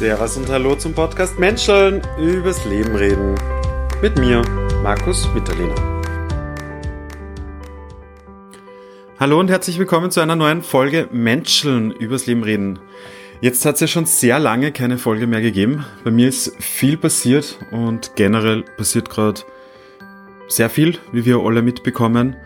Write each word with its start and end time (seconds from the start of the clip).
Servus 0.00 0.38
und 0.38 0.48
Hallo 0.48 0.74
zum 0.76 0.94
Podcast 0.94 1.38
Menscheln 1.38 2.00
übers 2.18 2.64
Leben 2.64 2.96
reden. 2.96 3.34
Mit 4.00 4.18
mir, 4.18 4.40
Markus 4.82 5.28
Mitterlehner. 5.34 5.74
Hallo 9.18 9.38
und 9.38 9.50
herzlich 9.50 9.78
willkommen 9.78 10.10
zu 10.10 10.20
einer 10.20 10.36
neuen 10.36 10.62
Folge 10.62 11.06
Menscheln 11.12 11.90
übers 11.90 12.24
Leben 12.24 12.44
reden. 12.44 12.78
Jetzt 13.42 13.66
hat 13.66 13.74
es 13.74 13.82
ja 13.82 13.86
schon 13.88 14.06
sehr 14.06 14.38
lange 14.38 14.72
keine 14.72 14.96
Folge 14.96 15.26
mehr 15.26 15.42
gegeben. 15.42 15.84
Bei 16.02 16.10
mir 16.10 16.28
ist 16.28 16.56
viel 16.62 16.96
passiert 16.96 17.58
und 17.70 18.12
generell 18.16 18.62
passiert 18.78 19.10
gerade 19.10 19.42
sehr 20.48 20.70
viel, 20.70 20.96
wie 21.12 21.26
wir 21.26 21.40
alle 21.40 21.60
mitbekommen. 21.60 22.36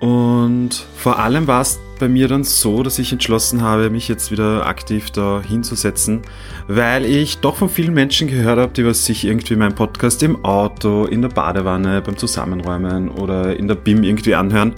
Und 0.00 0.70
vor 0.96 1.18
allem 1.18 1.46
war 1.46 1.60
es 1.60 1.78
bei 1.98 2.08
mir 2.08 2.26
dann 2.26 2.42
so, 2.42 2.82
dass 2.82 2.98
ich 2.98 3.12
entschlossen 3.12 3.60
habe, 3.60 3.90
mich 3.90 4.08
jetzt 4.08 4.30
wieder 4.32 4.66
aktiv 4.66 5.10
da 5.10 5.42
hinzusetzen, 5.46 6.22
weil 6.66 7.04
ich 7.04 7.38
doch 7.38 7.56
von 7.56 7.68
vielen 7.68 7.92
Menschen 7.92 8.26
gehört 8.26 8.58
habe, 8.58 8.72
die 8.72 8.86
was 8.86 9.04
sich 9.04 9.26
irgendwie 9.26 9.56
meinen 9.56 9.74
Podcast 9.74 10.22
im 10.22 10.42
Auto, 10.42 11.04
in 11.04 11.20
der 11.20 11.28
Badewanne, 11.28 12.00
beim 12.00 12.16
Zusammenräumen 12.16 13.10
oder 13.10 13.54
in 13.54 13.68
der 13.68 13.74
BIM 13.74 14.02
irgendwie 14.02 14.34
anhören. 14.34 14.72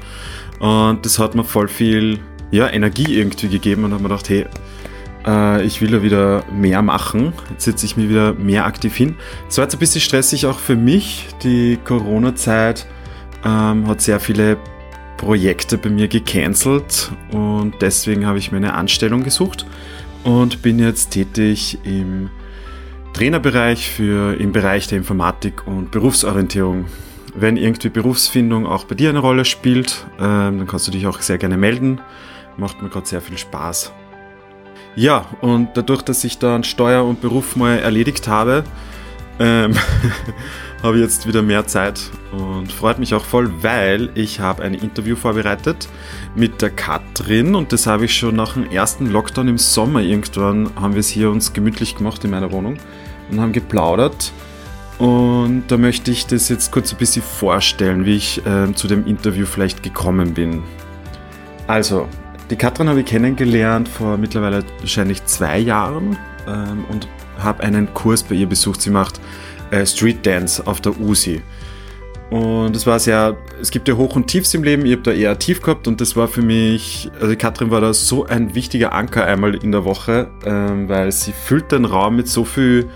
Und 0.59 1.07
das 1.07 1.21
hat 1.21 1.37
mir 1.37 1.45
voll 1.45 1.69
viel 1.69 2.19
ja, 2.51 2.69
Energie 2.69 3.17
irgendwie 3.17 3.49
gegeben 3.49 3.85
und 3.85 3.93
habe 3.93 4.03
mir 4.03 4.09
gedacht, 4.09 4.29
hey, 4.29 4.47
äh, 5.25 5.65
ich 5.65 5.81
will 5.81 5.91
da 5.93 6.03
wieder 6.03 6.45
mehr 6.53 6.83
machen. 6.83 7.33
Jetzt 7.51 7.65
setze 7.65 7.87
ich 7.87 7.97
mich 7.97 8.09
wieder 8.09 8.35
mehr 8.35 8.67
aktiv 8.67 8.95
hin. 8.97 9.15
Es 9.49 9.57
war 9.59 9.65
jetzt 9.65 9.75
ein 9.75 9.79
bisschen 9.79 10.01
stressig 10.01 10.47
auch 10.47 10.59
für 10.59 10.77
mich. 10.77 11.29
Die 11.45 11.79
Corona-Zeit 11.85 12.87
ähm, 13.45 13.87
hat 13.87 14.01
sehr 14.01 14.19
viele 14.19 14.57
Projekte 15.23 15.79
bei 15.79 15.89
mir 15.89 16.09
gecancelt 16.09 17.13
und 17.31 17.75
deswegen 17.81 18.27
habe 18.27 18.39
ich 18.39 18.51
mir 18.51 18.57
eine 18.57 18.75
Anstellung 18.75 19.23
gesucht 19.23 19.65
und 20.25 20.63
bin 20.63 20.81
jetzt 20.81 21.13
tätig 21.13 21.79
im 21.85 22.29
Trainerbereich 23.13 23.89
für 23.89 24.35
im 24.35 24.51
Bereich 24.51 24.89
der 24.89 24.99
Informatik 24.99 25.65
und 25.69 25.93
Berufsorientierung. 25.93 26.87
Wenn 27.37 27.57
irgendwie 27.57 27.89
Berufsfindung 27.89 28.67
auch 28.67 28.83
bei 28.83 28.97
dir 28.97 29.11
eine 29.11 29.21
Rolle 29.21 29.45
spielt, 29.45 30.07
ähm, 30.19 30.59
dann 30.59 30.67
kannst 30.67 30.89
du 30.89 30.91
dich 30.91 31.07
auch 31.07 31.21
sehr 31.21 31.39
gerne 31.39 31.57
melden. 31.57 32.01
Macht 32.57 32.83
mir 32.83 32.89
gerade 32.89 33.07
sehr 33.07 33.21
viel 33.21 33.39
Spaß. 33.39 33.93
Ja, 34.97 35.27
und 35.41 35.69
dadurch, 35.75 36.03
dass 36.03 36.25
ich 36.25 36.39
dann 36.39 36.65
Steuer 36.65 37.05
und 37.05 37.21
Beruf 37.21 37.55
mal 37.55 37.79
erledigt 37.79 38.27
habe, 38.27 38.65
ähm, 39.39 39.77
habe 40.83 40.99
jetzt 40.99 41.27
wieder 41.27 41.43
mehr 41.43 41.67
Zeit 41.67 42.01
und 42.33 42.73
freut 42.73 42.99
mich 42.99 43.15
auch 43.15 43.25
voll, 43.25 43.51
weil 43.63 44.11
ich 44.15 44.41
habe 44.41 44.63
ein 44.63 44.75
Interview 44.75 45.15
vorbereitet 45.15 45.89
mit 46.35 46.61
der 46.61 46.71
Katrin 46.71 47.55
und 47.55 47.73
das 47.73 47.87
habe 47.87 48.07
ich 48.07 48.17
schon 48.17 48.37
nach 48.37 48.55
dem 48.55 48.69
ersten 48.71 49.07
Lockdown 49.07 49.49
im 49.49 49.59
Sommer 49.59 50.01
irgendwann 50.01 50.71
haben 50.75 50.95
wir 50.95 51.01
es 51.01 51.09
hier 51.09 51.31
uns 51.31 51.53
gemütlich 51.53 51.97
gemacht 51.97 52.25
in 52.25 52.31
meiner 52.31 52.51
Wohnung 52.51 52.79
und 53.31 53.41
haben 53.41 53.53
geplaudert 53.53 54.33
und 54.99 55.65
da 55.69 55.77
möchte 55.77 56.11
ich 56.11 56.27
das 56.27 56.49
jetzt 56.49 56.71
kurz 56.71 56.93
ein 56.93 56.99
bisschen 56.99 57.23
vorstellen, 57.23 58.05
wie 58.05 58.17
ich 58.17 58.45
äh, 58.47 58.73
zu 58.75 58.89
dem 58.89 59.07
Interview 59.07 59.47
vielleicht 59.47 59.83
gekommen 59.83 60.35
bin. 60.35 60.63
Also, 61.67 62.09
die 62.51 62.57
Katrin 62.57 62.89
habe 62.89 63.01
ich 63.01 63.07
kennengelernt 63.07 63.89
vor 63.89 64.17
mittlerweile 64.17 64.65
wahrscheinlich 64.81 65.25
zwei 65.25 65.59
Jahren 65.59 66.17
ähm, 66.47 66.85
und 66.91 67.09
habe 67.39 67.63
einen 67.63 67.93
Kurs 67.95 68.23
bei 68.23 68.35
ihr 68.35 68.47
besucht. 68.47 68.83
Sie 68.83 68.91
macht 68.91 69.21
äh, 69.73 69.85
Street 69.85 70.25
Dance 70.25 70.65
auf 70.65 70.81
der 70.81 70.99
USI. 71.01 71.43
Und 72.31 72.75
es 72.75 72.87
war 72.87 72.99
sehr, 72.99 73.37
es 73.61 73.71
gibt 73.71 73.89
ja 73.89 73.95
Hoch 73.95 74.17
und 74.17 74.27
Tiefs 74.27 74.55
im 74.55 74.63
Leben, 74.63 74.87
ich 74.87 74.93
habe 74.93 75.03
da 75.03 75.13
eher 75.13 75.39
tief 75.39 75.61
gehabt 75.61 75.87
und 75.87 76.01
das 76.01 76.17
war 76.17 76.29
für 76.29 76.41
mich, 76.41 77.11
also 77.21 77.37
Katrin 77.37 77.71
war 77.71 77.83
da 77.83 77.93
so 77.93 78.25
ein 78.25 78.55
wichtiger 78.55 78.93
Anker 78.93 79.27
einmal 79.27 79.55
in 79.55 79.71
der 79.71 79.85
Woche, 79.85 80.31
ähm, 80.47 80.89
weil 80.89 81.13
sie 81.13 81.33
füllt 81.33 81.73
den 81.73 81.85
Raum 81.85 82.17
mit 82.17 82.29
so 82.29 82.45
viel 82.45 82.89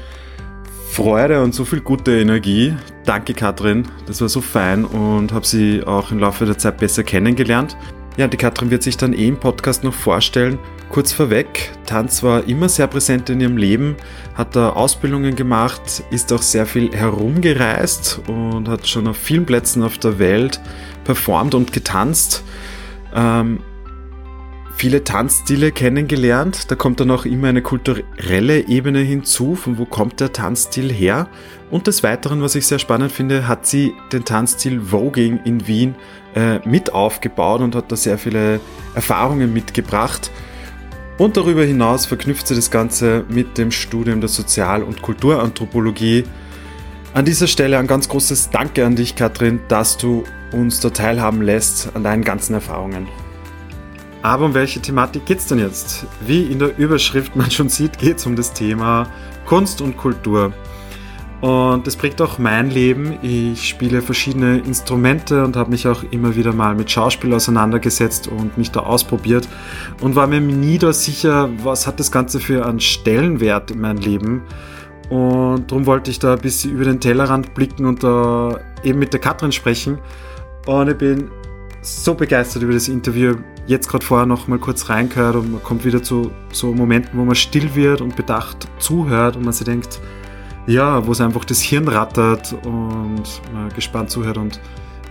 Freude 0.90 1.42
und 1.42 1.54
so 1.54 1.66
viel 1.66 1.82
gute 1.82 2.18
Energie. 2.18 2.74
Danke 3.04 3.34
Katrin, 3.34 3.86
das 4.06 4.22
war 4.22 4.30
so 4.30 4.40
fein 4.40 4.86
und 4.86 5.32
habe 5.32 5.46
sie 5.46 5.82
auch 5.84 6.12
im 6.12 6.18
Laufe 6.18 6.46
der 6.46 6.56
Zeit 6.56 6.78
besser 6.78 7.04
kennengelernt. 7.04 7.76
Ja, 8.16 8.28
die 8.28 8.38
Katrin 8.38 8.70
wird 8.70 8.82
sich 8.82 8.96
dann 8.96 9.12
eh 9.12 9.28
im 9.28 9.36
Podcast 9.36 9.84
noch 9.84 9.92
vorstellen. 9.92 10.58
Kurz 10.88 11.12
vorweg, 11.12 11.72
Tanz 11.84 12.22
war 12.22 12.48
immer 12.48 12.68
sehr 12.68 12.86
präsent 12.86 13.28
in 13.28 13.40
ihrem 13.40 13.56
Leben, 13.56 13.96
hat 14.34 14.54
da 14.54 14.70
Ausbildungen 14.70 15.34
gemacht, 15.34 16.04
ist 16.10 16.32
auch 16.32 16.42
sehr 16.42 16.64
viel 16.64 16.92
herumgereist 16.92 18.20
und 18.28 18.68
hat 18.68 18.86
schon 18.86 19.08
auf 19.08 19.16
vielen 19.16 19.46
Plätzen 19.46 19.82
auf 19.82 19.98
der 19.98 20.18
Welt 20.18 20.60
performt 21.04 21.54
und 21.54 21.72
getanzt. 21.72 22.44
Ähm, 23.14 23.58
viele 24.76 25.04
Tanzstile 25.04 25.72
kennengelernt. 25.72 26.70
Da 26.70 26.76
kommt 26.76 27.00
dann 27.00 27.10
auch 27.10 27.24
immer 27.24 27.48
eine 27.48 27.62
kulturelle 27.62 28.68
Ebene 28.68 29.00
hinzu, 29.00 29.56
von 29.56 29.78
wo 29.78 29.86
kommt 29.86 30.20
der 30.20 30.32
Tanzstil 30.32 30.92
her. 30.92 31.28
Und 31.70 31.86
des 31.86 32.02
Weiteren, 32.02 32.42
was 32.42 32.54
ich 32.54 32.66
sehr 32.66 32.78
spannend 32.78 33.10
finde, 33.10 33.48
hat 33.48 33.66
sie 33.66 33.94
den 34.12 34.24
Tanzstil 34.24 34.80
Voging 34.80 35.40
in 35.44 35.66
Wien 35.66 35.94
äh, 36.34 36.60
mit 36.68 36.92
aufgebaut 36.92 37.60
und 37.60 37.74
hat 37.74 37.90
da 37.90 37.96
sehr 37.96 38.18
viele 38.18 38.60
Erfahrungen 38.94 39.52
mitgebracht. 39.52 40.30
Und 41.18 41.36
darüber 41.36 41.64
hinaus 41.64 42.04
verknüpft 42.04 42.46
sie 42.46 42.54
das 42.54 42.70
Ganze 42.70 43.24
mit 43.28 43.56
dem 43.56 43.70
Studium 43.70 44.20
der 44.20 44.28
Sozial- 44.28 44.82
und 44.82 45.00
Kulturanthropologie. 45.00 46.24
An 47.14 47.24
dieser 47.24 47.46
Stelle 47.46 47.78
ein 47.78 47.86
ganz 47.86 48.08
großes 48.08 48.50
Danke 48.50 48.84
an 48.84 48.96
dich, 48.96 49.16
Katrin, 49.16 49.60
dass 49.68 49.96
du 49.96 50.24
uns 50.52 50.80
da 50.80 50.90
teilhaben 50.90 51.40
lässt 51.40 51.88
an 51.94 52.04
deinen 52.04 52.22
ganzen 52.22 52.52
Erfahrungen. 52.52 53.08
Aber 54.20 54.44
um 54.44 54.54
welche 54.54 54.80
Thematik 54.80 55.24
geht 55.24 55.38
es 55.38 55.46
denn 55.46 55.58
jetzt? 55.58 56.04
Wie 56.26 56.42
in 56.42 56.58
der 56.58 56.76
Überschrift 56.76 57.34
man 57.34 57.50
schon 57.50 57.70
sieht, 57.70 57.98
geht 57.98 58.18
es 58.18 58.26
um 58.26 58.36
das 58.36 58.52
Thema 58.52 59.10
Kunst 59.46 59.80
und 59.80 59.96
Kultur. 59.96 60.52
Und 61.40 61.86
das 61.86 61.96
prägt 61.96 62.22
auch 62.22 62.38
mein 62.38 62.70
Leben. 62.70 63.18
Ich 63.22 63.68
spiele 63.68 64.00
verschiedene 64.00 64.58
Instrumente 64.58 65.44
und 65.44 65.56
habe 65.56 65.70
mich 65.70 65.86
auch 65.86 66.02
immer 66.10 66.34
wieder 66.34 66.52
mal 66.52 66.74
mit 66.74 66.90
Schauspiel 66.90 67.34
auseinandergesetzt 67.34 68.28
und 68.28 68.56
mich 68.56 68.70
da 68.70 68.80
ausprobiert 68.80 69.46
und 70.00 70.16
war 70.16 70.26
mir 70.26 70.40
nie 70.40 70.78
da 70.78 70.92
sicher, 70.92 71.50
was 71.62 71.86
hat 71.86 72.00
das 72.00 72.10
Ganze 72.10 72.40
für 72.40 72.64
einen 72.64 72.80
Stellenwert 72.80 73.70
in 73.70 73.80
meinem 73.80 73.98
Leben. 73.98 74.42
Und 75.10 75.70
darum 75.70 75.86
wollte 75.86 76.10
ich 76.10 76.18
da 76.18 76.34
ein 76.34 76.40
bisschen 76.40 76.72
über 76.72 76.84
den 76.84 77.00
Tellerrand 77.00 77.54
blicken 77.54 77.84
und 77.84 78.02
da 78.02 78.58
eben 78.82 78.98
mit 78.98 79.12
der 79.12 79.20
Katrin 79.20 79.52
sprechen. 79.52 79.98
Und 80.66 80.88
ich 80.88 80.98
bin 80.98 81.30
so 81.82 82.14
begeistert 82.14 82.62
über 82.62 82.72
das 82.72 82.88
Interview. 82.88 83.36
Jetzt 83.66 83.88
gerade 83.88 84.04
vorher 84.04 84.26
noch 84.26 84.48
mal 84.48 84.58
kurz 84.58 84.88
reingehört 84.88 85.36
und 85.36 85.52
man 85.52 85.62
kommt 85.62 85.84
wieder 85.84 86.02
zu 86.02 86.30
so 86.50 86.72
Momenten, 86.72 87.18
wo 87.18 87.24
man 87.24 87.34
still 87.36 87.74
wird 87.74 88.00
und 88.00 88.16
bedacht 88.16 88.66
zuhört 88.78 89.36
und 89.36 89.44
man 89.44 89.52
sich 89.52 89.66
denkt, 89.66 90.00
ja, 90.66 91.06
wo 91.06 91.12
es 91.12 91.20
einfach 91.20 91.44
das 91.44 91.60
Hirn 91.60 91.88
rattert 91.88 92.54
und 92.64 93.22
man 93.52 93.68
gespannt 93.74 94.10
zuhört 94.10 94.38
und 94.38 94.60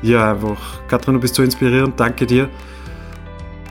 ja, 0.02 0.32
einfach, 0.32 0.88
Katrin, 0.88 1.16
du 1.16 1.20
bist 1.20 1.36
so 1.36 1.44
inspirierend, 1.44 2.00
danke 2.00 2.26
dir. 2.26 2.50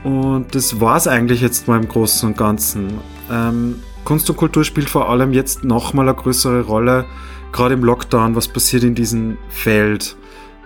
Und 0.03 0.53
das 0.53 0.79
war 0.79 0.97
es 0.97 1.07
eigentlich 1.07 1.41
jetzt 1.41 1.67
mal 1.67 1.79
im 1.79 1.87
Großen 1.87 2.29
und 2.29 2.37
Ganzen. 2.37 2.99
Ähm, 3.31 3.81
Kunst 4.03 4.29
und 4.29 4.35
Kultur 4.35 4.63
spielt 4.63 4.89
vor 4.89 5.09
allem 5.09 5.33
jetzt 5.33 5.63
nochmal 5.63 6.07
eine 6.07 6.17
größere 6.17 6.61
Rolle, 6.61 7.05
gerade 7.51 7.73
im 7.73 7.83
Lockdown, 7.83 8.35
was 8.35 8.47
passiert 8.47 8.83
in 8.83 8.95
diesem 8.95 9.37
Feld. 9.49 10.15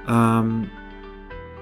Ähm, 0.08 0.70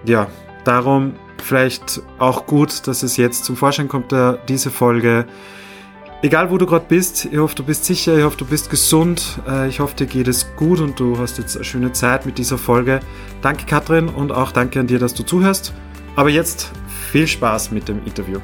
ja, 0.06 0.28
Darum 0.68 1.14
vielleicht 1.42 2.02
auch 2.20 2.46
gut, 2.46 2.88
dass 2.88 3.02
es 3.02 3.16
jetzt 3.16 3.46
zum 3.46 3.56
Vorschein 3.56 3.88
kommt, 3.88 4.12
der, 4.12 4.34
diese 4.50 4.70
Folge. 4.70 5.26
Egal 6.24 6.50
wo 6.50 6.58
du 6.58 6.66
gerade 6.66 6.86
bist, 6.90 7.26
ich 7.26 7.38
hoffe, 7.38 7.54
du 7.54 7.64
bist 7.64 7.86
sicher, 7.86 8.18
ich 8.18 8.24
hoffe, 8.24 8.38
du 8.38 8.46
bist 8.46 8.72
gesund, 8.72 9.38
äh, 9.48 9.68
ich 9.68 9.80
hoffe, 9.80 9.96
dir 9.96 10.08
geht 10.08 10.28
es 10.28 10.48
gut 10.56 10.80
und 10.80 11.00
du 11.00 11.20
hast 11.20 11.38
jetzt 11.38 11.56
eine 11.56 11.64
schöne 11.64 11.92
Zeit 11.92 12.26
mit 12.26 12.40
dieser 12.40 12.58
Folge. 12.58 13.02
Danke 13.44 13.68
Katrin 13.68 14.10
und 14.10 14.32
auch 14.32 14.52
danke 14.52 14.80
an 14.80 14.88
dir, 14.88 14.98
dass 14.98 15.14
du 15.14 15.22
zuhörst. 15.22 15.74
Aber 16.16 16.30
jetzt 16.30 16.72
viel 17.12 17.28
Spaß 17.28 17.70
mit 17.70 17.88
dem 17.88 18.04
Interview. 18.04 18.40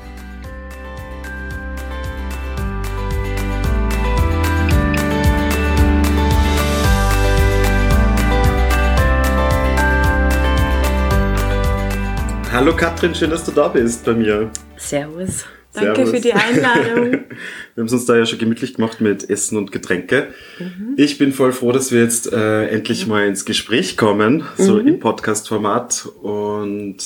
Hallo 12.52 12.76
Katrin, 12.76 13.16
schön, 13.16 13.32
dass 13.32 13.44
du 13.44 13.52
da 13.52 13.68
bist 13.68 14.06
bei 14.06 14.14
mir. 14.14 14.52
Servus. 14.78 15.46
Danke 15.74 16.06
Servus. 16.06 16.12
für 16.12 16.22
die 16.22 16.34
Einladung. 16.34 17.12
wir 17.76 17.82
haben 17.82 17.86
es 17.86 17.94
uns 17.94 18.06
da 18.06 18.16
ja 18.16 18.26
schon 18.26 18.40
gemütlich 18.40 18.76
gemacht 18.76 19.02
mit 19.02 19.30
Essen 19.30 19.58
und 19.58 19.72
Getränke. 19.72 20.28
Mhm. 20.60 20.94
Ich 20.98 21.18
bin 21.18 21.34
voll 21.34 21.52
froh, 21.52 21.72
dass 21.72 21.92
wir 21.92 22.02
jetzt 22.02 22.32
äh, 22.32 22.68
endlich 22.68 23.08
mal 23.08 23.26
ins 23.28 23.46
Gespräch 23.46 23.98
kommen, 23.98 24.44
so 24.58 24.76
mhm. 24.76 24.88
im 24.88 25.00
Podcast-Format. 25.00 26.08
Und 26.22 26.98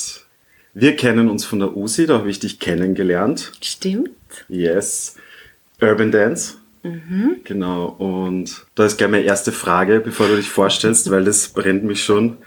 wir 0.74 0.96
kennen 0.96 1.30
uns 1.30 1.46
von 1.46 1.60
der 1.60 1.76
USI, 1.78 2.08
da 2.08 2.20
habe 2.20 2.30
ich 2.30 2.40
dich 2.40 2.60
kennengelernt. 2.60 3.54
Stimmt. 3.62 4.12
Yes. 4.50 5.16
Urban 5.82 6.12
Dance. 6.12 6.56
Mhm. 6.84 7.38
Genau. 7.44 7.86
Und 7.86 8.66
da 8.76 8.86
ist 8.86 8.98
gleich 8.98 9.10
meine 9.10 9.24
erste 9.24 9.52
Frage, 9.52 10.00
bevor 10.00 10.28
du 10.28 10.36
dich 10.36 10.50
vorstellst, 10.50 11.10
weil 11.10 11.24
das 11.24 11.50
brennt 11.50 11.84
mich 11.84 12.04
schon. 12.04 12.38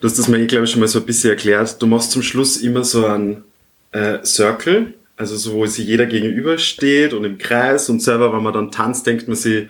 Du 0.00 0.08
hast 0.08 0.18
das 0.18 0.28
mir, 0.28 0.44
glaube 0.46 0.64
ich, 0.64 0.70
schon 0.70 0.80
mal 0.80 0.88
so 0.88 1.00
ein 1.00 1.06
bisschen 1.06 1.30
erklärt. 1.30 1.80
Du 1.80 1.86
machst 1.86 2.12
zum 2.12 2.22
Schluss 2.22 2.56
immer 2.58 2.84
so 2.84 3.06
einen 3.06 3.44
äh, 3.92 4.24
Circle, 4.24 4.94
Also 5.16 5.36
so, 5.36 5.54
wo 5.54 5.66
sich 5.66 5.86
jeder 5.86 6.06
gegenübersteht 6.06 7.12
und 7.12 7.24
im 7.24 7.38
Kreis 7.38 7.88
und 7.88 8.02
selber, 8.02 8.32
wenn 8.32 8.42
man 8.42 8.52
dann 8.52 8.70
tanzt, 8.70 9.06
denkt 9.06 9.28
man 9.28 9.36
sich, 9.36 9.68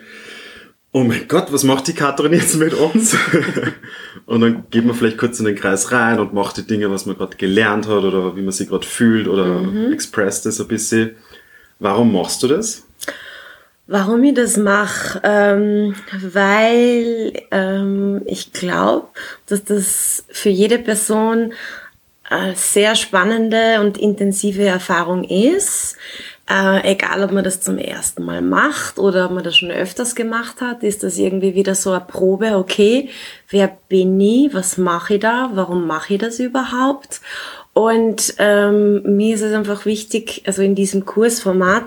oh 0.92 1.02
mein 1.02 1.26
Gott, 1.26 1.52
was 1.52 1.64
macht 1.64 1.88
die 1.88 1.94
Katrin 1.94 2.32
jetzt 2.32 2.56
mit 2.56 2.74
uns? 2.74 3.16
und 4.26 4.40
dann 4.40 4.64
geht 4.70 4.84
man 4.84 4.94
vielleicht 4.94 5.18
kurz 5.18 5.40
in 5.40 5.46
den 5.46 5.56
Kreis 5.56 5.90
rein 5.90 6.20
und 6.20 6.34
macht 6.34 6.58
die 6.58 6.66
Dinge, 6.66 6.90
was 6.90 7.06
man 7.06 7.16
gerade 7.16 7.36
gelernt 7.36 7.88
hat 7.88 8.04
oder 8.04 8.36
wie 8.36 8.42
man 8.42 8.52
sich 8.52 8.68
gerade 8.68 8.86
fühlt 8.86 9.26
oder 9.26 9.60
mhm. 9.60 9.92
expresst 9.92 10.46
es 10.46 10.60
ein 10.60 10.68
bisschen. 10.68 11.12
Warum 11.78 12.12
machst 12.12 12.42
du 12.42 12.48
das? 12.48 12.84
Warum 13.88 14.22
ich 14.22 14.34
das 14.34 14.56
mache? 14.56 15.20
Ähm, 15.24 15.94
weil 16.20 17.32
ähm, 17.50 18.22
ich 18.26 18.52
glaube, 18.52 19.08
dass 19.46 19.64
das 19.64 20.24
für 20.30 20.50
jede 20.50 20.78
Person 20.78 21.52
sehr 22.55 22.94
spannende 22.94 23.81
und 23.81 23.99
intensive 23.99 24.64
Erfahrung 24.64 25.25
ist. 25.25 25.96
Äh, 26.50 26.93
egal, 26.93 27.23
ob 27.23 27.31
man 27.31 27.44
das 27.44 27.61
zum 27.61 27.79
ersten 27.79 28.25
Mal 28.25 28.43
macht 28.43 28.99
oder 28.99 29.26
ob 29.26 29.32
man 29.32 29.44
das 29.44 29.56
schon 29.56 29.70
öfters 29.70 30.14
gemacht 30.14 30.61
hat, 30.61 30.82
ist 30.82 31.02
das 31.02 31.17
irgendwie 31.17 31.55
wieder 31.55 31.75
so 31.75 31.93
eine 31.93 32.00
Probe, 32.00 32.56
okay, 32.56 33.08
wer 33.49 33.76
bin 33.88 34.20
ich, 34.20 34.52
was 34.52 34.76
mache 34.76 35.14
ich 35.14 35.20
da, 35.20 35.50
warum 35.55 35.87
mache 35.87 36.14
ich 36.14 36.20
das 36.20 36.40
überhaupt? 36.40 37.20
Und 37.74 38.34
ähm, 38.38 39.16
mir 39.16 39.34
ist 39.34 39.40
es 39.40 39.54
einfach 39.54 39.86
wichtig, 39.86 40.42
also 40.46 40.60
in 40.60 40.74
diesem 40.74 41.06
Kursformat, 41.06 41.84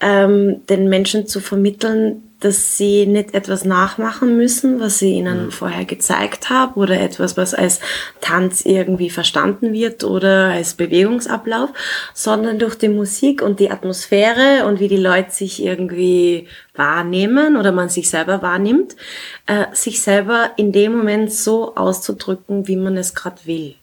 ähm, 0.00 0.66
den 0.66 0.88
Menschen 0.88 1.28
zu 1.28 1.40
vermitteln, 1.40 2.22
dass 2.40 2.78
sie 2.78 3.06
nicht 3.06 3.34
etwas 3.34 3.64
nachmachen 3.64 4.36
müssen, 4.36 4.80
was 4.80 5.00
ich 5.02 5.12
ihnen 5.12 5.46
mhm. 5.46 5.50
vorher 5.52 5.84
gezeigt 5.84 6.50
habe 6.50 6.80
oder 6.80 6.98
etwas, 6.98 7.36
was 7.36 7.54
als 7.54 7.80
Tanz 8.20 8.64
irgendwie 8.64 9.10
verstanden 9.10 9.72
wird 9.72 10.04
oder 10.04 10.46
als 10.46 10.74
Bewegungsablauf, 10.74 11.70
sondern 12.14 12.58
durch 12.58 12.76
die 12.76 12.88
Musik 12.88 13.42
und 13.42 13.60
die 13.60 13.70
Atmosphäre 13.70 14.66
und 14.66 14.80
wie 14.80 14.88
die 14.88 14.96
Leute 14.96 15.30
sich 15.30 15.62
irgendwie 15.62 16.48
wahrnehmen 16.74 17.56
oder 17.56 17.72
man 17.72 17.90
sich 17.90 18.08
selber 18.08 18.42
wahrnimmt, 18.42 18.96
äh, 19.46 19.66
sich 19.72 20.00
selber 20.02 20.50
in 20.56 20.72
dem 20.72 20.96
Moment 20.96 21.30
so 21.30 21.76
auszudrücken, 21.76 22.66
wie 22.66 22.76
man 22.76 22.96
es 22.96 23.14
gerade 23.14 23.44
will. 23.44 23.74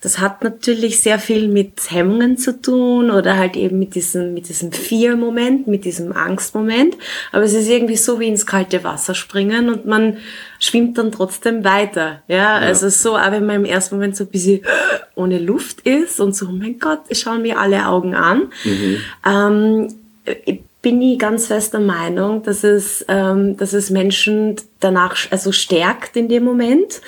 Das 0.00 0.18
hat 0.18 0.44
natürlich 0.44 1.00
sehr 1.00 1.18
viel 1.18 1.48
mit 1.48 1.90
Hemmungen 1.90 2.36
zu 2.38 2.60
tun 2.60 3.10
oder 3.10 3.36
halt 3.36 3.56
eben 3.56 3.78
mit 3.78 3.94
diesem, 3.94 4.34
mit 4.34 4.48
diesem 4.48 4.72
Fear-Moment, 4.72 5.66
mit 5.66 5.84
diesem 5.84 6.12
Angst-Moment. 6.12 6.96
Aber 7.32 7.44
es 7.44 7.54
ist 7.54 7.68
irgendwie 7.68 7.96
so 7.96 8.20
wie 8.20 8.28
ins 8.28 8.46
kalte 8.46 8.84
Wasser 8.84 9.14
springen 9.14 9.68
und 9.68 9.86
man 9.86 10.18
schwimmt 10.58 10.98
dann 10.98 11.12
trotzdem 11.12 11.64
weiter. 11.64 12.22
Ja, 12.28 12.36
ja. 12.36 12.54
also 12.58 12.88
so, 12.88 13.16
auch 13.16 13.30
wenn 13.32 13.46
man 13.46 13.56
im 13.56 13.64
ersten 13.64 13.96
Moment 13.96 14.16
so 14.16 14.24
ein 14.24 14.30
bisschen 14.30 14.60
ohne 15.14 15.38
Luft 15.38 15.80
ist 15.80 16.20
und 16.20 16.34
so, 16.34 16.46
oh 16.46 16.52
mein 16.52 16.78
Gott, 16.78 17.00
schauen 17.12 17.42
mir 17.42 17.58
alle 17.58 17.86
Augen 17.86 18.14
an. 18.14 18.50
Mhm. 18.64 18.96
Ähm, 19.26 19.88
bin 20.84 21.00
ich 21.00 21.18
ganz 21.18 21.46
fest 21.46 21.72
der 21.72 21.80
Meinung, 21.80 22.42
dass 22.42 22.62
es, 22.62 23.04
ähm, 23.08 23.56
dass 23.56 23.72
es 23.72 23.88
Menschen 23.88 24.56
danach 24.80 25.16
also 25.30 25.50
stärkt 25.50 26.14
in 26.14 26.28
dem 26.28 26.44
Moment 26.44 27.00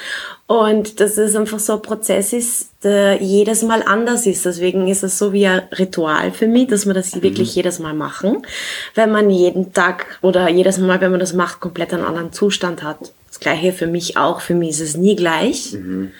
und 0.46 1.00
dass 1.00 1.18
es 1.18 1.34
einfach 1.34 1.58
so 1.58 1.74
ein 1.74 1.82
Prozess 1.82 2.32
ist, 2.32 2.68
der 2.84 3.20
jedes 3.20 3.62
Mal 3.62 3.82
anders 3.82 4.26
ist. 4.26 4.46
Deswegen 4.46 4.86
ist 4.86 5.02
es 5.02 5.18
so 5.18 5.32
wie 5.32 5.46
ein 5.46 5.62
Ritual 5.76 6.30
für 6.30 6.46
mich, 6.46 6.68
dass 6.68 6.86
wir 6.86 6.94
das 6.94 7.16
mhm. 7.16 7.22
wirklich 7.22 7.54
jedes 7.56 7.80
Mal 7.80 7.94
machen, 7.94 8.46
wenn 8.94 9.10
man 9.10 9.28
jeden 9.28 9.72
Tag 9.72 10.18
oder 10.22 10.48
jedes 10.48 10.78
Mal, 10.78 11.00
wenn 11.00 11.10
man 11.10 11.20
das 11.20 11.32
macht, 11.32 11.58
komplett 11.58 11.92
einen 11.92 12.04
anderen 12.04 12.32
Zustand 12.32 12.84
hat. 12.84 12.98
Das 13.26 13.40
gleiche 13.40 13.72
für 13.72 13.88
mich 13.88 14.16
auch. 14.16 14.40
Für 14.40 14.54
mich 14.54 14.70
ist 14.70 14.80
es 14.80 14.96
nie 14.96 15.16
gleich. 15.16 15.72
Mhm. 15.72 16.12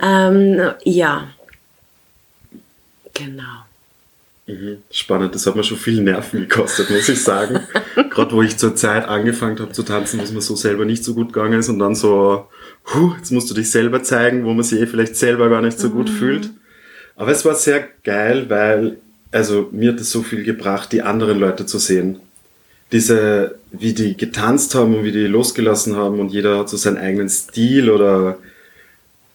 Ähm, 0.00 0.72
ja, 0.84 1.28
genau. 3.12 3.64
Mhm. 4.46 4.82
Spannend, 4.90 5.34
das 5.34 5.46
hat 5.46 5.56
mir 5.56 5.62
schon 5.62 5.76
viel 5.76 6.00
Nerven 6.00 6.48
gekostet, 6.48 6.88
muss 6.88 7.08
ich 7.08 7.22
sagen. 7.22 7.60
Gerade 8.18 8.32
wo 8.32 8.42
ich 8.42 8.56
zur 8.56 8.74
Zeit 8.74 9.06
angefangen 9.06 9.60
habe 9.60 9.70
zu 9.70 9.84
tanzen, 9.84 10.18
was 10.20 10.32
mir 10.32 10.40
so 10.40 10.56
selber 10.56 10.84
nicht 10.84 11.04
so 11.04 11.14
gut 11.14 11.32
gegangen 11.32 11.60
ist 11.60 11.68
und 11.68 11.78
dann 11.78 11.94
so, 11.94 12.48
huh, 12.92 13.12
jetzt 13.16 13.30
musst 13.30 13.48
du 13.48 13.54
dich 13.54 13.70
selber 13.70 14.02
zeigen, 14.02 14.44
wo 14.44 14.52
man 14.52 14.64
sich 14.64 14.80
eh 14.80 14.88
vielleicht 14.88 15.14
selber 15.14 15.48
gar 15.48 15.62
nicht 15.62 15.78
so 15.78 15.88
gut 15.88 16.08
mhm. 16.08 16.14
fühlt. 16.14 16.50
Aber 17.14 17.30
es 17.30 17.44
war 17.44 17.54
sehr 17.54 17.86
geil, 18.02 18.46
weil, 18.50 18.98
also 19.30 19.68
mir 19.70 19.92
hat 19.92 20.00
es 20.00 20.10
so 20.10 20.24
viel 20.24 20.42
gebracht, 20.42 20.90
die 20.90 21.02
anderen 21.02 21.38
Leute 21.38 21.64
zu 21.64 21.78
sehen. 21.78 22.18
Diese, 22.90 23.54
wie 23.70 23.92
die 23.92 24.16
getanzt 24.16 24.74
haben 24.74 24.96
und 24.96 25.04
wie 25.04 25.12
die 25.12 25.28
losgelassen 25.28 25.94
haben 25.94 26.18
und 26.18 26.32
jeder 26.32 26.58
hat 26.58 26.68
so 26.68 26.76
seinen 26.76 26.98
eigenen 26.98 27.28
Stil 27.28 27.88
oder 27.88 28.38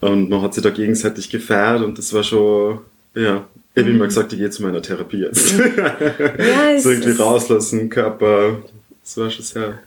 und 0.01 0.29
man 0.29 0.41
hat 0.41 0.55
sich 0.55 0.63
da 0.63 0.71
gegenseitig 0.71 1.29
gefeiert 1.29 1.83
und 1.83 1.97
das 1.97 2.11
war 2.11 2.23
schon, 2.23 2.79
ja, 3.15 3.47
ich 3.75 3.81
habe 3.81 3.89
mhm. 3.89 3.95
immer 3.95 4.05
gesagt, 4.05 4.31
ich 4.33 4.39
gehe 4.39 4.49
zu 4.51 4.61
meiner 4.61 4.81
Therapie 4.81 5.21
jetzt. 5.21 5.55
Ja, 5.57 6.77
so 6.79 6.91
irgendwie 6.91 7.11
rauslassen, 7.11 7.89
Körper. 7.89 8.61
Das 9.01 9.17
war 9.17 9.31
schon 9.31 9.43
sehr. 9.43 9.79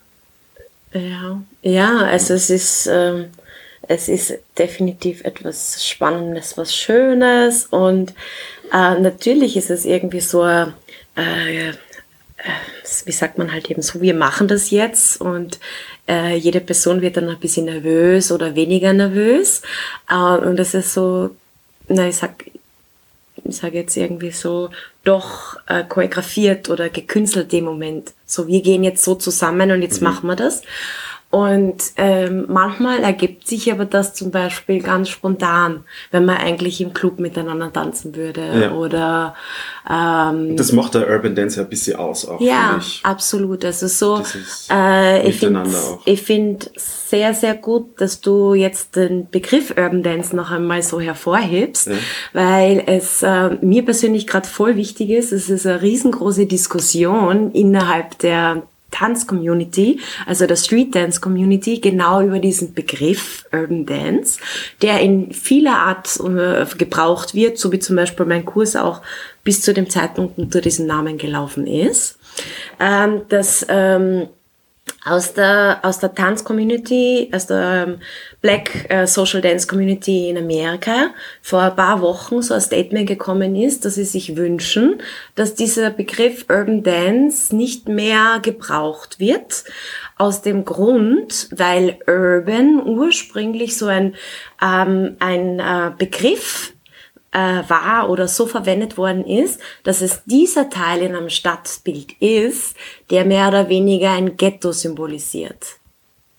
Ja, 0.92 1.40
ja 1.62 1.98
also 1.98 2.34
es 2.34 2.50
ist, 2.50 2.88
ähm, 2.90 3.26
es 3.82 4.08
ist 4.08 4.38
definitiv 4.58 5.22
etwas 5.24 5.86
Spannendes, 5.86 6.56
was 6.56 6.74
Schönes 6.74 7.66
und 7.66 8.10
äh, 8.72 8.98
natürlich 8.98 9.56
ist 9.56 9.70
es 9.70 9.84
irgendwie 9.84 10.20
so, 10.20 10.44
äh, 10.44 10.66
äh, 11.14 11.72
wie 13.04 13.12
sagt 13.12 13.38
man 13.38 13.52
halt 13.52 13.70
eben 13.70 13.82
so, 13.82 14.00
wir 14.00 14.14
machen 14.14 14.48
das 14.48 14.70
jetzt 14.70 15.20
und 15.20 15.60
äh, 16.08 16.36
jede 16.36 16.60
Person 16.60 17.02
wird 17.02 17.16
dann 17.16 17.28
ein 17.28 17.38
bisschen 17.38 17.66
nervös 17.66 18.32
oder 18.32 18.56
weniger 18.56 18.92
nervös 18.92 19.62
äh, 20.10 20.14
und 20.14 20.56
das 20.56 20.74
ist 20.74 20.92
so, 20.92 21.30
na, 21.88 22.08
ich 22.08 22.16
sag, 22.16 22.44
ich 23.48 23.56
sage 23.56 23.78
jetzt 23.78 23.96
irgendwie 23.96 24.30
so, 24.30 24.70
doch 25.04 25.56
äh, 25.66 25.84
choreografiert 25.84 26.68
oder 26.68 26.88
gekünstelt 26.88 27.52
im 27.52 27.64
Moment. 27.64 28.12
So, 28.24 28.46
wir 28.46 28.62
gehen 28.62 28.84
jetzt 28.84 29.04
so 29.04 29.14
zusammen 29.14 29.70
und 29.70 29.82
jetzt 29.82 30.00
mhm. 30.00 30.08
machen 30.08 30.28
wir 30.28 30.36
das. 30.36 30.62
Und 31.30 31.82
ähm, 31.96 32.46
manchmal 32.48 33.00
ergibt 33.02 33.48
sich 33.48 33.70
aber 33.72 33.84
das 33.84 34.14
zum 34.14 34.30
Beispiel 34.30 34.80
ganz 34.80 35.08
spontan, 35.08 35.84
wenn 36.12 36.24
man 36.24 36.36
eigentlich 36.36 36.80
im 36.80 36.94
Club 36.94 37.18
miteinander 37.18 37.72
tanzen 37.72 38.14
würde. 38.14 38.42
Ja. 38.60 38.72
Oder 38.72 39.34
ähm, 39.90 40.56
das 40.56 40.72
macht 40.72 40.94
der 40.94 41.08
Urban 41.08 41.34
Dance 41.34 41.60
ein 41.60 41.68
bisschen 41.68 41.96
aus 41.96 42.26
auch. 42.26 42.40
Ja, 42.40 42.80
absolut. 43.02 43.64
Also 43.64 43.88
so 43.88 44.22
äh, 44.70 45.28
ich 45.28 45.40
finde 45.40 45.64
ich 46.04 46.22
finde 46.22 46.66
sehr, 46.76 47.34
sehr 47.34 47.54
gut, 47.54 48.00
dass 48.00 48.20
du 48.20 48.54
jetzt 48.54 48.94
den 48.96 49.28
Begriff 49.28 49.70
Urban 49.70 50.04
Dance 50.04 50.34
noch 50.34 50.50
einmal 50.52 50.82
so 50.82 51.00
hervorhebst, 51.00 51.88
ja. 51.88 51.94
weil 52.32 52.82
es 52.86 53.22
äh, 53.22 53.50
mir 53.60 53.84
persönlich 53.84 54.26
gerade 54.26 54.48
voll 54.48 54.76
wichtig 54.76 55.10
ist. 55.10 55.32
Es 55.32 55.50
ist 55.50 55.66
eine 55.66 55.82
riesengroße 55.82 56.46
Diskussion 56.46 57.50
innerhalb 57.52 58.18
der 58.18 58.62
Tanz-Community, 58.96 60.00
also 60.26 60.46
der 60.46 60.56
Street-Dance-Community, 60.56 61.80
genau 61.80 62.22
über 62.22 62.38
diesen 62.38 62.74
Begriff 62.74 63.44
Urban 63.52 63.84
Dance, 63.86 64.40
der 64.82 65.00
in 65.00 65.32
vieler 65.32 65.76
Art 65.76 66.18
äh, 66.20 66.64
gebraucht 66.76 67.34
wird, 67.34 67.58
so 67.58 67.72
wie 67.72 67.78
zum 67.78 67.96
Beispiel 67.96 68.26
mein 68.26 68.44
Kurs 68.44 68.76
auch 68.76 69.02
bis 69.44 69.62
zu 69.62 69.74
dem 69.74 69.90
Zeitpunkt 69.90 70.38
unter 70.38 70.60
diesem 70.60 70.86
Namen 70.86 71.18
gelaufen 71.18 71.66
ist. 71.66 72.18
Ähm, 72.80 73.22
das 73.28 73.66
ähm, 73.68 74.28
aus 75.04 75.34
der, 75.34 75.80
aus 75.82 76.00
der 76.00 76.14
Tanz-Community, 76.14 77.30
aus 77.32 77.46
der 77.46 77.86
ähm, 77.86 77.98
Black 78.40 78.90
äh, 78.90 79.06
Social 79.06 79.40
Dance 79.40 79.66
Community 79.66 80.28
in 80.30 80.36
Amerika 80.36 81.10
vor 81.42 81.62
ein 81.62 81.76
paar 81.76 82.00
Wochen 82.00 82.42
so 82.42 82.54
ein 82.54 82.60
Statement 82.60 83.06
gekommen 83.08 83.54
ist, 83.54 83.84
dass 83.84 83.94
sie 83.94 84.04
sich 84.04 84.36
wünschen, 84.36 85.00
dass 85.36 85.54
dieser 85.54 85.90
Begriff 85.90 86.46
Urban 86.48 86.82
Dance 86.82 87.54
nicht 87.54 87.88
mehr 87.88 88.40
gebraucht 88.42 89.20
wird. 89.20 89.64
Aus 90.18 90.42
dem 90.42 90.64
Grund, 90.64 91.48
weil 91.50 91.98
Urban 92.06 92.82
ursprünglich 92.86 93.76
so 93.76 93.86
ein, 93.86 94.14
ähm, 94.62 95.16
ein 95.20 95.60
äh, 95.60 95.92
Begriff 95.96 96.72
äh, 97.36 97.68
war 97.68 98.08
oder 98.08 98.28
so 98.28 98.46
verwendet 98.46 98.96
worden 98.96 99.26
ist, 99.26 99.60
dass 99.84 100.00
es 100.00 100.24
dieser 100.24 100.70
Teil 100.70 101.02
in 101.02 101.14
einem 101.14 101.28
Stadtbild 101.28 102.12
ist, 102.20 102.74
der 103.10 103.26
mehr 103.26 103.48
oder 103.48 103.68
weniger 103.68 104.12
ein 104.12 104.38
Ghetto 104.38 104.72
symbolisiert. 104.72 105.76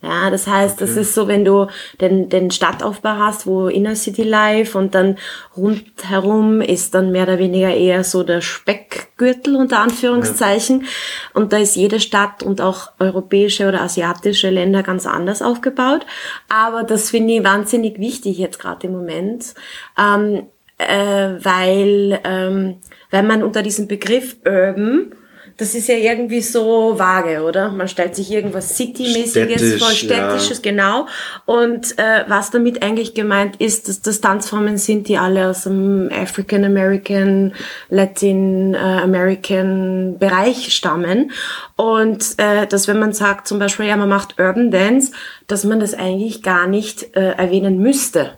Ja, 0.02 0.30
das 0.30 0.48
heißt, 0.48 0.76
okay. 0.76 0.86
das 0.86 0.96
ist 0.96 1.16
so, 1.16 1.28
wenn 1.28 1.44
du 1.44 1.68
den, 2.00 2.30
den 2.30 2.52
Stadtaufbau 2.52 3.18
hast, 3.18 3.48
wo 3.48 3.68
Inner 3.68 3.96
City 3.96 4.24
Life 4.24 4.78
und 4.78 4.94
dann 4.94 5.18
rundherum 5.56 6.62
ist 6.62 6.94
dann 6.94 7.12
mehr 7.12 7.24
oder 7.24 7.40
weniger 7.40 7.74
eher 7.74 8.04
so 8.04 8.22
der 8.22 8.42
Speckgürtel 8.42 9.56
unter 9.56 9.80
Anführungszeichen. 9.80 10.82
Ja. 10.82 10.88
Und 11.34 11.52
da 11.52 11.58
ist 11.58 11.76
jede 11.76 12.00
Stadt 12.00 12.44
und 12.44 12.62
auch 12.62 12.92
europäische 13.00 13.68
oder 13.68 13.82
asiatische 13.82 14.52
Länder 14.52 14.84
ganz 14.84 15.08
anders 15.08 15.42
aufgebaut. 15.42 16.06
Aber 16.48 16.84
das 16.84 17.10
finde 17.10 17.34
ich 17.34 17.44
wahnsinnig 17.44 18.00
wichtig 18.00 18.38
jetzt 18.38 18.60
gerade 18.60 18.86
im 18.88 18.94
Moment. 18.94 19.56
Ähm, 20.00 20.44
äh, 20.78 21.36
weil, 21.44 22.20
ähm, 22.24 22.78
wenn 23.12 23.28
man 23.28 23.44
unter 23.44 23.64
diesem 23.64 23.88
Begriff 23.88 24.38
Urban 24.46 25.12
das 25.58 25.74
ist 25.74 25.88
ja 25.88 25.96
irgendwie 25.96 26.42
so 26.42 27.00
vage, 27.00 27.42
oder? 27.42 27.72
Man 27.72 27.88
stellt 27.88 28.16
sich 28.16 28.32
irgendwas 28.32 28.78
City-mäßiges 28.78 29.56
Städtisch, 29.56 29.80
vor, 29.80 29.92
städtisches, 29.92 30.62
ja. 30.64 30.72
genau. 30.72 31.08
Und 31.46 31.98
äh, 31.98 32.26
was 32.28 32.52
damit 32.52 32.84
eigentlich 32.84 33.16
gemeint 33.16 33.56
ist, 33.56 33.90
dass 33.90 34.02
das 34.02 34.22
Tanzformen 34.22 34.78
sind, 34.78 35.08
die 35.08 35.18
alle 35.18 35.50
aus 35.50 35.64
dem 35.64 36.12
African 36.14 36.64
American, 36.64 37.54
Latin 37.90 38.76
äh, 38.76 38.78
American 38.78 40.20
Bereich 40.20 40.76
stammen. 40.76 41.32
Und 41.76 42.36
äh, 42.38 42.68
dass 42.68 42.88
wenn 42.88 43.00
man 43.00 43.14
sagt 43.14 43.48
zum 43.48 43.58
Beispiel, 43.58 43.88
ja, 43.88 43.98
man 43.98 44.10
macht 44.10 44.40
Urban 44.40 44.70
Dance, 44.70 45.12
dass 45.48 45.64
man 45.64 45.80
das 45.80 45.96
eigentlich 45.96 46.44
gar 46.44 46.68
nicht 46.68 47.16
äh, 47.16 47.32
erwähnen 47.32 47.80
müsste. 47.80 48.38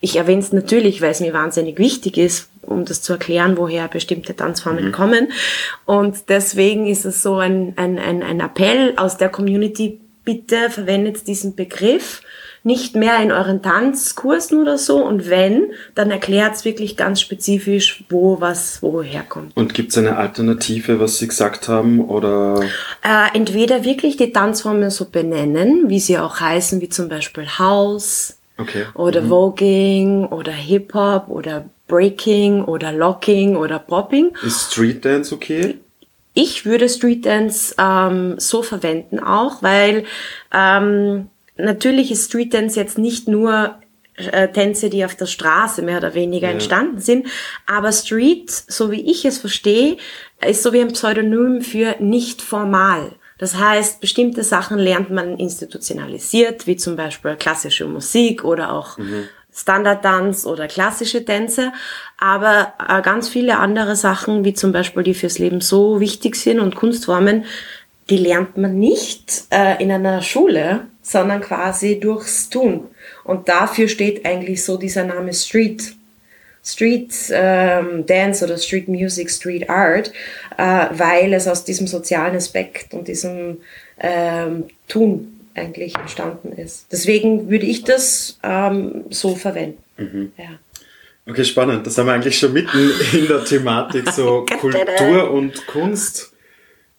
Ich 0.00 0.16
erwähne 0.16 0.40
es 0.40 0.52
natürlich, 0.52 1.00
weil 1.00 1.10
es 1.10 1.20
mir 1.20 1.32
wahnsinnig 1.32 1.78
wichtig 1.78 2.18
ist, 2.18 2.48
um 2.62 2.84
das 2.84 3.02
zu 3.02 3.14
erklären, 3.14 3.56
woher 3.56 3.88
bestimmte 3.88 4.36
Tanzformen 4.36 4.92
kommen. 4.92 5.32
Und 5.86 6.28
deswegen 6.28 6.86
ist 6.86 7.04
es 7.04 7.22
so 7.22 7.36
ein, 7.36 7.72
ein, 7.76 7.98
ein, 7.98 8.22
ein 8.22 8.40
Appell 8.40 8.94
aus 8.96 9.16
der 9.16 9.28
Community, 9.28 10.00
bitte 10.24 10.70
verwendet 10.70 11.26
diesen 11.26 11.56
Begriff 11.56 12.22
nicht 12.64 12.94
mehr 12.96 13.22
in 13.22 13.32
euren 13.32 13.62
Tanzkursen 13.62 14.60
oder 14.60 14.78
so. 14.78 15.04
Und 15.04 15.30
wenn, 15.30 15.72
dann 15.94 16.10
erklärt 16.10 16.54
es 16.54 16.64
wirklich 16.64 16.96
ganz 16.96 17.20
spezifisch, 17.20 18.04
wo 18.10 18.40
was 18.40 18.82
woher 18.82 19.22
kommt. 19.22 19.56
Und 19.56 19.74
gibt 19.74 19.90
es 19.92 19.98
eine 19.98 20.16
Alternative, 20.16 21.00
was 21.00 21.18
Sie 21.18 21.28
gesagt 21.28 21.68
haben? 21.68 22.00
Oder 22.00 22.60
Äh, 23.02 23.34
entweder 23.36 23.84
wirklich 23.84 24.16
die 24.16 24.32
Tanzformen 24.32 24.90
so 24.90 25.06
benennen, 25.06 25.88
wie 25.88 26.00
sie 26.00 26.18
auch 26.18 26.40
heißen, 26.40 26.80
wie 26.80 26.88
zum 26.88 27.08
Beispiel 27.08 27.46
House 27.58 28.37
okay. 28.58 28.84
oder 28.94 29.22
Voging 29.22 30.26
oder 30.26 30.52
Hip-Hop 30.52 31.28
oder 31.28 31.64
Breaking 31.86 32.64
oder 32.64 32.92
Locking 32.92 33.56
oder 33.56 33.78
Popping. 33.78 34.32
Ist 34.42 34.72
Street 34.72 35.04
Dance 35.04 35.34
okay? 35.34 35.78
Ich 36.34 36.64
würde 36.64 36.88
Street 36.88 37.26
Dance 37.26 37.74
ähm, 37.78 38.34
so 38.38 38.62
verwenden 38.62 39.18
auch, 39.18 39.62
weil 39.62 40.04
ähm, 40.54 41.28
natürlich 41.56 42.12
ist 42.12 42.26
Street 42.26 42.54
Dance 42.54 42.78
jetzt 42.78 42.98
nicht 42.98 43.26
nur 43.26 43.74
äh, 44.14 44.48
Tänze, 44.48 44.90
die 44.90 45.04
auf 45.04 45.14
der 45.14 45.26
Straße 45.26 45.82
mehr 45.82 45.98
oder 45.98 46.14
weniger 46.14 46.48
entstanden 46.48 47.00
sind, 47.00 47.26
aber 47.66 47.92
Street, 47.92 48.50
so 48.50 48.90
wie 48.90 49.10
ich 49.10 49.24
es 49.24 49.38
verstehe, 49.38 49.96
ist 50.46 50.62
so 50.62 50.72
wie 50.72 50.80
ein 50.80 50.92
Pseudonym 50.92 51.62
für 51.62 51.96
nicht 51.98 52.42
formal. 52.42 53.12
Das 53.38 53.56
heißt, 53.56 54.00
bestimmte 54.00 54.42
Sachen 54.42 54.78
lernt 54.78 55.10
man 55.10 55.38
institutionalisiert, 55.38 56.66
wie 56.66 56.76
zum 56.76 56.96
Beispiel 56.96 57.36
klassische 57.36 57.86
Musik 57.86 58.44
oder 58.44 58.72
auch 58.72 58.98
Standardtanz 59.58 60.46
oder 60.46 60.68
klassische 60.68 61.24
Tänze, 61.24 61.72
aber 62.18 62.74
äh, 62.88 63.02
ganz 63.02 63.28
viele 63.28 63.58
andere 63.58 63.96
Sachen, 63.96 64.44
wie 64.44 64.54
zum 64.54 64.72
Beispiel 64.72 65.02
die 65.02 65.14
fürs 65.14 65.38
Leben 65.38 65.60
so 65.60 66.00
wichtig 66.00 66.36
sind 66.36 66.60
und 66.60 66.76
Kunstformen, 66.76 67.44
die 68.08 68.18
lernt 68.18 68.56
man 68.56 68.78
nicht 68.78 69.44
äh, 69.50 69.82
in 69.82 69.90
einer 69.90 70.22
Schule, 70.22 70.86
sondern 71.02 71.40
quasi 71.40 71.98
durchs 71.98 72.48
Tun. 72.48 72.86
Und 73.24 73.48
dafür 73.48 73.88
steht 73.88 74.24
eigentlich 74.24 74.64
so 74.64 74.76
dieser 74.76 75.04
Name 75.04 75.34
Street. 75.34 75.94
Street 76.64 77.14
ähm, 77.30 78.04
Dance 78.04 78.44
oder 78.44 78.58
Street 78.58 78.88
Music, 78.88 79.30
Street 79.30 79.70
Art, 79.70 80.12
weil 80.62 81.32
es 81.34 81.46
aus 81.46 81.64
diesem 81.64 81.86
sozialen 81.86 82.36
Aspekt 82.36 82.92
und 82.94 83.06
diesem 83.08 83.58
ähm, 84.00 84.64
Tun 84.88 85.34
eigentlich 85.54 85.96
entstanden 85.96 86.52
ist. 86.52 86.86
Deswegen 86.92 87.48
würde 87.50 87.66
ich 87.66 87.84
das 87.84 88.38
ähm, 88.42 89.04
so 89.10 89.34
verwenden. 89.36 90.32
Ja. 90.36 90.44
Okay, 91.30 91.44
spannend. 91.44 91.86
Das 91.86 91.98
haben 91.98 92.06
wir 92.06 92.12
eigentlich 92.12 92.38
schon 92.38 92.52
mitten 92.52 92.90
in 93.12 93.26
der 93.28 93.44
Thematik, 93.44 94.10
so 94.10 94.46
Kultur 94.60 95.30
und 95.30 95.66
Kunst, 95.66 96.32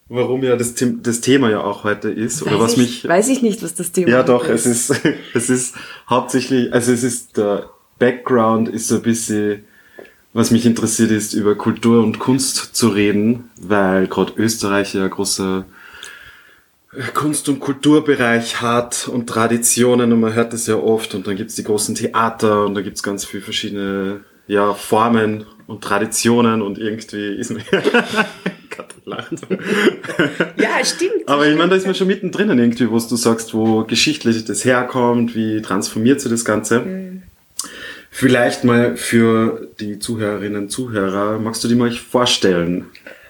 warum 0.08 0.42
ja 0.44 0.56
das, 0.56 0.74
The- 0.76 0.98
das 1.02 1.20
Thema 1.20 1.50
ja 1.50 1.62
auch 1.62 1.84
heute 1.84 2.10
ist. 2.10 2.42
Oder 2.42 2.60
was 2.60 2.72
weiß, 2.72 2.76
mich 2.76 3.04
ich, 3.04 3.08
weiß 3.08 3.28
ich 3.28 3.42
nicht, 3.42 3.62
was 3.62 3.74
das 3.74 3.92
Thema 3.92 4.08
Ja, 4.10 4.22
doch, 4.22 4.46
ist. 4.48 4.66
es 4.66 4.90
ist, 4.90 5.00
es 5.34 5.50
ist 5.50 5.74
hauptsächlich, 6.08 6.72
also 6.72 6.92
es 6.92 7.02
ist 7.02 7.36
der 7.38 7.70
Background 7.98 8.68
ist 8.68 8.88
so 8.88 8.96
ein 8.96 9.02
bisschen, 9.02 9.64
was 10.32 10.50
mich 10.50 10.64
interessiert 10.66 11.10
ist, 11.10 11.34
über 11.34 11.56
Kultur 11.56 12.02
und 12.02 12.18
Kunst 12.18 12.74
zu 12.74 12.88
reden, 12.88 13.50
weil 13.60 14.06
gerade 14.06 14.32
Österreich 14.36 14.94
ja 14.94 15.04
ein 15.04 15.10
großer 15.10 15.64
Kunst- 17.14 17.48
und 17.48 17.60
Kulturbereich 17.60 18.60
hat 18.60 19.08
und 19.08 19.28
Traditionen 19.28 20.12
und 20.12 20.20
man 20.20 20.34
hört 20.34 20.52
das 20.52 20.66
ja 20.66 20.76
oft 20.76 21.14
und 21.14 21.26
dann 21.26 21.36
gibt's 21.36 21.54
die 21.54 21.62
großen 21.62 21.94
Theater 21.94 22.64
und 22.64 22.74
da 22.74 22.80
gibt's 22.80 23.02
ganz 23.02 23.24
viele 23.24 23.42
verschiedene 23.42 24.20
ja, 24.48 24.74
Formen 24.74 25.46
und 25.68 25.84
Traditionen 25.84 26.62
und 26.62 26.78
irgendwie 26.78 27.28
ist 27.36 27.50
mir 27.50 27.62
Gott 28.76 28.94
lacht. 29.04 29.34
Ja, 30.56 30.84
stimmt. 30.84 31.26
Aber 31.28 31.46
ich 31.46 31.56
meine, 31.56 31.70
da 31.70 31.76
ist 31.76 31.86
man 31.86 31.94
schon 31.94 32.08
mittendrin 32.08 32.50
irgendwie, 32.58 32.90
wo 32.90 32.98
du 32.98 33.16
sagst, 33.16 33.54
wo 33.54 33.84
geschichtlich 33.84 34.44
das 34.44 34.64
herkommt, 34.64 35.36
wie 35.36 35.62
transformiert 35.62 36.20
sich 36.20 36.30
das 36.30 36.44
Ganze. 36.44 37.20
Vielleicht 38.10 38.64
mal 38.64 38.96
für 38.96 39.68
die 39.78 39.98
Zuhörerinnen 39.98 40.64
und 40.64 40.70
Zuhörer, 40.70 41.38
magst 41.38 41.62
du 41.62 41.68
die 41.68 41.76
mal 41.76 41.90
vorstellen? 41.92 42.86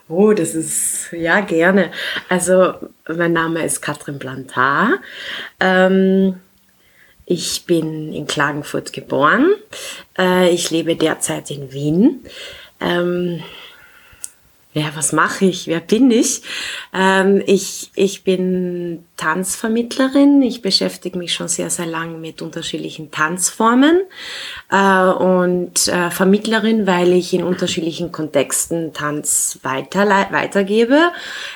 Oh, 0.09 0.33
das 0.33 0.55
ist, 0.55 1.13
ja, 1.13 1.41
gerne. 1.41 1.93
Also, 2.29 2.75
mein 3.07 3.33
Name 3.33 3.65
ist 3.65 3.81
Katrin 3.81 4.19
Plantar. 4.19 4.95
Ähm, 5.61 6.41
ich 7.27 7.65
bin 7.67 8.13
in 8.13 8.27
Klagenfurt 8.27 8.93
geboren. 8.93 9.55
Äh, 10.19 10.51
ich 10.51 10.73
lebe 10.73 10.97
derzeit 10.97 11.51
in 11.53 11.73
Wien. 11.73 12.25
Ähm, 12.81 13.45
ja, 14.73 14.85
was 14.95 15.13
mache 15.13 15.47
ich? 15.47 15.67
Wer 15.67 15.81
bin 15.81 16.13
ich? 16.13 16.43
Ähm, 16.95 17.43
ich? 17.45 17.91
Ich 17.97 18.23
bin 18.23 19.05
Tanzvermittlerin. 19.17 20.43
Ich 20.43 20.63
beschäftige 20.63 21.19
mich 21.19 21.35
schon 21.35 21.49
sehr, 21.49 21.71
sehr 21.71 21.87
lang 21.87 22.21
mit 22.21 22.41
unterschiedlichen 22.41 23.11
Tanzformen 23.11 24.01
äh, 24.71 25.07
und 25.09 25.89
äh, 25.89 26.11
Vermittlerin, 26.11 26.87
weil 26.87 27.13
ich 27.15 27.35
in 27.35 27.43
unterschiedlichen 27.43 28.13
Kontexten 28.13 28.93
Tanz 28.93 29.59
weiterlei- 29.65 30.31
weitergebe. 30.31 31.11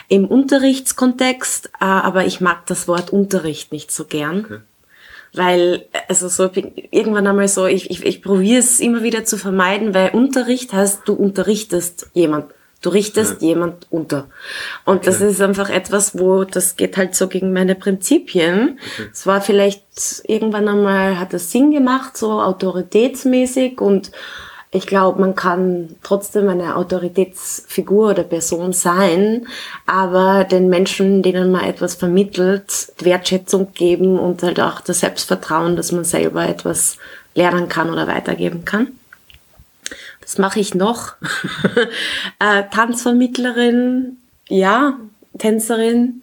Im 0.09 0.27
Unterrichtskontext, 0.27 1.67
äh, 1.81 1.85
aber 1.85 2.27
ich 2.27 2.41
mag 2.41 2.67
das 2.67 2.89
Wort 2.89 3.11
Unterricht 3.11 3.71
nicht 3.71 3.93
so 3.93 4.07
gern. 4.07 4.65
Weil, 5.33 5.87
also 6.09 6.29
so 6.29 6.51
irgendwann 6.91 7.27
einmal 7.29 7.49
so, 7.49 7.67
ich, 7.67 7.91
ich, 7.91 8.05
ich 8.05 8.23
probiere 8.23 8.59
es 8.59 8.81
immer 8.81 9.05
wieder 9.05 9.25
zu 9.25 9.37
vermeiden, 9.37 9.95
weil 9.95 10.11
Unterricht 10.11 10.73
heißt, 10.73 11.03
du 11.07 11.13
unterrichtest 11.15 12.09
jemand. 12.13 12.47
Du 12.85 12.91
richtest 12.91 13.41
jemand 13.41 13.87
unter. 13.89 14.27
Und 14.85 15.07
das 15.07 15.23
ist 15.23 15.41
einfach 15.41 15.71
etwas, 15.71 16.19
wo 16.19 16.45
das 16.45 16.77
geht 16.77 16.99
halt 16.99 17.15
so 17.15 17.29
gegen 17.29 17.51
meine 17.55 17.75
Prinzipien. 17.75 18.79
Es 19.11 19.27
war 19.27 19.41
vielleicht 19.41 19.83
irgendwann 20.25 20.69
einmal, 20.69 21.19
hat 21.19 21.33
das 21.33 21.51
Sinn 21.51 21.71
gemacht, 21.71 22.15
so 22.19 22.43
autoritätsmäßig 22.43 23.81
und 23.81 24.13
ich 24.71 24.87
glaube, 24.87 25.19
man 25.19 25.35
kann 25.35 25.97
trotzdem 26.03 26.47
eine 26.51 26.77
Autoritätsfigur 26.77 28.11
oder 28.11 28.23
Person 28.23 28.75
sein, 28.75 29.47
aber 29.87 30.45
den 30.45 30.69
Menschen, 30.69 31.23
denen 31.23 31.53
man 31.53 31.65
etwas 31.65 31.95
vermittelt, 31.95 32.93
Wertschätzung 32.99 33.73
geben 33.73 34.19
und 34.19 34.43
halt 34.43 34.61
auch 34.61 34.83
das 34.83 35.01
Selbstvertrauen, 35.01 35.77
dass 35.77 35.91
man 35.91 36.05
selber 36.05 36.47
etwas 36.47 36.99
lernen 37.35 37.71
kann 37.71 37.91
oder 37.91 38.07
weitergeben 38.09 38.67
kann. 38.67 38.89
Das 40.25 40.39
mache 40.39 40.61
ich 40.61 40.75
noch. 40.75 41.15
äh, 42.41 42.65
Tanzvermittlerin, 42.71 44.17
ja, 44.49 44.99
Tänzerin. 45.39 46.23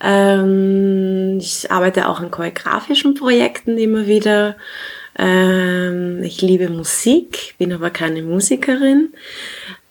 Ähm, 0.00 1.38
ich 1.38 1.70
arbeite 1.70 2.08
auch 2.08 2.20
an 2.20 2.30
choreografischen 2.30 3.14
Projekten 3.14 3.76
immer 3.76 4.06
wieder. 4.06 4.56
Ähm, 5.18 6.22
ich 6.22 6.40
liebe 6.40 6.68
Musik, 6.68 7.54
bin 7.58 7.72
aber 7.72 7.90
keine 7.90 8.22
Musikerin. 8.22 9.12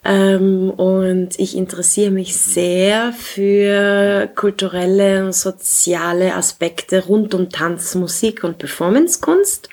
Ähm, 0.06 0.70
und 0.70 1.38
ich 1.38 1.58
interessiere 1.58 2.12
mich 2.12 2.38
sehr 2.38 3.12
für 3.12 4.30
kulturelle 4.34 5.25
und 5.25 5.36
soziale 5.36 6.36
Aspekte 6.36 7.06
rund 7.06 7.34
um 7.34 7.50
Tanz, 7.50 7.96
Musik 7.96 8.46
und 8.46 8.58
Performancekunst 8.58 9.68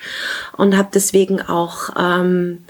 und 0.57 0.75
habe 0.77 0.89
deswegen 0.93 1.41
auch 1.41 1.89
ähm, 1.97 2.65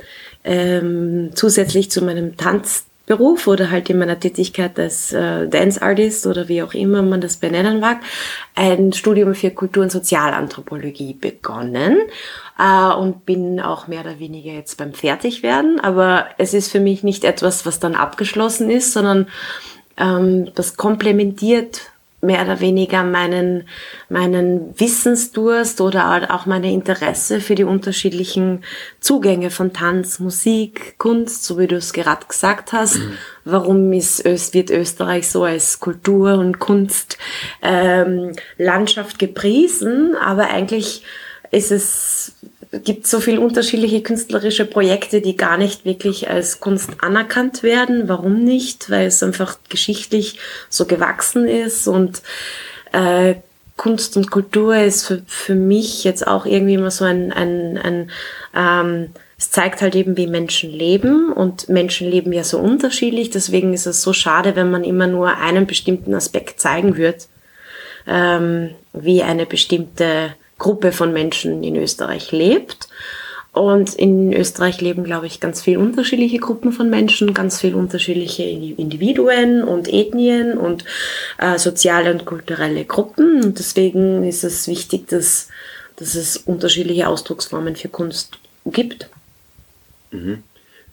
ähm, 0.48 1.32
zusätzlich 1.36 1.92
zu 1.92 2.04
meinem 2.04 2.38
Tanzberuf 2.38 3.48
oder 3.48 3.70
halt 3.70 3.90
in 3.90 4.00
meiner 4.00 4.20
Tätigkeit 4.20 4.80
als 4.80 5.12
äh, 5.12 5.48
Dance 5.48 5.82
Artist 5.82 6.26
oder 6.26 6.48
wie 6.48 6.64
auch 6.64 6.74
immer 6.74 7.02
man 7.02 7.20
das 7.20 7.36
benennen 7.36 7.82
mag, 7.82 8.00
ein 8.56 8.94
Studium 8.94 9.36
für 9.36 9.52
Kultur- 9.52 9.84
und 9.84 9.92
Sozialanthropologie 9.92 11.14
begonnen 11.14 11.98
äh, 12.58 12.94
und 12.94 13.26
bin 13.26 13.60
auch 13.60 13.88
mehr 13.88 14.02
oder 14.02 14.20
weniger 14.20 14.54
jetzt 14.54 14.78
beim 14.78 14.94
Fertigwerden. 14.94 15.82
Aber 15.82 16.28
es 16.38 16.54
ist 16.54 16.72
für 16.72 16.80
mich 16.80 17.04
nicht 17.04 17.26
etwas, 17.26 17.66
was 17.66 17.80
dann 17.80 17.96
abgeschlossen 17.96 18.70
ist, 18.70 18.94
sondern 18.94 19.28
ähm, 19.98 20.50
das 20.56 20.78
komplementiert 20.78 21.92
mehr 22.20 22.44
oder 22.44 22.60
weniger 22.60 23.04
meinen, 23.04 23.68
meinen 24.10 24.78
Wissensdurst 24.80 25.82
oder 25.82 26.34
auch 26.34 26.48
meine 26.48 26.72
Interesse 26.72 27.40
für 27.40 27.54
die 27.54 27.64
unterschiedlichen 27.64 28.64
Zugänge 29.00 29.52
von 29.52 29.72
Tanz, 29.72 30.20
Musik, 30.20 30.98
Kunst, 30.98 31.44
so 31.44 31.60
wie 31.60 31.68
du 31.68 31.76
es 31.76 31.94
gerade 31.94 32.26
gesagt 32.26 32.74
hast. 32.74 32.96
Mhm. 32.96 33.18
Warum 33.46 33.94
ist 33.94 34.24
wird 34.54 34.72
Österreich 34.72 35.30
so 35.30 35.44
als 35.44 35.80
Kultur- 35.80 36.40
und 36.40 36.58
Kunstlandschaft 36.58 39.14
ähm, 39.14 39.18
gepriesen? 39.20 40.16
Aber 40.16 40.50
eigentlich 40.50 41.04
ist 41.52 41.72
es 41.72 42.34
gibt 42.72 43.08
so 43.08 43.20
viele 43.20 43.40
unterschiedliche 43.40 44.02
künstlerische 44.02 44.66
Projekte, 44.66 45.22
die 45.22 45.38
gar 45.38 45.58
nicht 45.58 45.86
wirklich 45.86 46.30
als 46.30 46.60
Kunst 46.60 46.90
anerkannt 47.00 47.64
werden. 47.64 48.10
Warum 48.10 48.44
nicht? 48.44 48.90
Weil 48.90 49.08
es 49.08 49.24
einfach 49.24 49.58
geschichtlich 49.70 50.40
so 50.70 50.86
gewachsen 50.86 51.48
ist 51.48 51.88
und 51.88 52.22
äh, 52.92 53.36
Kunst 53.78 54.18
und 54.18 54.32
Kultur 54.32 54.76
ist 54.76 55.06
für, 55.06 55.22
für 55.28 55.56
mich 55.56 56.04
jetzt 56.04 56.28
auch 56.28 56.46
irgendwie 56.46 56.74
immer 56.74 56.92
so 56.92 57.06
ein, 57.06 57.32
ein, 57.32 57.78
ein 57.78 58.12
ähm, 58.56 59.10
es 59.38 59.52
zeigt 59.52 59.82
halt 59.82 59.96
eben, 59.96 60.18
wie 60.18 60.26
Menschen 60.26 60.72
leben 60.72 61.32
und 61.32 61.70
Menschen 61.70 62.10
leben 62.10 62.34
ja 62.34 62.44
so 62.44 62.58
unterschiedlich. 62.58 63.30
Deswegen 63.30 63.74
ist 63.74 63.86
es 63.86 64.02
so 64.02 64.12
schade, 64.12 64.56
wenn 64.56 64.72
man 64.72 64.84
immer 64.84 65.06
nur 65.06 65.38
einen 65.38 65.68
bestimmten 65.68 66.16
Aspekt 66.16 66.60
zeigen 66.60 66.98
wird, 66.98 67.28
ähm, 68.08 68.72
wie 68.94 69.22
eine 69.22 69.46
bestimmte 69.46 70.34
Gruppe 70.58 70.92
von 70.92 71.14
Menschen 71.14 71.64
in 71.64 71.76
Österreich 71.76 72.32
lebt. 72.32 72.88
Und 73.58 73.96
in 73.96 74.34
Österreich 74.34 74.82
leben, 74.82 75.04
glaube 75.04 75.26
ich, 75.26 75.40
ganz 75.40 75.64
viele 75.64 75.80
unterschiedliche 75.80 76.38
Gruppen 76.38 76.72
von 76.72 76.92
Menschen, 76.92 77.34
ganz 77.34 77.60
viele 77.60 77.76
unterschiedliche 77.76 78.44
Individuen 78.44 79.64
und 79.64 79.92
Ethnien 79.92 80.60
und 80.60 80.86
äh, 81.40 81.58
soziale 81.58 82.12
und 82.12 82.26
kulturelle 82.26 82.86
Gruppen. 82.86 83.44
Und 83.44 83.58
deswegen 83.58 84.24
ist 84.24 84.44
es 84.44 84.68
wichtig, 84.68 85.08
dass, 85.08 85.48
dass 85.96 86.14
es 86.14 86.38
unterschiedliche 86.38 87.08
Ausdrucksformen 87.08 87.76
für 87.76 87.90
Kunst 87.90 88.38
gibt. 88.66 89.10
Mhm. 90.12 90.44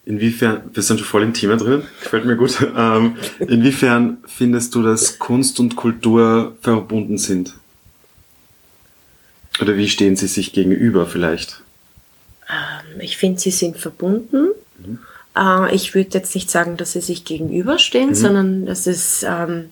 Inwiefern, 0.07 0.63
wir 0.73 0.83
sind 0.83 1.01
schon 1.01 1.07
voll 1.07 1.23
im 1.23 1.35
Thema 1.35 1.57
drin, 1.57 1.83
gefällt 2.03 2.25
mir 2.25 2.37
gut. 2.37 2.67
Ähm, 2.77 3.17
inwiefern 3.41 4.19
findest 4.27 4.75
du, 4.75 4.83
dass 4.83 5.19
Kunst 5.19 5.61
und 5.61 5.77
Kultur 5.77 6.57
verbunden 6.61 7.19
sind? 7.19 7.55
Oder 9.61 9.77
wie 9.77 9.89
stehen 9.89 10.17
sie 10.17 10.27
sich 10.27 10.53
gegenüber 10.53 11.07
vielleicht? 11.07 11.63
Ähm, 12.49 13.01
ich 13.01 13.17
finde, 13.17 13.41
sie 13.41 13.51
sind 13.51 13.77
verbunden. 13.77 14.49
Mhm. 14.79 14.99
Äh, 15.37 15.75
ich 15.75 15.95
würde 15.95 16.11
jetzt 16.15 16.35
nicht 16.35 16.51
sagen, 16.51 16.77
dass 16.77 16.93
sie 16.93 17.01
sich 17.01 17.25
gegenüberstehen, 17.25 18.11
mhm. 18.11 18.15
sondern 18.15 18.67
das 18.67 18.87
ist, 18.87 19.25
ähm, 19.29 19.71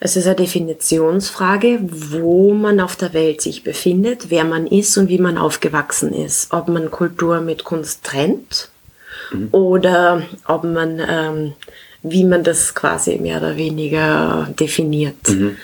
es 0.00 0.16
ist 0.16 0.26
eine 0.26 0.36
Definitionsfrage, 0.36 1.78
wo 1.82 2.52
man 2.52 2.80
auf 2.80 2.96
der 2.96 3.14
Welt 3.14 3.40
sich 3.40 3.64
befindet, 3.64 4.30
wer 4.30 4.44
man 4.44 4.66
ist 4.66 4.96
und 4.98 5.08
wie 5.08 5.18
man 5.18 5.38
aufgewachsen 5.38 6.12
ist. 6.12 6.52
Ob 6.52 6.68
man 6.68 6.90
Kultur 6.90 7.40
mit 7.40 7.64
Kunst 7.64 8.04
trennt 8.04 8.68
mhm. 9.32 9.48
oder 9.52 10.22
ob 10.46 10.64
man, 10.64 11.00
ähm, 11.08 11.52
wie 12.02 12.24
man 12.24 12.44
das 12.44 12.74
quasi 12.74 13.16
mehr 13.18 13.38
oder 13.38 13.56
weniger 13.56 14.48
definiert. 14.58 15.28
Mhm 15.28 15.56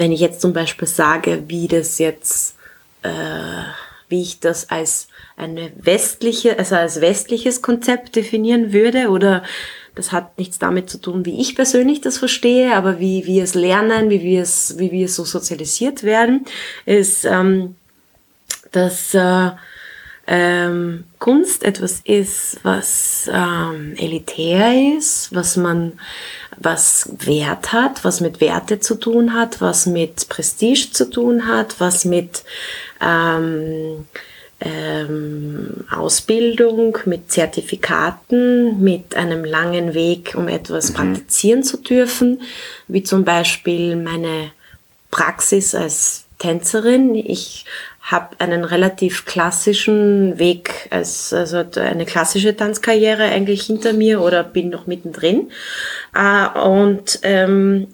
wenn 0.00 0.12
ich 0.12 0.20
jetzt 0.20 0.40
zum 0.40 0.54
Beispiel 0.54 0.88
sage, 0.88 1.44
wie 1.48 1.68
das 1.68 1.98
jetzt, 1.98 2.54
äh, 3.02 3.10
wie 4.08 4.22
ich 4.22 4.40
das 4.40 4.70
als 4.70 5.08
eine 5.36 5.70
westliche, 5.76 6.58
also 6.58 6.76
als 6.76 7.02
westliches 7.02 7.60
Konzept 7.60 8.16
definieren 8.16 8.72
würde 8.72 9.10
oder 9.10 9.42
das 9.94 10.10
hat 10.10 10.38
nichts 10.38 10.58
damit 10.58 10.88
zu 10.88 10.98
tun, 10.98 11.26
wie 11.26 11.38
ich 11.38 11.54
persönlich 11.54 12.00
das 12.00 12.16
verstehe, 12.16 12.74
aber 12.74 12.98
wie 12.98 13.26
wir 13.26 13.44
es 13.44 13.54
lernen, 13.54 14.08
wie 14.08 14.22
wir 14.22 14.40
es, 14.40 14.78
wie 14.78 14.90
wir 14.90 15.06
so 15.06 15.26
sozialisiert 15.26 16.02
werden, 16.02 16.46
ist, 16.86 17.26
ähm, 17.26 17.76
dass 18.72 19.12
äh, 19.12 19.50
ähm, 20.26 21.04
Kunst 21.18 21.62
etwas 21.62 22.00
ist, 22.04 22.60
was 22.62 23.28
ähm, 23.30 23.94
elitär 23.98 24.96
ist, 24.96 25.34
was 25.34 25.58
man, 25.58 25.92
was 26.60 27.08
Wert 27.18 27.72
hat, 27.72 28.04
was 28.04 28.20
mit 28.20 28.40
Werte 28.40 28.80
zu 28.80 28.94
tun 28.94 29.34
hat, 29.34 29.60
was 29.60 29.86
mit 29.86 30.28
Prestige 30.28 30.92
zu 30.92 31.08
tun 31.08 31.46
hat, 31.46 31.80
was 31.80 32.04
mit 32.04 32.44
ähm, 33.00 34.06
ähm, 34.60 35.84
Ausbildung, 35.90 36.98
mit 37.06 37.32
Zertifikaten, 37.32 38.82
mit 38.82 39.16
einem 39.16 39.44
langen 39.44 39.94
Weg, 39.94 40.34
um 40.36 40.48
etwas 40.48 40.90
mhm. 40.90 40.94
praktizieren 40.94 41.62
zu 41.62 41.78
dürfen, 41.78 42.42
wie 42.86 43.02
zum 43.02 43.24
Beispiel 43.24 43.96
meine 43.96 44.52
Praxis 45.10 45.74
als 45.74 46.24
Tänzerin. 46.38 47.14
Ich 47.14 47.64
habe 48.02 48.40
einen 48.40 48.64
relativ 48.64 49.24
klassischen 49.24 50.38
Weg, 50.38 50.88
als, 50.90 51.32
also 51.32 51.64
eine 51.76 52.06
klassische 52.06 52.56
Tanzkarriere 52.56 53.24
eigentlich 53.24 53.62
hinter 53.62 53.92
mir 53.92 54.20
oder 54.20 54.42
bin 54.42 54.70
noch 54.70 54.86
mittendrin. 54.86 55.50
Äh, 56.14 56.58
und 56.58 57.20
ähm, 57.22 57.88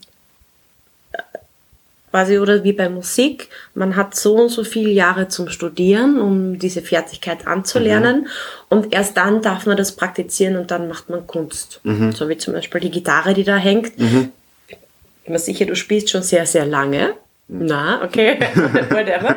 quasi 2.16 2.38
oder 2.38 2.64
wie 2.64 2.73
bei 2.73 2.88
Musik, 2.88 3.51
man 3.75 3.95
hat 3.95 4.16
so 4.16 4.37
und 4.37 4.49
so 4.49 4.64
viele 4.64 4.88
Jahre 4.88 5.29
zum 5.29 5.51
Studieren, 5.51 6.19
um 6.19 6.59
diese 6.59 6.81
Fertigkeit 6.81 7.47
anzulernen 7.47 8.21
mhm. 8.21 8.27
und 8.71 8.95
erst 8.95 9.19
dann 9.19 9.42
darf 9.42 9.66
man 9.66 9.77
das 9.77 9.92
praktizieren 9.92 10.57
und 10.57 10.71
dann 10.71 10.88
macht 10.88 11.11
man 11.11 11.27
Kunst. 11.27 11.81
Mhm. 11.83 12.12
So 12.12 12.31
wie 12.31 12.38
zum 12.38 12.55
Beispiel 12.55 12.81
die 12.81 12.90
Gitarre, 12.90 13.35
die 13.35 13.45
da 13.45 13.57
hängt. 13.57 13.99
Mhm. 13.99 14.33
Ich 14.69 14.77
bin 15.25 15.33
mir 15.35 15.38
sicher, 15.38 15.66
du 15.66 15.77
spielst 15.77 16.09
schon 16.09 16.23
sehr, 16.23 16.47
sehr 16.47 16.64
lange. 16.64 17.12
Na, 17.49 18.03
okay, 18.03 18.38
whatever. 18.90 19.37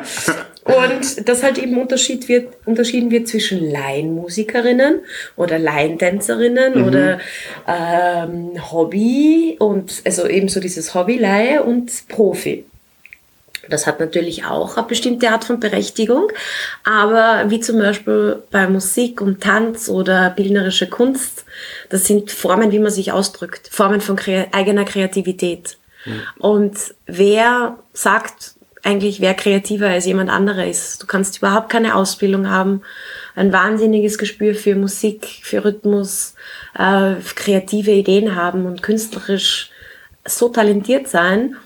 Und 0.64 1.28
das 1.28 1.42
halt 1.42 1.58
eben 1.58 1.78
Unterschied 1.78 2.28
wird, 2.28 2.54
unterschieden 2.66 3.10
wird 3.10 3.28
zwischen 3.28 3.70
Laienmusikerinnen 3.70 5.00
oder 5.36 5.58
Laientänzerinnen 5.58 6.80
mhm. 6.80 6.84
oder 6.84 7.18
ähm, 7.66 8.70
Hobby 8.70 9.56
und 9.58 10.02
also 10.04 10.26
eben 10.26 10.48
so 10.48 10.60
dieses 10.60 10.94
Hobby-Leihe 10.94 11.62
und 11.62 12.08
Profi. 12.08 12.64
Das 13.68 13.86
hat 13.86 14.00
natürlich 14.00 14.44
auch 14.44 14.76
eine 14.76 14.86
bestimmte 14.86 15.30
Art 15.30 15.44
von 15.44 15.60
Berechtigung, 15.60 16.28
aber 16.84 17.50
wie 17.50 17.60
zum 17.60 17.78
Beispiel 17.78 18.42
bei 18.50 18.66
Musik 18.66 19.20
und 19.20 19.42
Tanz 19.42 19.88
oder 19.88 20.30
bildnerische 20.30 20.88
Kunst, 20.88 21.44
das 21.88 22.06
sind 22.06 22.32
Formen, 22.32 22.72
wie 22.72 22.78
man 22.78 22.90
sich 22.90 23.12
ausdrückt, 23.12 23.68
Formen 23.70 24.00
von 24.00 24.16
kre 24.16 24.48
eigener 24.52 24.84
Kreativität. 24.84 25.78
Mhm. 26.04 26.22
Und 26.38 26.78
wer 27.06 27.78
sagt 27.92 28.54
eigentlich, 28.82 29.20
wer 29.20 29.34
kreativer 29.34 29.88
als 29.88 30.06
jemand 30.06 30.30
anderer 30.30 30.66
ist? 30.66 31.02
Du 31.02 31.06
kannst 31.06 31.38
überhaupt 31.38 31.68
keine 31.68 31.94
Ausbildung 31.94 32.48
haben, 32.48 32.82
ein 33.34 33.52
wahnsinniges 33.52 34.18
Gespür 34.18 34.54
für 34.54 34.74
Musik, 34.74 35.26
für 35.42 35.64
Rhythmus, 35.64 36.34
äh, 36.78 37.14
kreative 37.34 37.90
Ideen 37.92 38.34
haben 38.34 38.66
und 38.66 38.82
künstlerisch 38.82 39.70
so 40.26 40.48
talentiert 40.48 41.08
sein 41.08 41.56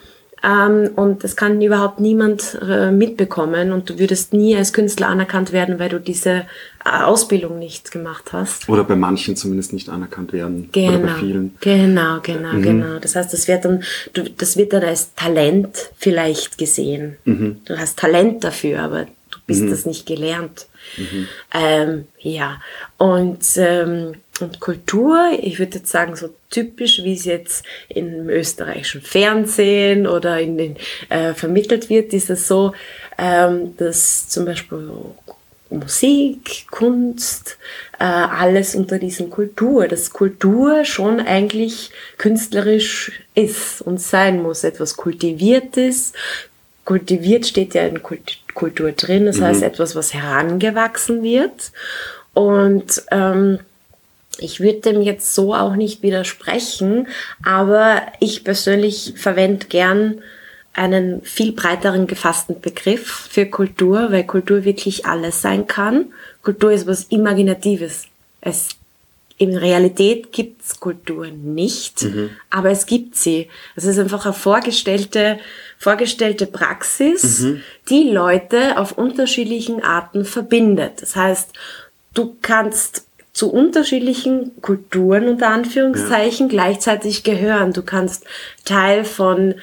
ähm, 0.45 0.91
und 0.97 1.25
das 1.25 1.37
kann 1.37 1.63
überhaupt 1.63 2.01
niemand 2.01 2.59
äh, 2.61 2.91
mitbekommen 2.91 3.73
und 3.73 3.89
du 3.89 3.99
würdest 3.99 4.35
nie 4.35 4.55
als 4.57 4.73
Künstler 4.73 5.09
anerkannt 5.09 5.53
werden, 5.53 5.79
weil 5.79 5.89
du 5.89 5.99
diese 5.99 6.47
äh, 6.85 7.03
Ausbildung 7.03 7.59
nicht 7.59 7.91
gemacht 7.91 8.33
hast. 8.33 8.69
Oder 8.69 8.85
bei 8.85 8.97
manchen 8.97 9.37
zumindest 9.37 9.73
nicht 9.73 9.89
anerkannt 9.89 10.33
werden. 10.33 10.69
Genau, 10.73 10.89
oder 10.89 10.99
bei 10.99 11.07
genau. 11.07 11.19
vielen. 11.19 11.55
Genau, 11.61 12.21
genau, 12.23 12.53
mhm. 12.53 12.63
genau. 12.63 12.99
Das 12.99 13.17
heißt, 13.17 13.33
das 13.33 13.49
wird 13.49 13.65
dann, 13.65 13.83
du, 14.13 14.25
das 14.25 14.57
wird 14.57 14.75
dann 14.75 14.83
als 14.83 15.15
Talent 15.15 15.91
vielleicht 15.97 16.59
gesehen. 16.59 17.17
Mhm. 17.25 17.61
Du 17.65 17.79
hast 17.79 17.99
Talent 17.99 18.45
dafür, 18.45 18.81
aber 18.81 19.05
du 19.31 19.39
bist 19.47 19.63
mhm. 19.63 19.71
das 19.71 19.87
nicht 19.87 20.05
gelernt. 20.05 20.67
Mhm. 20.97 21.29
Ähm, 21.53 22.07
ja, 22.21 22.61
und 22.99 23.45
ähm, 23.57 24.15
und 24.41 24.59
Kultur, 24.59 25.31
ich 25.41 25.61
würde 25.61 25.79
jetzt 25.79 25.91
sagen, 25.91 26.17
so 26.17 26.29
typisch, 26.51 27.03
wie 27.05 27.15
es 27.15 27.25
jetzt 27.25 27.65
im 27.89 28.29
österreichischen 28.29 29.01
Fernsehen 29.01 30.09
oder 30.09 30.41
in 30.41 30.59
den 30.59 30.77
äh, 31.09 31.35
vermittelt 31.35 31.89
wird, 31.89 32.13
ist 32.13 32.31
es 32.31 32.49
so, 32.49 32.73
ähm, 33.17 33.77
dass 33.77 34.29
zum 34.29 34.45
Beispiel 34.45 34.91
Musik, 35.71 36.67
Kunst, 36.71 37.59
äh, 37.99 38.05
alles 38.05 38.75
unter 38.75 38.99
diesem 38.99 39.31
Kultur, 39.31 39.87
dass 39.87 40.11
Kultur 40.11 40.85
schon 40.85 41.21
eigentlich 41.21 41.91
künstlerisch 42.19 43.13
ist 43.35 43.83
und 43.83 44.01
sein 44.01 44.43
muss, 44.43 44.65
etwas 44.65 44.97
Kultiviertes. 44.97 46.13
Kultiviert 46.85 47.47
steht 47.47 47.75
ja 47.75 47.87
in 47.87 48.03
Kultur 48.03 48.44
drin, 48.55 49.27
das 49.27 49.39
mhm. 49.39 49.45
heißt 49.45 49.63
etwas, 49.63 49.95
was 49.97 50.15
herangewachsen 50.15 51.23
wird. 51.23 51.73
Und 52.33 53.03
ähm, 53.11 53.59
ich 54.39 54.61
würde 54.61 54.81
dem 54.81 55.03
jetzt 55.03 55.35
so 55.35 55.55
auch 55.55 55.77
nicht 55.77 56.03
widersprechen, 56.03 57.09
aber 57.45 58.03
ich 58.21 58.45
persönlich 58.45 59.15
verwende 59.17 59.67
gern 59.67 60.21
einen 60.73 61.23
viel 61.23 61.53
breiteren 61.53 62.09
gefassten 62.09 62.61
Begriff 62.61 63.29
für 63.31 63.47
Kultur, 63.47 64.11
weil 64.11 64.25
Kultur 64.25 64.65
wirklich 64.65 65.07
alles 65.07 65.41
sein 65.41 65.69
kann. 65.69 66.07
Kultur 66.43 66.73
ist 66.73 66.87
was 66.89 67.05
Imaginatives. 67.05 68.07
Es 68.41 68.71
in 69.37 69.57
Realität 69.57 70.33
gibt's 70.33 70.79
Kultur 70.79 71.27
nicht, 71.27 72.03
mhm. 72.03 72.31
aber 72.51 72.71
es 72.71 72.87
gibt 72.87 73.17
sie. 73.17 73.49
Es 73.75 73.85
ist 73.85 73.99
einfach 73.99 74.25
eine 74.25 74.35
vorgestellte, 74.35 75.39
vorgestellte 75.79 76.47
Praxis, 76.47 77.41
mhm. 77.41 77.63
die 77.89 78.11
Leute 78.11 78.79
auf 78.79 78.93
unterschiedlichen 78.93 79.83
Arten 79.83 80.25
verbindet. 80.25 81.03
Das 81.03 81.17
heißt, 81.17 81.51
du 82.15 82.37
kannst 82.43 83.07
zu 83.33 83.51
unterschiedlichen 83.51 84.53
Kulturen 84.63 85.29
unter 85.29 85.49
Anführungszeichen 85.49 86.47
ja. 86.47 86.51
gleichzeitig 86.51 87.25
gehören. 87.25 87.73
Du 87.73 87.83
kannst 87.83 88.25
Teil 88.65 89.05
von 89.05 89.57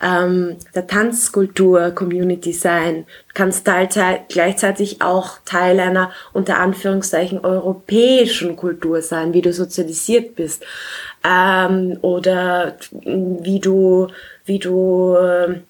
ähm, 0.00 0.56
der 0.74 0.86
Tanzkultur-Community 0.86 2.52
sein. 2.52 3.04
Du 3.28 3.34
kannst 3.34 3.66
Teilzeit, 3.66 4.28
gleichzeitig 4.28 5.02
auch 5.02 5.38
Teil 5.44 5.80
einer 5.80 6.12
unter 6.32 6.58
Anführungszeichen 6.58 7.40
europäischen 7.44 8.56
Kultur 8.56 9.02
sein, 9.02 9.34
wie 9.34 9.42
du 9.42 9.52
sozialisiert 9.52 10.36
bist. 10.36 10.62
Ähm, 11.24 11.98
oder 12.02 12.76
wie 12.90 13.58
du, 13.58 14.08
wie 14.44 14.60
du, 14.60 15.16
äh, 15.16 15.60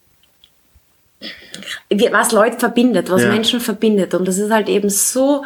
was 2.11 2.33
Leute 2.33 2.59
verbindet, 2.59 3.11
was 3.11 3.23
ja. 3.23 3.31
Menschen 3.31 3.61
verbindet. 3.61 4.13
Und 4.15 4.29
das 4.29 4.37
ist 4.37 4.51
halt 4.51 4.69
eben 4.69 4.91
so 4.91 5.45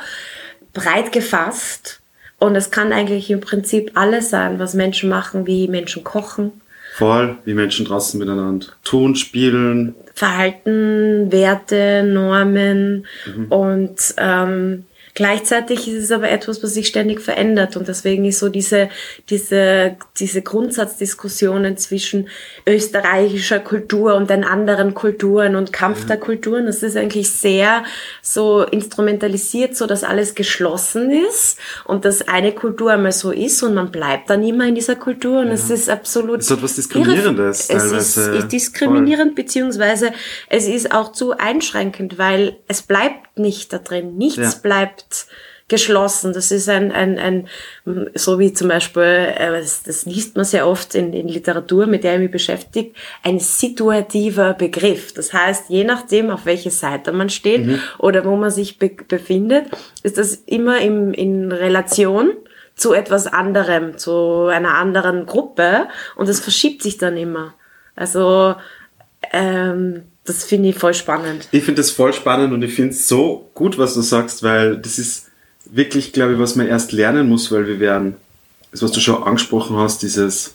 breit 0.73 1.13
gefasst. 1.13 2.01
Und 2.41 2.57
es 2.57 2.73
kann 2.73 2.93
eigentlich 2.93 3.31
im 3.31 3.41
Prinzip 3.41 3.93
alles 3.95 4.31
sein, 4.31 4.59
was 4.59 4.75
Menschen 4.75 5.09
machen, 5.09 5.47
wie 5.47 5.69
Menschen 5.69 6.03
kochen, 6.03 6.62
Voll, 6.95 7.39
wie 7.45 7.55
Menschen 7.55 7.87
draußen 7.87 8.21
miteinander 8.21 8.67
tun, 8.85 9.17
spielen. 9.17 9.95
Verhalten, 10.15 11.33
Werte, 11.33 12.03
Normen 12.05 13.07
mhm. 13.27 13.47
und 13.47 14.15
ähm, 14.19 14.85
Gleichzeitig 15.15 15.89
ist 15.89 16.05
es 16.05 16.11
aber 16.11 16.31
etwas, 16.31 16.63
was 16.63 16.73
sich 16.73 16.89
ständig 16.89 17.21
verändert 17.21 17.77
und 17.77 17.87
deswegen 17.87 18.25
ist 18.25 18.39
so 18.39 18.49
diese, 18.49 18.89
diese, 19.29 19.97
diese 20.19 20.41
Grundsatzdiskussionen 20.41 21.77
zwischen 21.77 22.29
österreichischer 22.67 23.59
Kultur 23.59 24.15
und 24.15 24.31
den 24.31 24.43
anderen 24.43 24.95
Kulturen 24.95 25.55
und 25.55 25.71
Kampf 25.71 26.07
der 26.07 26.17
Kulturen, 26.17 26.65
das 26.65 26.83
ist 26.83 26.97
eigentlich 26.97 27.31
sehr 27.31 27.85
so 28.23 28.63
instrumentalisiert, 28.63 29.77
so 29.77 29.87
dass 29.87 30.03
alles 30.03 30.35
geschlossen 30.35 31.11
ist 31.11 31.59
und 31.85 32.07
dass 32.07 32.27
eine 32.27 32.53
Kultur 32.53 32.93
einmal 32.93 33.13
so 33.13 33.33
ist 33.33 33.63
und 33.63 33.75
man 33.75 33.91
bleibt 33.91 34.31
dann 34.31 34.43
immer 34.43 34.67
in 34.67 34.75
dieser 34.75 34.97
Kultur 34.97 35.41
und 35.41 35.49
ja. 35.49 35.55
es 35.55 35.69
ist 35.69 35.91
absolut. 35.91 36.41
Es 36.41 36.51
ist 36.51 36.57
etwas 36.57 36.77
Diskriminierendes. 36.77 37.69
Es 37.69 37.93
ist, 37.93 38.17
ist 38.17 38.49
diskriminierend, 38.49 39.35
voll. 39.35 39.45
beziehungsweise 39.45 40.13
es 40.49 40.67
ist 40.67 40.91
auch 40.91 41.13
zu 41.13 41.37
einschränkend, 41.37 42.17
weil 42.17 42.57
es 42.67 42.81
bleibt 42.81 43.39
nicht 43.39 43.75
da 43.75 43.79
drin. 43.79 44.17
Nichts 44.17 44.37
ja. 44.37 44.53
bleibt 44.63 45.02
bleibt 45.03 45.27
geschlossen. 45.69 46.35
Das 46.35 46.51
ist 46.51 46.69
ein, 46.69 46.93
ein, 46.93 47.19
ein 47.19 47.49
so 48.15 48.39
wie 48.39 48.53
zum 48.53 48.69
Beispiel, 48.69 49.03
äh, 49.03 49.61
das, 49.61 49.83
das 49.83 50.05
liest 50.05 50.37
man 50.37 50.45
sehr 50.45 50.67
oft 50.67 50.95
in, 50.95 51.15
in 51.15 51.29
Literatur, 51.29 51.87
mit 51.87 52.05
der 52.05 52.15
ich 52.15 52.21
mich 52.21 52.31
beschäftige, 52.31 52.93
ein 53.23 53.39
situativer 53.39 54.53
Begriff. 54.53 55.15
Das 55.15 55.33
heißt, 55.33 55.71
je 55.71 55.85
nachdem, 55.85 56.31
auf 56.31 56.45
welche 56.45 56.71
Seite 56.71 57.13
man 57.13 57.31
steht 57.31 57.65
mhm. 57.65 57.81
oder 57.99 58.25
wo 58.25 58.37
man 58.37 58.51
sich 58.51 58.79
be 58.79 58.91
befindet, 59.09 59.67
ist 60.03 60.19
das 60.19 60.35
immer 60.35 60.81
im, 60.81 61.15
in 61.15 61.53
Relation 61.53 62.33
zu 62.75 62.93
etwas 62.93 63.27
anderem, 63.27 63.97
zu 63.97 64.47
einer 64.47 64.75
anderen 64.75 65.25
Gruppe 65.25 65.89
und 66.17 66.29
das 66.29 66.41
verschiebt 66.41 66.83
sich 66.83 66.99
dann 66.99 67.17
immer. 67.17 67.55
Also 67.95 68.57
ähm, 69.33 70.03
das 70.25 70.45
finde 70.45 70.69
ich 70.69 70.77
voll 70.79 70.95
spannend. 70.95 71.49
Ich 71.51 71.65
finde 71.65 71.81
das 71.81 71.91
voll 71.91 72.13
spannend 72.13 72.53
und 72.53 72.63
ich 72.63 72.75
finde 72.75 72.93
es 72.93 73.09
so 73.09 73.51
gut, 73.55 73.79
was 73.79 73.95
du 73.95 74.03
sagst, 74.03 74.43
weil 74.43 74.77
das 74.77 74.99
ist 74.99 75.27
wirklich, 75.65 76.13
glaube 76.13 76.35
ich, 76.35 76.39
was 76.39 76.57
man 76.57 76.69
erst 76.69 76.93
lernen 76.93 77.29
muss, 77.29 77.51
weil 77.51 77.67
wir 77.67 77.81
werden, 77.81 78.15
das 78.71 78.83
was 78.83 78.93
du 78.93 79.01
schon 79.01 79.23
angesprochen 79.23 79.77
hast, 79.77 80.03
dieses, 80.03 80.55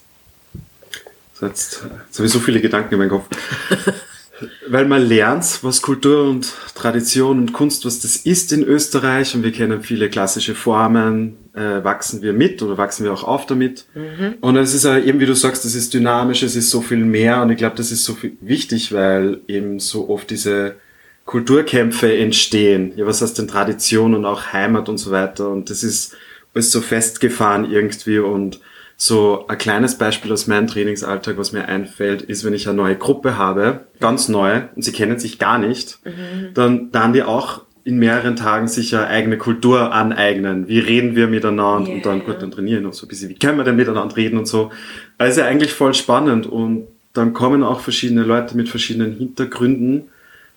jetzt, 1.40 1.82
jetzt 2.08 2.18
habe 2.18 2.26
ich 2.26 2.32
so 2.32 2.40
viele 2.40 2.60
Gedanken 2.60 2.94
in 2.94 2.98
meinem 3.00 3.10
Kopf. 3.10 3.26
weil 4.68 4.86
man 4.86 5.06
lernt, 5.06 5.62
was 5.62 5.82
Kultur 5.82 6.28
und 6.28 6.52
Tradition 6.74 7.38
und 7.38 7.52
Kunst, 7.52 7.84
was 7.84 8.00
das 8.00 8.16
ist 8.16 8.52
in 8.52 8.62
Österreich 8.62 9.34
und 9.34 9.42
wir 9.42 9.52
kennen 9.52 9.82
viele 9.82 10.08
klassische 10.08 10.54
Formen, 10.54 11.36
äh, 11.58 11.84
wachsen 11.84 12.22
wir 12.22 12.32
mit 12.32 12.62
oder 12.62 12.78
wachsen 12.78 13.04
wir 13.04 13.12
auch 13.12 13.24
auf 13.24 13.46
damit. 13.46 13.86
Mhm. 13.94 14.36
Und 14.40 14.56
es 14.56 14.74
ist 14.74 14.84
eben, 14.84 15.20
wie 15.20 15.26
du 15.26 15.34
sagst, 15.34 15.64
das 15.64 15.74
ist 15.74 15.92
dynamisch, 15.92 16.42
es 16.42 16.56
ist 16.56 16.70
so 16.70 16.80
viel 16.80 17.04
mehr 17.04 17.42
und 17.42 17.50
ich 17.50 17.58
glaube, 17.58 17.76
das 17.76 17.90
ist 17.90 18.04
so 18.04 18.14
viel 18.14 18.36
wichtig, 18.40 18.92
weil 18.92 19.40
eben 19.48 19.80
so 19.80 20.08
oft 20.08 20.30
diese 20.30 20.76
Kulturkämpfe 21.24 22.16
entstehen. 22.16 22.92
Ja, 22.96 23.06
was 23.06 23.20
heißt 23.20 23.38
denn 23.38 23.48
Tradition 23.48 24.14
und 24.14 24.24
auch 24.24 24.52
Heimat 24.52 24.88
und 24.88 24.98
so 24.98 25.10
weiter 25.10 25.48
und 25.48 25.68
das 25.70 25.82
ist 25.82 26.16
alles 26.54 26.70
so 26.72 26.80
festgefahren 26.80 27.70
irgendwie 27.70 28.18
und 28.18 28.60
so 29.00 29.46
ein 29.46 29.58
kleines 29.58 29.96
Beispiel 29.96 30.32
aus 30.32 30.48
meinem 30.48 30.66
Trainingsalltag, 30.66 31.38
was 31.38 31.52
mir 31.52 31.66
einfällt, 31.66 32.22
ist, 32.22 32.44
wenn 32.44 32.52
ich 32.52 32.66
eine 32.66 32.76
neue 32.76 32.96
Gruppe 32.96 33.38
habe, 33.38 33.86
ganz 34.00 34.28
neu, 34.28 34.62
und 34.74 34.82
sie 34.82 34.90
kennen 34.90 35.20
sich 35.20 35.38
gar 35.38 35.58
nicht, 35.58 36.00
mhm. 36.04 36.48
dann 36.54 36.90
dann 36.90 37.12
die 37.12 37.22
auch 37.22 37.62
in 37.88 37.98
mehreren 37.98 38.36
Tagen 38.36 38.68
sich 38.68 38.94
eine 38.94 39.06
eigene 39.06 39.38
Kultur 39.38 39.92
aneignen. 39.94 40.68
Wie 40.68 40.78
reden 40.78 41.16
wir 41.16 41.26
miteinander? 41.26 41.88
Yeah. 41.88 41.96
Und 41.96 42.06
dann, 42.06 42.24
gut, 42.24 42.42
dann 42.42 42.50
trainieren 42.50 42.84
und 42.84 42.94
so 42.94 43.06
ein 43.06 43.08
bisschen, 43.08 43.30
wie 43.30 43.34
können 43.34 43.56
wir 43.56 43.64
denn 43.64 43.76
miteinander 43.76 44.14
reden 44.14 44.38
und 44.38 44.46
so. 44.46 44.70
Also 45.16 45.40
eigentlich 45.40 45.72
voll 45.72 45.94
spannend 45.94 46.46
und 46.46 46.86
dann 47.14 47.32
kommen 47.32 47.62
auch 47.62 47.80
verschiedene 47.80 48.24
Leute 48.24 48.58
mit 48.58 48.68
verschiedenen 48.68 49.16
Hintergründen 49.16 50.04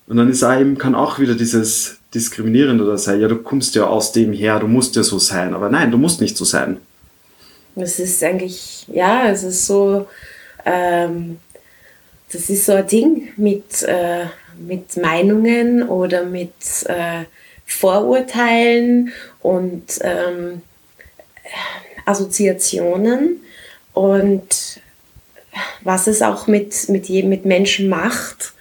und 0.07 0.17
dann 0.17 0.29
ist 0.29 0.43
auch 0.43 0.59
eben, 0.59 0.77
kann 0.77 0.93
auch 0.93 1.19
wieder 1.19 1.35
dieses 1.35 1.99
Diskriminierende 2.13 2.85
da 2.85 2.97
sein. 2.97 3.21
Ja, 3.21 3.29
du 3.29 3.37
kommst 3.37 3.75
ja 3.75 3.85
aus 3.85 4.11
dem 4.11 4.33
her, 4.33 4.59
du 4.59 4.67
musst 4.67 4.97
ja 4.97 5.03
so 5.03 5.17
sein. 5.17 5.53
Aber 5.53 5.69
nein, 5.69 5.89
du 5.89 5.97
musst 5.97 6.19
nicht 6.19 6.35
so 6.35 6.43
sein. 6.43 6.81
Es 7.77 7.97
ist 7.97 8.21
eigentlich, 8.21 8.85
ja, 8.91 9.29
es 9.29 9.43
ist 9.43 9.65
so, 9.65 10.07
ähm, 10.65 11.37
das 12.29 12.49
ist 12.49 12.65
so 12.65 12.73
ein 12.73 12.87
Ding 12.87 13.29
mit, 13.37 13.83
äh, 13.83 14.25
mit 14.67 14.97
Meinungen 14.97 15.87
oder 15.87 16.25
mit 16.25 16.53
äh, 16.85 17.25
Vorurteilen 17.65 19.13
und 19.41 19.99
ähm, 20.01 20.61
Assoziationen 22.05 23.41
und 23.93 24.79
was 25.83 26.07
es 26.07 26.21
auch 26.21 26.47
mit, 26.47 26.89
mit, 26.89 27.09
mit 27.09 27.45
Menschen 27.45 27.89
macht, 27.89 28.53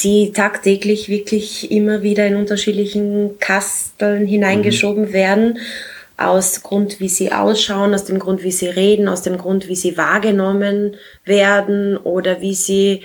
die 0.00 0.32
tagtäglich 0.32 1.08
wirklich 1.08 1.70
immer 1.70 2.02
wieder 2.02 2.26
in 2.26 2.36
unterschiedlichen 2.36 3.38
Kasteln 3.38 4.26
hineingeschoben 4.26 5.08
mhm. 5.08 5.12
werden 5.12 5.58
aus 6.16 6.62
Grund, 6.62 7.00
wie 7.00 7.08
sie 7.08 7.32
ausschauen, 7.32 7.94
aus 7.94 8.04
dem 8.04 8.18
Grund, 8.18 8.42
wie 8.42 8.52
sie 8.52 8.68
reden, 8.68 9.08
aus 9.08 9.22
dem 9.22 9.38
Grund, 9.38 9.68
wie 9.68 9.76
sie 9.76 9.96
wahrgenommen 9.96 10.96
werden 11.24 11.96
oder 11.96 12.40
wie 12.40 12.54
sie 12.54 13.02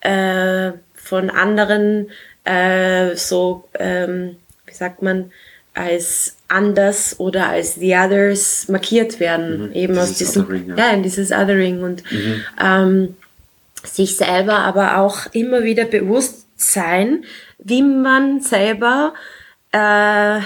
äh, 0.00 0.72
von 1.12 1.28
anderen 1.28 2.08
äh, 2.44 3.14
so, 3.16 3.68
ähm, 3.78 4.36
wie 4.64 4.72
sagt 4.72 5.02
man, 5.02 5.30
als 5.74 6.36
anders 6.48 7.20
oder 7.20 7.50
als 7.50 7.74
the 7.74 7.94
others 7.94 8.66
markiert 8.70 9.20
werden, 9.20 9.68
mhm. 9.68 9.72
eben 9.74 9.92
dieses 9.92 10.10
aus 10.10 10.16
diesem, 10.16 10.44
Othering, 10.44 10.68
ja. 10.70 10.76
ja, 10.76 10.90
in 10.94 11.02
dieses 11.02 11.30
Othering 11.30 11.82
und 11.82 12.02
mhm. 12.10 12.44
ähm, 12.58 13.16
sich 13.84 14.16
selber 14.16 14.60
aber 14.60 14.96
auch 14.96 15.26
immer 15.32 15.64
wieder 15.64 15.84
bewusst 15.84 16.46
sein, 16.56 17.26
wie 17.58 17.82
man 17.82 18.40
selber 18.40 19.12
äh, 19.70 20.38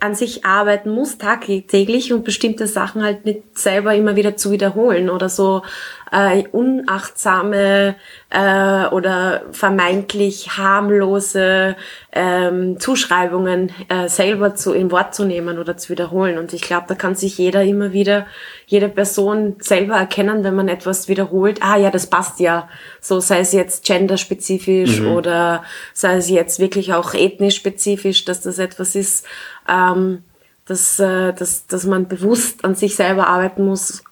an 0.00 0.14
sich 0.14 0.44
arbeiten 0.44 0.90
muss, 0.90 1.18
tagtäglich 1.18 2.12
und 2.12 2.24
bestimmte 2.24 2.66
Sachen 2.66 3.02
halt 3.02 3.26
nicht 3.26 3.58
selber 3.58 3.94
immer 3.94 4.16
wieder 4.16 4.36
zu 4.36 4.50
wiederholen 4.50 5.10
oder 5.10 5.28
so 5.28 5.62
äh, 6.10 6.44
unachtsame 6.48 7.94
äh, 8.30 8.86
oder 8.86 9.42
vermeintlich 9.52 10.56
harmlose 10.56 11.76
ähm, 12.12 12.80
Zuschreibungen 12.80 13.70
äh, 13.88 14.08
selber 14.08 14.54
zu 14.54 14.72
in 14.72 14.90
Wort 14.90 15.14
zu 15.14 15.24
nehmen 15.24 15.58
oder 15.58 15.76
zu 15.76 15.90
wiederholen. 15.90 16.38
Und 16.38 16.52
ich 16.52 16.62
glaube, 16.62 16.86
da 16.88 16.94
kann 16.94 17.14
sich 17.14 17.38
jeder 17.38 17.62
immer 17.62 17.92
wieder, 17.92 18.26
jede 18.66 18.88
Person 18.88 19.56
selber 19.60 19.96
erkennen, 19.96 20.42
wenn 20.42 20.54
man 20.54 20.68
etwas 20.68 21.08
wiederholt. 21.08 21.60
Ah 21.62 21.76
ja, 21.76 21.90
das 21.90 22.08
passt 22.08 22.40
ja. 22.40 22.68
So 23.00 23.20
sei 23.20 23.40
es 23.40 23.52
jetzt 23.52 23.84
genderspezifisch 23.84 25.00
mhm. 25.00 25.12
oder 25.12 25.62
sei 25.92 26.16
es 26.16 26.28
jetzt 26.28 26.58
wirklich 26.58 26.92
auch 26.92 27.14
ethnisch 27.14 27.56
spezifisch, 27.56 28.24
dass 28.24 28.40
das 28.40 28.58
etwas 28.58 28.94
ist. 28.94 29.26
Ähm, 29.70 30.22
dass, 30.70 31.00
äh, 31.00 31.32
dass, 31.32 31.66
dass 31.66 31.84
man 31.84 32.06
bewusst 32.06 32.64
an 32.64 32.76
sich 32.76 32.94
selber 32.94 33.26
arbeiten 33.26 33.64
muss, 33.64 34.04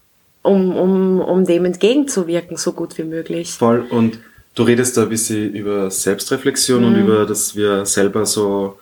um, 0.42 0.76
um, 0.76 1.20
um 1.20 1.44
dem 1.44 1.64
entgegenzuwirken, 1.64 2.56
so 2.56 2.72
gut 2.72 2.98
wie 2.98 3.04
möglich. 3.04 3.52
Voll. 3.52 3.86
Und 3.90 4.18
du 4.56 4.64
redest 4.64 4.96
da 4.96 5.02
ein 5.02 5.08
bisschen 5.08 5.54
über 5.54 5.88
Selbstreflexion 5.90 6.80
mhm. 6.80 6.86
und 6.86 6.96
über, 6.96 7.26
dass 7.26 7.54
wir 7.54 7.86
selber 7.86 8.26
so 8.26 8.78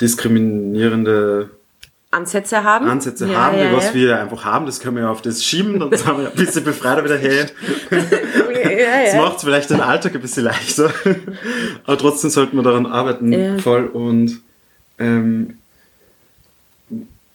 diskriminierende 0.00 1.50
Ansätze 2.10 2.64
haben. 2.64 2.88
Ansätze 2.88 3.26
ja, 3.26 3.38
haben, 3.38 3.58
ja, 3.58 3.72
was 3.72 3.88
ja. 3.88 3.94
wir 3.94 4.20
einfach 4.20 4.44
haben, 4.44 4.64
das 4.64 4.80
können 4.80 4.96
wir 4.96 5.10
auf 5.10 5.20
das 5.20 5.44
schieben 5.44 5.80
dann 5.80 5.90
haben 6.06 6.22
wir 6.22 6.30
ein 6.30 6.36
bisschen 6.36 6.64
befreiter 6.64 7.04
wieder, 7.04 7.18
hey, 7.18 7.46
das 7.90 9.16
macht 9.16 9.40
vielleicht 9.40 9.68
den 9.68 9.80
Alltag 9.80 10.14
ein 10.14 10.20
bisschen 10.22 10.44
leichter. 10.44 10.90
Aber 11.84 11.98
trotzdem 11.98 12.30
sollten 12.30 12.56
wir 12.56 12.62
daran 12.62 12.86
arbeiten, 12.86 13.58
voll. 13.58 13.86
Und 13.88 14.40
ähm, 14.98 15.58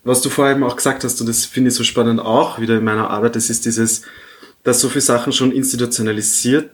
was 0.09 0.21
du 0.21 0.29
vorher 0.29 0.55
eben 0.55 0.63
auch 0.63 0.75
gesagt 0.75 1.03
hast, 1.03 1.21
und 1.21 1.29
das 1.29 1.45
finde 1.45 1.69
ich 1.69 1.75
so 1.75 1.83
spannend 1.83 2.19
auch 2.19 2.59
wieder 2.59 2.77
in 2.79 2.83
meiner 2.83 3.11
Arbeit, 3.11 3.35
das 3.35 3.51
ist 3.51 3.65
dieses, 3.65 4.01
dass 4.63 4.81
so 4.81 4.89
viele 4.89 5.01
Sachen 5.01 5.31
schon 5.33 5.51
institutionalisiert 5.51 6.71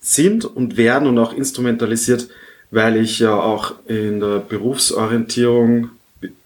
sind 0.00 0.46
und 0.46 0.78
werden 0.78 1.06
und 1.06 1.18
auch 1.18 1.34
instrumentalisiert, 1.34 2.28
weil 2.70 2.96
ich 2.96 3.18
ja 3.18 3.34
auch 3.34 3.74
in 3.86 4.20
der 4.20 4.38
Berufsorientierung 4.38 5.90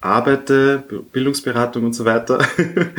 arbeite, 0.01 0.83
Bildungsberatung 1.13 1.85
und 1.85 1.93
so 1.93 2.05
weiter. 2.05 2.45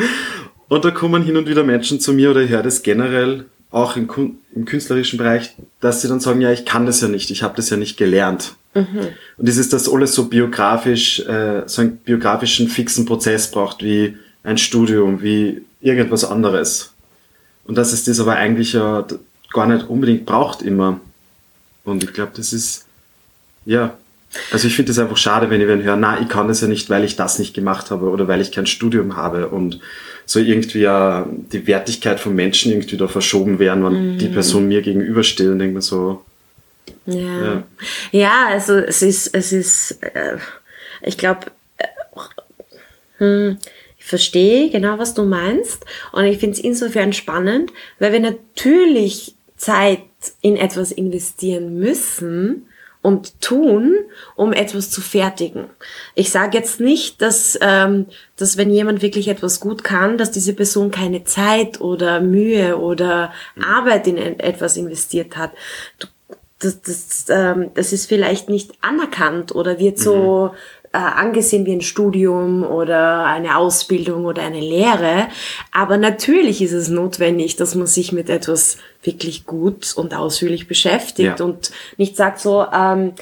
und 0.69 0.85
da 0.85 0.91
kommen 0.91 1.21
hin 1.21 1.35
und 1.35 1.49
wieder 1.49 1.65
Menschen 1.65 1.99
zu 1.99 2.13
mir 2.13 2.31
oder 2.31 2.41
ich 2.41 2.49
höre 2.49 2.63
das 2.63 2.81
generell 2.81 3.45
auch 3.73 3.97
im, 3.97 4.07
im 4.55 4.65
künstlerischen 4.65 5.17
Bereich, 5.17 5.55
dass 5.81 6.01
sie 6.01 6.07
dann 6.07 6.19
sagen, 6.19 6.41
ja, 6.41 6.51
ich 6.51 6.63
kann 6.63 6.85
das 6.85 7.01
ja 7.01 7.07
nicht, 7.07 7.31
ich 7.31 7.41
habe 7.41 7.55
das 7.55 7.71
ja 7.71 7.75
nicht 7.75 7.97
gelernt. 7.97 8.53
Mhm. 8.75 9.09
Und 9.37 9.49
es 9.49 9.57
ist 9.57 9.73
das 9.73 9.91
alles 9.91 10.13
so 10.13 10.29
biografisch, 10.29 11.19
äh, 11.21 11.63
so 11.65 11.81
einen 11.81 11.97
biografischen 11.97 12.67
fixen 12.67 13.05
Prozess 13.05 13.49
braucht, 13.49 13.83
wie 13.83 14.15
ein 14.43 14.59
Studium, 14.59 15.23
wie 15.23 15.63
irgendwas 15.81 16.23
anderes. 16.23 16.93
Und 17.65 17.75
dass 17.75 17.93
es 17.93 18.05
das 18.05 18.19
aber 18.19 18.35
eigentlich 18.35 18.73
ja 18.73 19.07
gar 19.51 19.65
nicht 19.65 19.89
unbedingt 19.89 20.27
braucht 20.27 20.61
immer. 20.61 20.99
Und 21.83 22.03
ich 22.03 22.13
glaube, 22.13 22.33
das 22.35 22.53
ist, 22.53 22.85
ja, 23.65 23.97
also 24.51 24.67
ich 24.67 24.75
finde 24.75 24.91
es 24.91 24.99
einfach 24.99 25.17
schade, 25.17 25.49
wenn 25.49 25.61
ich 25.61 25.67
wenn 25.67 25.83
höre, 25.83 25.95
na, 25.95 26.19
ich 26.19 26.27
kann 26.27 26.47
das 26.47 26.61
ja 26.61 26.67
nicht, 26.67 26.89
weil 26.89 27.03
ich 27.03 27.15
das 27.15 27.39
nicht 27.39 27.53
gemacht 27.53 27.91
habe 27.91 28.09
oder 28.09 28.27
weil 28.27 28.41
ich 28.41 28.51
kein 28.51 28.65
Studium 28.65 29.15
habe 29.15 29.49
und 29.49 29.79
so 30.25 30.39
irgendwie 30.39 30.79
ja 30.79 31.27
die 31.51 31.67
Wertigkeit 31.67 32.19
von 32.19 32.33
Menschen 32.33 32.71
irgendwie 32.71 32.97
da 32.97 33.07
verschoben 33.07 33.59
werden, 33.59 33.83
wenn 33.83 34.13
mhm. 34.13 34.17
die 34.17 34.29
Person 34.29 34.67
mir 34.67 34.81
gegenübersteht 34.81 35.47
und 35.47 35.59
denkt 35.59 35.75
mir 35.75 35.81
so, 35.81 36.23
ja. 37.05 37.15
ja. 37.15 37.63
Ja, 38.11 38.47
also 38.49 38.75
es 38.75 39.01
ist, 39.01 39.33
es 39.33 39.51
ist, 39.51 39.91
äh, 40.01 40.37
ich 41.01 41.17
glaube, 41.17 41.47
äh, 41.77 41.87
hm, 43.17 43.57
ich 43.97 44.05
verstehe 44.05 44.69
genau, 44.69 44.99
was 44.99 45.13
du 45.13 45.23
meinst. 45.23 45.85
Und 46.11 46.25
ich 46.25 46.37
finde 46.37 46.57
es 46.57 46.63
insofern 46.63 47.13
spannend, 47.13 47.71
weil 47.99 48.13
wir 48.13 48.19
natürlich 48.19 49.35
Zeit 49.57 50.01
in 50.41 50.57
etwas 50.57 50.91
investieren 50.91 51.79
müssen, 51.79 52.67
und 53.03 53.39
tun, 53.41 53.93
um 54.35 54.53
etwas 54.53 54.89
zu 54.89 55.01
fertigen. 55.01 55.65
Ich 56.15 56.31
sage 56.31 56.57
jetzt 56.57 56.79
nicht, 56.79 57.21
dass, 57.21 57.59
ähm, 57.61 58.07
dass 58.37 58.57
wenn 58.57 58.71
jemand 58.71 59.03
wirklich 59.03 59.27
etwas 59.27 59.59
gut 59.59 59.83
kann, 59.83 60.17
dass 60.17 60.31
diese 60.31 60.53
Person 60.53 60.89
keine 60.89 61.23
Zeit 61.25 61.81
oder 61.81 62.21
Mühe 62.21 62.77
oder 62.77 63.31
mhm. 63.55 63.63
Arbeit 63.65 64.07
in 64.07 64.17
etwas 64.17 64.77
investiert 64.77 65.37
hat. 65.37 65.51
Du 65.99 66.07
das, 66.63 66.81
das, 66.81 67.25
ähm, 67.29 67.71
das 67.73 67.91
ist 67.93 68.07
vielleicht 68.07 68.49
nicht 68.49 68.71
anerkannt 68.81 69.53
oder 69.53 69.79
wird 69.79 69.99
so 69.99 70.51
mhm. 70.53 70.57
äh, 70.93 70.97
angesehen 70.97 71.65
wie 71.65 71.73
ein 71.73 71.81
Studium 71.81 72.63
oder 72.63 73.25
eine 73.25 73.57
Ausbildung 73.57 74.25
oder 74.25 74.43
eine 74.43 74.61
Lehre. 74.61 75.27
Aber 75.71 75.97
natürlich 75.97 76.61
ist 76.61 76.71
es 76.71 76.87
notwendig, 76.87 77.57
dass 77.57 77.75
man 77.75 77.87
sich 77.87 78.13
mit 78.13 78.29
etwas 78.29 78.77
wirklich 79.03 79.45
gut 79.45 79.93
und 79.95 80.13
ausführlich 80.13 80.67
beschäftigt 80.67 81.39
ja. 81.39 81.45
und 81.45 81.71
nicht 81.97 82.15
sagt 82.15 82.39
so, 82.39 82.65
ähm, 82.73 83.13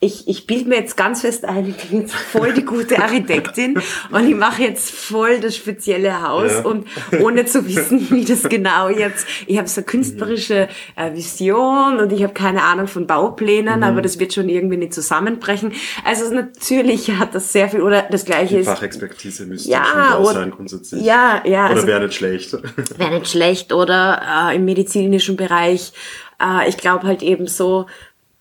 ich, 0.00 0.28
ich 0.28 0.46
bilde 0.46 0.68
mir 0.68 0.76
jetzt 0.76 0.96
ganz 0.96 1.22
fest 1.22 1.44
ein, 1.44 1.70
ich 1.70 1.88
bin 1.88 2.02
jetzt 2.02 2.14
voll 2.14 2.52
die 2.52 2.64
gute 2.64 3.02
Architektin 3.02 3.80
und 4.12 4.28
ich 4.28 4.36
mache 4.36 4.62
jetzt 4.62 4.92
voll 4.92 5.40
das 5.40 5.56
spezielle 5.56 6.22
Haus 6.22 6.52
ja. 6.52 6.64
und 6.64 6.86
ohne 7.20 7.46
zu 7.46 7.66
wissen, 7.66 8.08
wie 8.10 8.24
das 8.24 8.44
genau 8.44 8.88
jetzt, 8.90 9.26
ich 9.48 9.58
habe 9.58 9.66
so 9.66 9.82
künstlerische 9.82 10.68
äh, 10.94 11.12
Vision 11.14 11.98
und 11.98 12.12
ich 12.12 12.22
habe 12.22 12.32
keine 12.32 12.62
Ahnung 12.62 12.86
von 12.86 13.08
Bauplänen, 13.08 13.78
mhm. 13.78 13.82
aber 13.82 14.00
das 14.00 14.20
wird 14.20 14.32
schon 14.34 14.48
irgendwie 14.48 14.76
nicht 14.76 14.94
zusammenbrechen. 14.94 15.72
Also 16.04 16.32
natürlich 16.32 17.10
hat 17.10 17.34
das 17.34 17.52
sehr 17.52 17.68
viel, 17.68 17.82
oder 17.82 18.02
das 18.02 18.24
gleiche 18.24 18.54
die 18.54 18.60
ist... 18.60 18.68
Fachexpertise 18.68 19.46
müsste 19.46 19.68
ja, 19.68 19.84
schon 19.84 20.24
da 20.24 20.32
sein 20.32 20.50
grundsätzlich. 20.52 21.02
Ja, 21.02 21.42
ja. 21.44 21.66
Oder 21.66 21.74
also, 21.74 21.86
wäre 21.88 22.04
nicht 22.04 22.14
schlecht. 22.14 22.56
Wäre 22.96 23.14
nicht 23.14 23.28
schlecht 23.28 23.72
oder 23.72 24.50
äh, 24.52 24.54
im 24.56 24.64
medizinischen 24.64 25.36
Bereich. 25.36 25.92
Äh, 26.40 26.68
ich 26.68 26.76
glaube 26.76 27.04
halt 27.04 27.24
eben 27.24 27.48
so, 27.48 27.86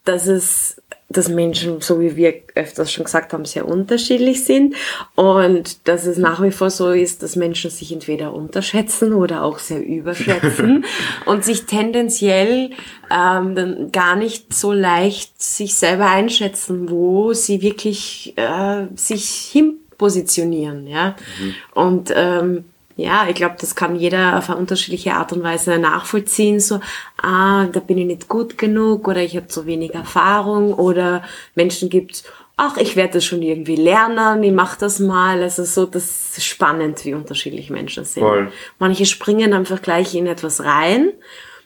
dass 0.04 0.28
es 0.28 0.82
dass 1.10 1.30
Menschen, 1.30 1.80
so 1.80 2.02
wie 2.02 2.17
wir 2.17 2.34
öfters 2.56 2.91
schon 2.91 3.06
gesagt 3.06 3.32
haben, 3.32 3.46
sehr 3.46 3.67
unterschiedlich 3.67 4.43
sind 4.43 4.76
und 5.15 5.88
dass 5.88 6.06
es 6.06 6.17
nach 6.17 6.43
wie 6.43 6.52
vor 6.52 6.70
so 6.70 6.91
ist, 6.91 7.24
dass 7.24 7.38
Menschen 7.38 7.72
sich 7.72 7.93
entweder 7.93 8.34
unterschätzen 8.34 9.13
oder 9.13 9.43
auch 9.43 9.60
sehr 9.60 9.86
überschätzen 9.86 10.84
und 11.26 11.46
sich 11.46 11.65
tendenziell 11.65 12.72
ähm, 13.10 13.56
dann 13.56 13.91
gar 13.93 14.17
nicht 14.17 14.54
so 14.54 14.74
leicht 14.74 15.41
sich 15.41 15.76
selber 15.76 16.10
einschätzen, 16.10 16.89
wo 16.89 17.32
sie 17.32 17.62
wirklich 17.62 18.34
äh, 18.36 18.88
sich 18.96 19.30
hin 19.30 19.78
positionieren, 19.98 20.88
ja. 20.88 21.15
Mhm. 21.39 21.56
Und 21.74 22.13
ähm, 22.13 22.65
ja, 22.97 23.27
ich 23.29 23.36
glaube, 23.36 23.55
das 23.60 23.75
kann 23.75 23.95
jeder 23.95 24.39
auf 24.39 24.49
eine 24.49 24.60
unterschiedliche 24.60 25.13
Art 25.13 25.31
und 25.31 25.43
Weise 25.43 25.77
nachvollziehen. 25.77 26.60
So, 26.60 26.79
ah, 27.21 27.67
da 27.67 27.79
bin 27.79 27.99
ich 27.99 28.07
nicht 28.07 28.27
gut 28.27 28.57
genug 28.57 29.07
oder 29.07 29.21
ich 29.21 29.38
habe 29.38 29.47
zu 29.47 29.67
wenig 29.67 29.93
Erfahrung 29.93 30.73
oder 30.73 31.23
Menschen 31.53 31.89
gibt, 31.89 32.23
ach, 32.57 32.77
ich 32.77 32.95
werde 32.95 33.13
das 33.13 33.25
schon 33.25 33.43
irgendwie 33.43 33.75
lernen, 33.75 34.41
ich 34.41 34.51
mache 34.51 34.79
das 34.79 34.97
mal. 34.97 35.43
Also 35.43 35.63
so, 35.63 35.86
das 35.86 36.38
ist 36.38 36.45
spannend, 36.45 37.05
wie 37.05 37.13
unterschiedlich 37.13 37.69
Menschen 37.69 38.03
sind. 38.03 38.23
Voll. 38.23 38.51
Manche 38.79 39.05
springen 39.05 39.53
einfach 39.53 39.83
gleich 39.83 40.15
in 40.15 40.25
etwas 40.25 40.63
rein 40.63 41.12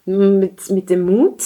mit, 0.03 0.69
mit 0.69 0.89
dem 0.89 1.05
Mut 1.05 1.41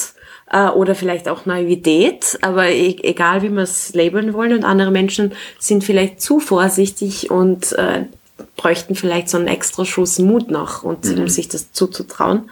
äh, 0.49 0.67
oder 0.69 0.95
vielleicht 0.95 1.29
auch 1.29 1.45
Naivität, 1.45 2.39
aber 2.41 2.69
e 2.69 2.95
egal 3.03 3.43
wie 3.43 3.49
wir 3.49 3.61
es 3.61 3.93
labeln 3.93 4.33
wollen 4.33 4.53
und 4.53 4.63
andere 4.63 4.89
Menschen 4.89 5.33
sind 5.59 5.83
vielleicht 5.83 6.21
zu 6.21 6.39
vorsichtig 6.39 7.29
und 7.29 7.73
äh, 7.73 8.05
bräuchten 8.55 8.95
vielleicht 8.95 9.29
so 9.29 9.37
einen 9.37 9.47
extra 9.47 9.85
Schuss 9.85 10.19
Mut 10.19 10.49
noch, 10.49 10.83
und, 10.83 11.05
mhm. 11.05 11.23
um 11.23 11.27
sich 11.27 11.47
das 11.47 11.71
zuzutrauen. 11.71 12.49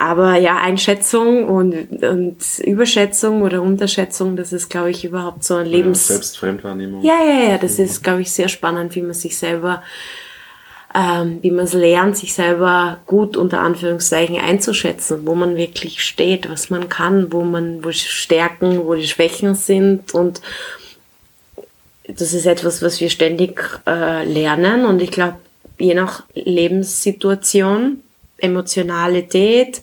Aber 0.00 0.36
ja, 0.36 0.58
Einschätzung 0.58 1.48
und, 1.48 2.02
und 2.04 2.36
Überschätzung 2.60 3.42
oder 3.42 3.60
Unterschätzung, 3.60 4.36
das 4.36 4.52
ist, 4.52 4.70
glaube 4.70 4.90
ich, 4.90 5.04
überhaupt 5.04 5.42
so 5.42 5.56
ein 5.56 5.66
Lebens... 5.66 6.08
Ja, 6.08 6.14
Selbstfremdwahrnehmung. 6.14 7.02
Ja, 7.02 7.16
ja, 7.24 7.50
ja, 7.50 7.58
das 7.58 7.78
mhm. 7.78 7.84
ist, 7.84 8.04
glaube 8.04 8.22
ich, 8.22 8.30
sehr 8.30 8.48
spannend, 8.48 8.94
wie 8.94 9.02
man 9.02 9.14
sich 9.14 9.36
selber, 9.36 9.82
ähm, 10.94 11.38
wie 11.42 11.50
man 11.50 11.64
es 11.64 11.72
lernt, 11.72 12.16
sich 12.16 12.32
selber 12.32 12.98
gut 13.06 13.36
unter 13.36 13.58
Anführungszeichen 13.58 14.36
einzuschätzen, 14.36 15.26
wo 15.26 15.34
man 15.34 15.56
wirklich 15.56 16.00
steht, 16.04 16.48
was 16.48 16.70
man 16.70 16.88
kann, 16.88 17.32
wo 17.32 17.42
man, 17.42 17.84
wo 17.84 17.90
Stärken, 17.90 18.84
wo 18.84 18.94
die 18.94 19.08
Schwächen 19.08 19.56
sind 19.56 20.14
und 20.14 20.40
das 22.08 22.32
ist 22.32 22.46
etwas, 22.46 22.82
was 22.82 23.00
wir 23.00 23.10
ständig 23.10 23.62
äh, 23.86 24.24
lernen 24.24 24.86
und 24.86 25.00
ich 25.00 25.10
glaube, 25.10 25.36
je 25.78 25.94
nach 25.94 26.24
Lebenssituation, 26.34 28.00
Emotionalität, 28.38 29.82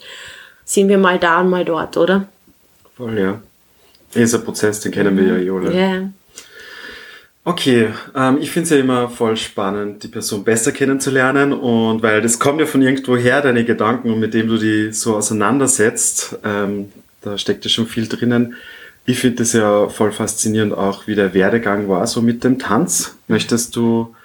sind 0.65 0.89
wir 0.89 0.97
mal 0.97 1.19
da 1.19 1.41
und 1.41 1.49
mal 1.49 1.63
dort, 1.63 1.97
oder? 1.97 2.27
Voll, 2.97 3.19
ja. 3.19 3.41
Ist 4.13 4.33
ein 4.33 4.43
Prozess, 4.43 4.79
den 4.79 4.91
kennen 4.91 5.17
wir 5.17 5.25
ja 5.25 5.37
eh 5.37 5.49
alle. 5.49 5.79
Ja. 5.79 6.09
Okay, 7.47 7.89
ähm, 8.15 8.39
ich 8.41 8.49
finde 8.49 8.63
es 8.63 8.69
ja 8.71 8.77
immer 8.77 9.07
voll 9.07 9.37
spannend, 9.37 10.01
die 10.01 10.07
Person 10.07 10.43
besser 10.43 10.71
kennenzulernen 10.71 11.53
und 11.53 12.01
weil 12.01 12.21
das 12.21 12.39
kommt 12.39 12.59
ja 12.59 12.65
von 12.65 12.81
irgendwo 12.81 13.15
her, 13.17 13.41
deine 13.41 13.65
Gedanken 13.65 14.09
und 14.09 14.19
mit 14.19 14.33
dem 14.33 14.47
du 14.47 14.57
die 14.57 14.91
so 14.91 15.15
auseinandersetzt, 15.15 16.39
ähm, 16.43 16.91
da 17.21 17.37
steckt 17.37 17.63
ja 17.63 17.69
schon 17.69 17.85
viel 17.85 18.07
drinnen. 18.07 18.55
Ich 19.05 19.19
finde 19.19 19.43
es 19.43 19.53
ja 19.53 19.87
voll 19.89 20.11
faszinierend 20.11 20.73
auch, 20.73 21.05
wie 21.07 21.15
der 21.15 21.33
Werdegang 21.33 21.87
war, 21.87 22.05
so 22.07 22.21
mit 22.21 22.43
dem 22.43 22.57
Tanz. 22.57 23.17
Möchtest 23.27 23.75
du 23.75 24.15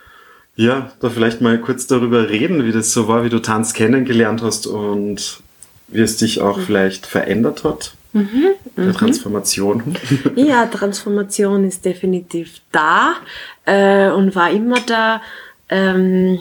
ja 0.57 0.91
da 1.01 1.11
vielleicht 1.11 1.41
mal 1.41 1.59
kurz 1.59 1.87
darüber 1.87 2.29
reden, 2.29 2.65
wie 2.65 2.73
das 2.73 2.93
so 2.93 3.07
war, 3.07 3.25
wie 3.25 3.29
du 3.29 3.41
Tanz 3.41 3.75
kennengelernt 3.75 4.43
hast 4.43 4.67
und 4.67 5.41
wie 5.89 6.01
es 6.01 6.17
dich 6.17 6.41
auch 6.41 6.57
mhm. 6.57 6.63
vielleicht 6.63 7.07
verändert 7.07 7.65
hat? 7.65 7.95
Mhm, 8.13 8.49
der 8.77 8.85
mhm. 8.87 8.93
Transformation. 8.95 9.97
Ja, 10.35 10.67
Transformation 10.67 11.65
ist 11.65 11.85
definitiv 11.85 12.61
da 12.73 13.15
äh, 13.67 14.11
und 14.11 14.35
war 14.35 14.51
immer 14.51 14.81
da. 14.81 15.23
Ähm, 15.69 16.41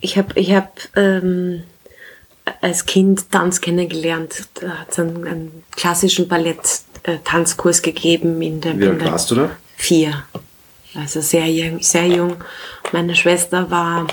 ich 0.00 0.18
habe 0.18 0.38
ich 0.40 0.54
hab, 0.54 0.80
ähm, 0.96 1.62
als 2.60 2.86
Kind 2.86 3.30
Tanz 3.30 3.60
kennengelernt. 3.60 4.48
Da 4.54 4.70
hat 4.70 4.90
es 4.90 4.98
einen, 4.98 5.26
einen, 5.26 5.64
klassischen 5.76 6.28
Ballett-Tanzkurs 6.28 7.82
gegeben. 7.82 8.40
In 8.42 8.60
der, 8.60 8.78
Wie 8.78 8.86
alt 8.86 9.04
warst 9.04 9.30
du 9.30 9.34
da? 9.36 9.50
Vier. 9.76 10.24
Also 10.94 11.20
sehr 11.20 11.46
jung. 11.46 11.80
Sehr 11.82 12.06
jung. 12.06 12.36
Meine 12.92 13.14
Schwester 13.14 13.70
war 13.70 14.06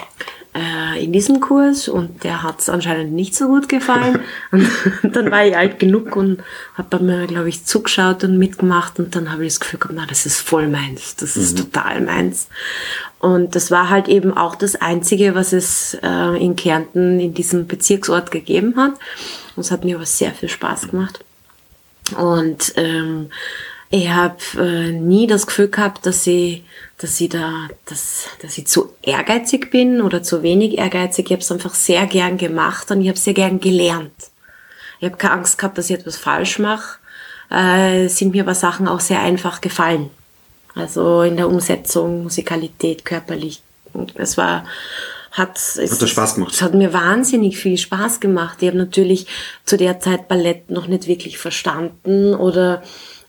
äh, 0.56 1.04
in 1.04 1.12
diesem 1.12 1.42
Kurs 1.42 1.88
und 1.90 2.24
der 2.24 2.42
hat 2.42 2.62
es 2.62 2.70
anscheinend 2.70 3.14
nicht 3.14 3.36
so 3.36 3.48
gut 3.48 3.68
gefallen. 3.68 4.22
und 4.52 5.16
dann 5.16 5.30
war 5.30 5.46
ich 5.46 5.58
alt 5.58 5.80
genug 5.80 6.16
und 6.16 6.42
habe 6.76 6.98
bei 6.98 7.04
mir, 7.04 7.28
glaube 7.28 7.50
ich, 7.50 7.66
zugeschaut 7.66 8.24
und 8.24 8.38
mitgemacht 8.38 8.98
und 9.00 9.16
dann 9.16 9.32
habe 9.32 9.46
ich 9.46 9.54
das 9.54 9.60
Gefühl 9.60 9.80
gehabt, 9.80 9.96
na, 9.98 10.06
das 10.06 10.26
ist 10.26 10.40
voll 10.40 10.68
meins, 10.68 11.16
das 11.18 11.36
ist 11.36 11.58
mhm. 11.58 11.64
total 11.64 12.02
meins. 12.02 12.48
Und 13.26 13.56
das 13.56 13.72
war 13.72 13.90
halt 13.90 14.08
eben 14.08 14.38
auch 14.38 14.54
das 14.54 14.76
Einzige, 14.76 15.34
was 15.34 15.52
es 15.52 15.98
äh, 16.04 16.44
in 16.44 16.56
Kärnten 16.56 17.20
in 17.20 17.34
diesem 17.34 17.66
Bezirksort 17.66 18.30
gegeben 18.30 18.76
hat. 18.78 18.94
Und 19.56 19.62
es 19.62 19.72
hat 19.72 19.84
mir 19.84 19.96
aber 19.96 20.06
sehr 20.06 20.32
viel 20.32 20.50
Spaß 20.50 20.90
gemacht. 20.90 21.24
Und 22.18 22.74
ähm, 22.76 23.30
Ich 23.90 24.10
habe 24.10 24.36
äh, 24.58 24.92
nie 24.92 25.26
das 25.26 25.46
Gefühl 25.48 25.70
gehabt, 25.70 26.06
dass 26.06 26.28
ich, 26.28 26.64
dass 26.98 27.22
ich 27.22 27.30
da, 27.30 27.70
dass, 27.86 28.28
dass 28.42 28.58
ich 28.58 28.68
zu 28.68 28.94
ehrgeizig 29.02 29.72
bin 29.72 30.02
oder 30.02 30.22
zu 30.22 30.44
wenig 30.44 30.78
ehrgeizig. 30.78 31.28
Ich 31.28 31.32
habe 31.32 31.42
es 31.42 31.52
einfach 31.52 31.74
sehr 31.74 32.06
gern 32.08 32.38
gemacht 32.38 32.92
und 32.92 33.02
ich 33.02 33.08
habe 33.08 33.18
sehr 33.18 33.34
gern 33.34 33.60
gelernt. 33.60 34.12
Ich 35.00 35.06
habe 35.06 35.18
keine 35.18 35.36
Angst 35.36 35.58
gehabt, 35.58 35.78
dass 35.78 35.90
ich 35.90 35.98
etwas 35.98 36.18
falsch 36.18 36.60
mache. 36.60 36.98
Äh, 37.50 38.08
sind 38.10 38.34
mir 38.34 38.44
aber 38.44 38.56
Sachen 38.56 38.88
auch 38.88 39.00
sehr 39.00 39.22
einfach 39.22 39.62
gefallen. 39.62 40.10
Also 40.76 41.22
in 41.22 41.38
der 41.38 41.48
Umsetzung, 41.48 42.24
Musikalität, 42.24 43.06
körperlich. 43.06 43.62
Es 44.16 44.38
war 44.38 44.66
hat 45.32 45.58
es 45.58 46.02
hat 46.02 46.10
Spaß 46.10 46.36
gemacht. 46.36 46.54
Es 46.54 46.62
hat 46.62 46.74
mir 46.74 46.94
wahnsinnig 46.94 47.58
viel 47.58 47.78
Spaß 47.78 48.20
gemacht. 48.20 48.58
Ich 48.62 48.68
habe 48.68 48.78
natürlich 48.78 49.28
zu 49.66 49.78
der 49.78 50.00
Zeit 50.00 50.28
Ballett 50.28 50.70
noch 50.70 50.88
nicht 50.88 51.08
wirklich 51.08 51.38
verstanden 51.38 52.34
oder 52.34 52.82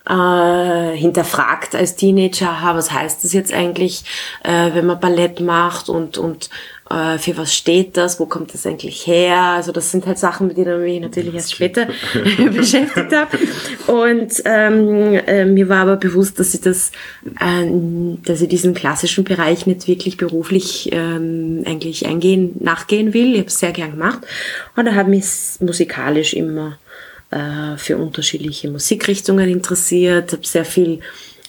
äh, 0.08 0.96
hinterfragt 0.96 1.74
als 1.74 1.96
Teenager, 1.96 2.50
aha, 2.50 2.76
was 2.76 2.92
heißt 2.92 3.24
das 3.24 3.32
jetzt 3.32 3.52
eigentlich, 3.52 4.04
äh, 4.44 4.72
wenn 4.72 4.86
man 4.86 5.00
Ballett 5.00 5.40
macht 5.40 5.88
und, 5.88 6.16
und 6.16 6.48
äh, 6.90 7.18
für 7.18 7.36
was 7.36 7.54
steht 7.54 7.96
das, 7.96 8.20
wo 8.20 8.26
kommt 8.26 8.54
das 8.54 8.66
eigentlich 8.66 9.06
her? 9.06 9.36
Also 9.38 9.72
das 9.72 9.90
sind 9.90 10.06
halt 10.06 10.18
Sachen, 10.18 10.46
mit 10.46 10.56
denen 10.56 10.84
ich 10.84 10.92
mich 10.92 11.00
natürlich 11.00 11.34
erst 11.34 11.52
später 11.52 11.88
beschäftigt 12.52 13.12
habe. 13.12 13.38
Und 13.86 14.42
ähm, 14.44 15.14
äh, 15.26 15.44
mir 15.44 15.68
war 15.68 15.82
aber 15.82 15.96
bewusst, 15.96 16.38
dass 16.38 16.54
ich 16.54 16.60
das, 16.60 16.92
äh, 17.40 17.66
dass 18.24 18.40
ich 18.40 18.48
diesen 18.48 18.74
klassischen 18.74 19.24
Bereich 19.24 19.66
nicht 19.66 19.88
wirklich 19.88 20.16
beruflich 20.16 20.90
ähm, 20.92 21.64
eigentlich 21.66 22.06
eingehen, 22.06 22.54
nachgehen 22.60 23.12
will. 23.14 23.32
Ich 23.32 23.38
habe 23.38 23.48
es 23.48 23.58
sehr 23.58 23.72
gern 23.72 23.92
gemacht 23.92 24.20
und 24.76 24.84
da 24.84 24.94
habe 24.94 25.10
mich 25.10 25.26
musikalisch 25.60 26.34
immer 26.34 26.78
äh, 27.30 27.76
für 27.76 27.96
unterschiedliche 27.96 28.70
Musikrichtungen 28.70 29.48
interessiert, 29.48 30.32
habe 30.32 30.46
sehr 30.46 30.64
viel 30.64 31.00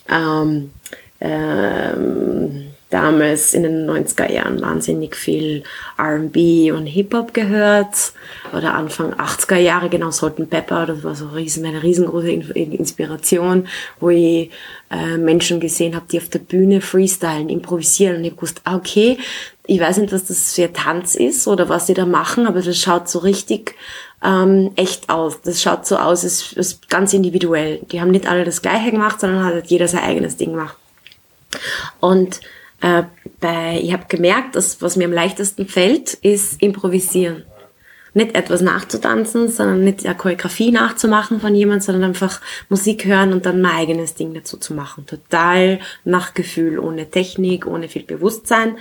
ähm, 0.10 0.72
ähm, 1.20 2.67
damals 2.90 3.54
in 3.54 3.64
den 3.64 3.90
90er 3.90 4.32
Jahren 4.32 4.62
wahnsinnig 4.62 5.16
viel 5.16 5.64
R&B 5.98 6.72
und 6.72 6.86
Hip-Hop 6.86 7.34
gehört 7.34 8.14
oder 8.54 8.76
Anfang 8.76 9.14
80er 9.14 9.58
Jahre, 9.58 9.90
genau 9.90 10.12
Salt 10.12 10.50
Pepper, 10.50 10.86
das 10.86 11.04
war 11.04 11.16
so 11.16 11.28
riesen, 11.28 11.66
eine 11.66 11.84
riesengroße 11.84 12.30
Inspiration, 12.32 13.68
wo 14.00 14.10
ich 14.10 14.52
äh, 14.90 15.18
Menschen 15.18 15.60
gesehen 15.60 15.96
habe, 15.96 16.06
die 16.10 16.18
auf 16.18 16.30
der 16.30 16.40
Bühne 16.40 16.80
freestylen, 16.80 17.50
improvisieren 17.50 18.18
und 18.18 18.24
ich 18.24 18.42
wusste, 18.42 18.62
ah, 18.64 18.78
okay, 18.78 19.18
ich 19.66 19.82
weiß 19.82 19.98
nicht, 19.98 20.14
was 20.14 20.26
das 20.26 20.56
für 20.56 20.72
Tanz 20.72 21.16
ist 21.16 21.46
oder 21.48 21.68
was 21.68 21.88
die 21.88 21.94
da 21.94 22.06
machen, 22.06 22.48
aber 22.48 22.62
das 22.62 22.78
schaut 22.78 23.10
so 23.10 23.20
richtig 23.20 23.76
ähm, 24.24 24.72
echt 24.78 25.10
aus. 25.10 25.42
Das 25.42 25.62
schaut 25.62 25.86
so 25.86 25.98
aus, 25.98 26.24
es 26.24 26.54
ist 26.54 26.90
ganz 26.90 27.14
individuell. 27.14 27.80
Die 27.92 28.00
haben 28.00 28.12
nicht 28.12 28.28
alle 28.28 28.46
das 28.46 28.62
Gleiche 28.62 28.92
gemacht, 28.92 29.20
sondern 29.20 29.44
hat 29.44 29.68
jeder 29.68 29.90
sein 29.90 30.04
eigenes 30.04 30.38
Ding 30.38 30.52
gemacht. 30.52 30.78
Und 32.00 32.40
äh, 32.82 33.04
bei, 33.40 33.80
ich 33.82 33.94
habe 33.94 34.06
gemerkt, 34.08 34.56
dass 34.56 34.82
was 34.82 34.96
mir 34.96 35.06
am 35.06 35.14
leichtesten 35.14 35.68
fällt, 35.68 36.14
ist 36.14 36.62
improvisieren. 36.62 37.44
Nicht 38.14 38.36
etwas 38.36 38.62
nachzutanzen, 38.62 39.48
sondern 39.48 39.84
nicht 39.84 40.06
eine 40.06 40.16
Choreografie 40.16 40.72
nachzumachen 40.72 41.40
von 41.40 41.54
jemand, 41.54 41.84
sondern 41.84 42.06
einfach 42.06 42.42
Musik 42.68 43.06
hören 43.06 43.32
und 43.32 43.46
dann 43.46 43.62
mein 43.62 43.76
eigenes 43.76 44.16
Ding 44.16 44.34
dazu 44.34 44.58
zu 44.58 44.74
machen. 44.74 45.06
Total 45.06 45.80
nach 46.04 46.34
Gefühl, 46.34 46.80
ohne 46.80 47.12
Technik, 47.12 47.68
ohne 47.68 47.90
viel 47.90 48.04
Bewusstsein. 48.04 48.78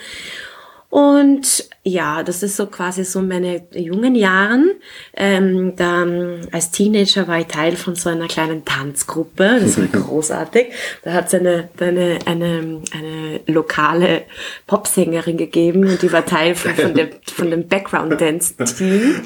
Und 0.89 1.69
ja, 1.83 2.23
das 2.23 2.43
ist 2.43 2.57
so 2.57 2.67
quasi 2.67 3.05
so 3.05 3.23
meine 3.23 3.63
jungen 3.73 4.15
Jahren. 4.15 4.73
Ähm, 5.15 5.75
da, 5.77 6.05
als 6.51 6.71
Teenager 6.73 7.29
war 7.29 7.41
ich 7.41 7.47
Teil 7.47 7.77
von 7.77 7.95
so 7.95 8.09
einer 8.09 8.27
kleinen 8.27 8.65
Tanzgruppe. 8.65 9.61
Das 9.61 9.79
war 9.79 9.87
großartig. 10.03 10.67
Da 11.05 11.13
hat 11.13 11.29
es 11.29 11.35
eine, 11.35 11.69
eine, 11.79 12.19
eine, 12.25 12.81
eine 12.93 13.41
lokale 13.47 14.23
Popsängerin 14.67 15.37
gegeben 15.37 15.87
und 15.87 16.03
die 16.03 16.13
war 16.13 16.27
Teil 16.27 16.55
von, 16.55 16.75
von, 16.75 16.95
dem, 16.95 17.09
von 17.23 17.51
dem 17.51 17.69
Background-Dance-Team. 17.69 19.23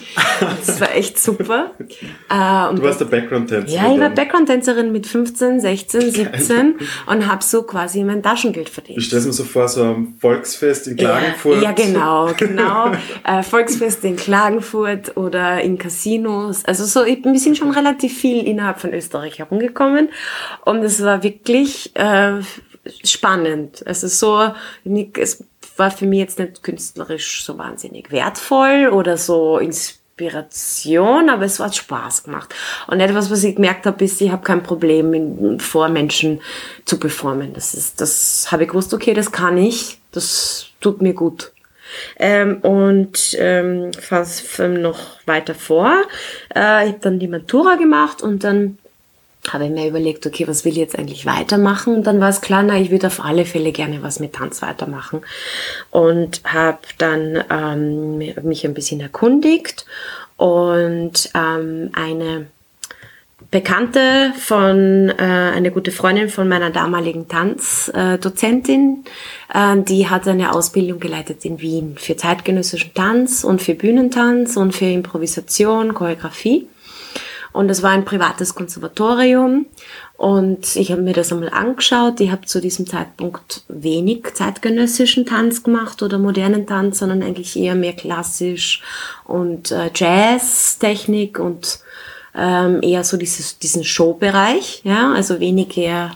Das 0.66 0.80
war 0.80 0.94
echt 0.94 1.18
super. 1.18 1.72
Äh, 2.30 2.74
du 2.74 2.82
warst 2.82 3.00
der 3.00 3.06
Background-Tänzerin? 3.06 3.74
Ja, 3.74 3.92
ich 3.92 4.00
war 4.00 4.10
Background-Tänzerin 4.10 4.92
mit 4.92 5.06
15, 5.06 5.60
16, 5.60 6.12
17 6.12 6.74
und 7.06 7.26
habe 7.26 7.42
so 7.42 7.64
quasi 7.64 8.04
mein 8.04 8.22
Taschengeld 8.22 8.68
verdient. 8.68 8.98
Ich 8.98 9.06
stelle 9.06 9.22
mir 9.22 9.32
so 9.32 9.42
vor, 9.42 9.66
so 9.68 9.82
ein 9.82 10.14
Volksfest 10.20 10.86
in 10.86 10.96
Klagenfurt. 10.96 11.49
Ja, 11.49 11.49
ja 11.54 11.72
genau, 11.72 12.30
genau. 12.36 12.92
äh, 13.24 13.42
Volksfeste 13.42 14.08
in 14.08 14.16
Klagenfurt 14.16 15.16
oder 15.16 15.60
in 15.60 15.78
Casinos. 15.78 16.64
Also 16.64 16.84
so, 16.84 17.04
ich, 17.04 17.24
wir 17.24 17.38
sind 17.38 17.56
schon 17.56 17.70
relativ 17.70 18.16
viel 18.18 18.46
innerhalb 18.46 18.80
von 18.80 18.92
Österreich 18.92 19.38
herumgekommen 19.38 20.08
und 20.64 20.78
es 20.78 21.02
war 21.02 21.22
wirklich 21.22 21.94
äh, 21.96 22.40
spannend. 23.04 23.86
Also 23.86 24.08
so, 24.08 24.52
es 25.18 25.44
war 25.76 25.90
für 25.90 26.06
mich 26.06 26.20
jetzt 26.20 26.38
nicht 26.38 26.62
künstlerisch 26.62 27.44
so 27.44 27.58
wahnsinnig 27.58 28.10
wertvoll 28.10 28.88
oder 28.92 29.16
so 29.16 29.58
Inspiration, 29.58 31.30
aber 31.30 31.44
es 31.44 31.58
hat 31.60 31.74
Spaß 31.74 32.24
gemacht. 32.24 32.54
Und 32.86 33.00
etwas, 33.00 33.30
was 33.30 33.44
ich 33.44 33.56
gemerkt 33.56 33.86
habe, 33.86 34.04
ist, 34.04 34.20
ich 34.20 34.30
habe 34.30 34.42
kein 34.42 34.62
Problem, 34.62 35.58
vor 35.58 35.88
Menschen 35.88 36.40
zu 36.84 36.98
performen. 36.98 37.52
Das 37.52 37.74
ist, 37.74 38.00
das 38.00 38.52
habe 38.52 38.64
ich 38.64 38.68
gewusst, 38.68 38.94
okay, 38.94 39.14
das 39.14 39.32
kann 39.32 39.56
ich, 39.56 40.00
das 40.12 40.69
tut 40.80 41.02
mir 41.02 41.14
gut. 41.14 41.52
Ähm, 42.18 42.58
und 42.58 43.36
ähm, 43.38 43.92
fast 43.92 44.58
noch 44.60 44.98
weiter 45.26 45.54
vor. 45.54 45.92
Äh, 46.54 46.86
ich 46.86 46.92
habe 46.92 46.98
dann 47.00 47.18
die 47.18 47.28
Matura 47.28 47.74
gemacht 47.74 48.22
und 48.22 48.44
dann 48.44 48.78
habe 49.48 49.64
ich 49.64 49.70
mir 49.70 49.88
überlegt, 49.88 50.26
okay, 50.26 50.46
was 50.46 50.64
will 50.64 50.72
ich 50.72 50.78
jetzt 50.78 50.98
eigentlich 50.98 51.24
weitermachen? 51.24 51.94
Und 51.94 52.06
dann 52.06 52.20
war 52.20 52.28
es 52.28 52.42
klar, 52.42 52.62
na, 52.62 52.78
ich 52.78 52.90
würde 52.90 53.06
auf 53.06 53.24
alle 53.24 53.46
Fälle 53.46 53.72
gerne 53.72 54.02
was 54.02 54.20
mit 54.20 54.34
Tanz 54.34 54.60
weitermachen. 54.62 55.22
Und 55.90 56.42
habe 56.44 56.78
dann 56.98 57.42
ähm, 57.50 58.18
mich 58.18 58.64
ein 58.64 58.74
bisschen 58.74 59.00
erkundigt 59.00 59.86
und 60.36 61.30
ähm, 61.34 61.90
eine 61.94 62.46
Bekannte 63.50 64.32
von, 64.38 65.08
äh, 65.08 65.14
eine 65.18 65.72
gute 65.72 65.90
Freundin 65.90 66.28
von 66.28 66.48
meiner 66.48 66.70
damaligen 66.70 67.26
Tanzdozentin, 67.26 69.04
äh, 69.52 69.72
äh, 69.72 69.82
die 69.82 70.08
hat 70.08 70.28
eine 70.28 70.52
Ausbildung 70.52 71.00
geleitet 71.00 71.44
in 71.44 71.60
Wien 71.60 71.96
für 71.98 72.16
zeitgenössischen 72.16 72.94
Tanz 72.94 73.42
und 73.42 73.60
für 73.60 73.74
Bühnentanz 73.74 74.56
und 74.56 74.72
für 74.72 74.84
Improvisation, 74.86 75.94
Choreografie. 75.94 76.68
Und 77.52 77.68
es 77.68 77.82
war 77.82 77.90
ein 77.90 78.04
privates 78.04 78.54
Konservatorium 78.54 79.66
und 80.16 80.76
ich 80.76 80.92
habe 80.92 81.02
mir 81.02 81.14
das 81.14 81.32
einmal 81.32 81.48
angeschaut. 81.48 82.20
Ich 82.20 82.30
habe 82.30 82.46
zu 82.46 82.60
diesem 82.60 82.86
Zeitpunkt 82.86 83.64
wenig 83.66 84.32
zeitgenössischen 84.34 85.26
Tanz 85.26 85.64
gemacht 85.64 86.04
oder 86.04 86.18
modernen 86.18 86.68
Tanz, 86.68 87.00
sondern 87.00 87.24
eigentlich 87.24 87.56
eher 87.56 87.74
mehr 87.74 87.94
klassisch 87.94 88.80
und 89.24 89.72
äh, 89.72 89.90
Jazz-Technik 89.92 91.40
und 91.40 91.80
ähm, 92.36 92.80
eher 92.82 93.04
so 93.04 93.16
dieses, 93.16 93.58
diesen 93.58 93.84
Showbereich, 93.84 94.82
ja, 94.84 95.12
also 95.12 95.40
weniger 95.40 96.12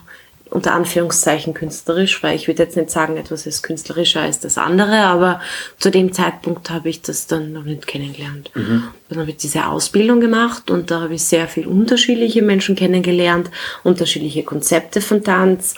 unter 0.54 0.72
Anführungszeichen 0.72 1.52
künstlerisch, 1.52 2.22
weil 2.22 2.36
ich 2.36 2.46
würde 2.46 2.62
jetzt 2.62 2.76
nicht 2.76 2.90
sagen, 2.90 3.16
etwas 3.16 3.44
ist 3.44 3.62
künstlerischer 3.62 4.20
als 4.20 4.38
das 4.38 4.56
andere, 4.56 4.98
aber 4.98 5.40
zu 5.80 5.90
dem 5.90 6.12
Zeitpunkt 6.12 6.70
habe 6.70 6.88
ich 6.90 7.02
das 7.02 7.26
dann 7.26 7.52
noch 7.52 7.64
nicht 7.64 7.88
kennengelernt. 7.88 8.52
Mhm. 8.54 8.84
Dann 9.08 9.18
habe 9.18 9.30
ich 9.30 9.38
diese 9.38 9.66
Ausbildung 9.66 10.20
gemacht 10.20 10.70
und 10.70 10.92
da 10.92 11.00
habe 11.00 11.14
ich 11.14 11.24
sehr 11.24 11.48
viel 11.48 11.66
unterschiedliche 11.66 12.40
Menschen 12.42 12.76
kennengelernt, 12.76 13.50
unterschiedliche 13.82 14.44
Konzepte 14.44 15.00
von 15.00 15.24
Tanz, 15.24 15.74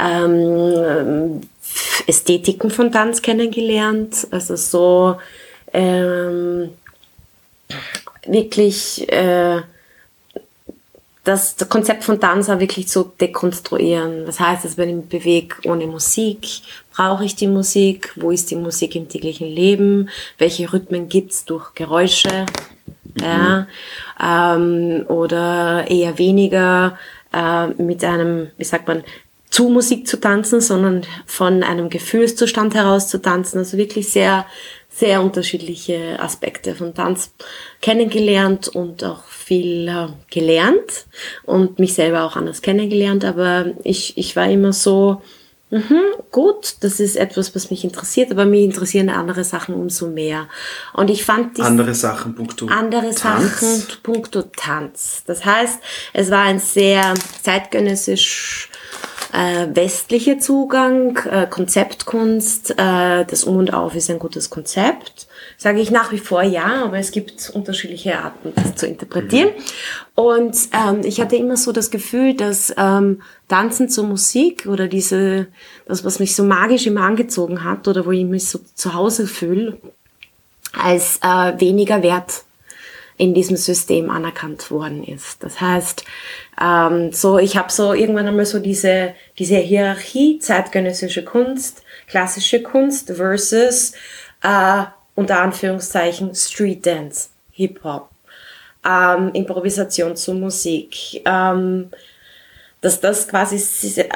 ähm, 0.00 1.42
Ästhetiken 2.06 2.70
von 2.70 2.90
Tanz 2.92 3.20
kennengelernt, 3.20 4.26
also 4.30 4.56
so 4.56 5.16
ähm, 5.72 6.70
wirklich 8.26 9.06
äh, 9.12 9.60
das 11.24 11.56
Konzept 11.70 12.04
von 12.04 12.20
Tanz 12.20 12.50
auch 12.50 12.60
wirklich 12.60 12.86
zu 12.88 13.10
dekonstruieren. 13.18 14.26
Was 14.26 14.40
heißt 14.40 14.64
das, 14.64 14.76
wenn 14.76 14.90
ich 14.90 14.96
mich 14.96 15.08
bewege 15.08 15.56
ohne 15.64 15.86
Musik? 15.86 16.46
Brauche 16.94 17.24
ich 17.24 17.34
die 17.34 17.48
Musik? 17.48 18.12
Wo 18.16 18.30
ist 18.30 18.50
die 18.50 18.56
Musik 18.56 18.94
im 18.94 19.08
täglichen 19.08 19.48
Leben? 19.48 20.10
Welche 20.36 20.70
Rhythmen 20.70 21.08
gibt's 21.08 21.46
durch 21.46 21.74
Geräusche? 21.74 22.44
Mhm. 23.14 23.22
Ja, 23.22 23.66
ähm, 24.22 25.06
oder 25.08 25.86
eher 25.88 26.18
weniger 26.18 26.98
äh, 27.32 27.68
mit 27.68 28.04
einem, 28.04 28.50
wie 28.58 28.64
sagt 28.64 28.86
man, 28.86 29.02
zu 29.48 29.68
Musik 29.68 30.06
zu 30.06 30.18
tanzen, 30.18 30.60
sondern 30.60 31.02
von 31.26 31.62
einem 31.62 31.88
Gefühlszustand 31.88 32.74
heraus 32.74 33.08
zu 33.08 33.22
tanzen. 33.22 33.58
Also 33.58 33.78
wirklich 33.78 34.10
sehr, 34.10 34.46
sehr 34.94 35.22
unterschiedliche 35.22 36.20
Aspekte 36.20 36.74
von 36.74 36.94
Tanz 36.94 37.32
kennengelernt 37.80 38.68
und 38.68 39.02
auch 39.02 39.24
viel 39.24 39.88
äh, 39.88 40.08
gelernt 40.30 41.06
und 41.42 41.78
mich 41.80 41.94
selber 41.94 42.22
auch 42.22 42.36
anders 42.36 42.62
kennengelernt. 42.62 43.24
Aber 43.24 43.66
ich, 43.82 44.16
ich 44.16 44.36
war 44.36 44.48
immer 44.48 44.72
so, 44.72 45.20
mhm, 45.70 46.00
gut, 46.30 46.76
das 46.80 47.00
ist 47.00 47.16
etwas, 47.16 47.56
was 47.56 47.70
mich 47.70 47.82
interessiert, 47.82 48.30
aber 48.30 48.44
mich 48.44 48.62
interessieren 48.62 49.08
andere 49.10 49.42
Sachen 49.42 49.74
umso 49.74 50.06
mehr. 50.06 50.48
Und 50.92 51.10
ich 51.10 51.24
fand 51.24 51.58
dies, 51.58 51.64
andere 51.64 51.94
Sachen 51.94 52.36
punkto 52.36 52.66
andere 52.66 53.12
Tanz. 53.12 53.60
Sachen 53.60 54.00
punkto 54.04 54.42
Tanz. 54.42 55.24
Das 55.26 55.44
heißt, 55.44 55.80
es 56.12 56.30
war 56.30 56.42
ein 56.42 56.60
sehr 56.60 57.14
zeitgenössisch 57.42 58.70
äh, 59.34 59.66
westlicher 59.74 60.38
Zugang, 60.38 61.18
äh, 61.28 61.46
Konzeptkunst, 61.48 62.70
äh, 62.78 63.24
das 63.24 63.42
Um 63.44 63.56
und 63.56 63.74
Auf 63.74 63.96
ist 63.96 64.08
ein 64.08 64.20
gutes 64.20 64.48
Konzept. 64.48 65.26
Sage 65.56 65.80
ich 65.80 65.90
nach 65.90 66.12
wie 66.12 66.18
vor 66.18 66.42
ja, 66.42 66.84
aber 66.84 66.98
es 66.98 67.10
gibt 67.10 67.50
unterschiedliche 67.50 68.18
Arten, 68.18 68.52
das 68.54 68.76
zu 68.76 68.86
interpretieren. 68.86 69.50
Und 70.14 70.56
ähm, 70.72 71.00
ich 71.02 71.20
hatte 71.20 71.36
immer 71.36 71.56
so 71.56 71.72
das 71.72 71.90
Gefühl, 71.90 72.34
dass 72.34 72.72
ähm, 72.76 73.22
Tanzen 73.48 73.88
zur 73.88 74.04
Musik 74.04 74.66
oder 74.66 74.86
diese, 74.86 75.48
das, 75.86 76.04
was 76.04 76.20
mich 76.20 76.36
so 76.36 76.44
magisch 76.44 76.86
immer 76.86 77.02
angezogen 77.02 77.64
hat 77.64 77.88
oder 77.88 78.06
wo 78.06 78.12
ich 78.12 78.24
mich 78.24 78.48
so 78.48 78.60
zu 78.74 78.94
Hause 78.94 79.26
fühle, 79.26 79.78
als 80.72 81.18
äh, 81.22 81.60
weniger 81.60 82.02
wert 82.02 82.44
in 83.16 83.32
diesem 83.32 83.56
System 83.56 84.10
anerkannt 84.10 84.70
worden 84.70 85.04
ist. 85.04 85.42
Das 85.42 85.60
heißt, 85.60 86.04
ähm, 86.60 87.12
so 87.12 87.38
ich 87.38 87.56
habe 87.56 87.72
so 87.72 87.92
irgendwann 87.92 88.28
einmal 88.28 88.46
so 88.46 88.58
diese 88.58 89.14
diese 89.38 89.56
Hierarchie 89.56 90.38
zeitgenössische 90.38 91.24
Kunst, 91.24 91.82
klassische 92.06 92.62
Kunst 92.62 93.10
versus 93.14 93.92
äh, 94.42 94.84
unter 95.14 95.40
Anführungszeichen 95.40 96.34
Street 96.34 96.84
Dance, 96.84 97.28
Hip 97.52 97.82
Hop, 97.84 98.10
ähm, 98.84 99.30
Improvisation 99.32 100.16
zur 100.16 100.34
Musik. 100.34 101.22
Ähm, 101.24 101.90
dass 102.84 103.00
das 103.00 103.28
quasi 103.28 103.56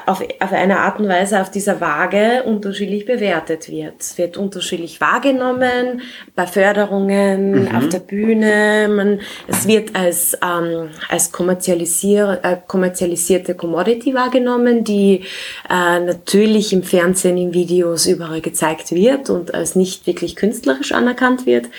auf, 0.05 0.23
auf 0.41 0.53
eine 0.53 0.81
Art 0.81 1.01
und 1.01 1.09
Weise 1.09 1.41
auf 1.41 1.51
dieser 1.51 1.81
Waage 1.81 2.43
unterschiedlich 2.45 3.07
bewertet 3.07 3.71
wird. 3.71 3.95
Es 3.99 4.19
wird 4.19 4.37
unterschiedlich 4.37 5.01
wahrgenommen 5.01 6.03
bei 6.35 6.47
Förderungen, 6.47 7.63
mhm. 7.63 7.75
auf 7.75 7.89
der 7.89 8.01
Bühne. 8.01 8.91
Man, 8.95 9.21
es 9.47 9.67
wird 9.67 9.97
als, 9.97 10.37
ähm, 10.43 10.91
als 11.09 11.33
kommerzialisier, 11.33 12.41
äh, 12.43 12.59
kommerzialisierte 12.67 13.55
Commodity 13.55 14.13
wahrgenommen, 14.13 14.85
die 14.85 15.23
äh, 15.71 16.01
natürlich 16.01 16.71
im 16.75 16.83
Fernsehen, 16.83 17.39
in 17.39 17.55
Videos 17.55 18.05
überall 18.05 18.43
gezeigt 18.43 18.93
wird 18.93 19.31
und 19.31 19.55
als 19.55 19.77
nicht 19.77 20.07
wirklich 20.07 20.37
künstlerisch 20.37 20.93
anerkannt 20.93 21.47
wird. 21.47 21.71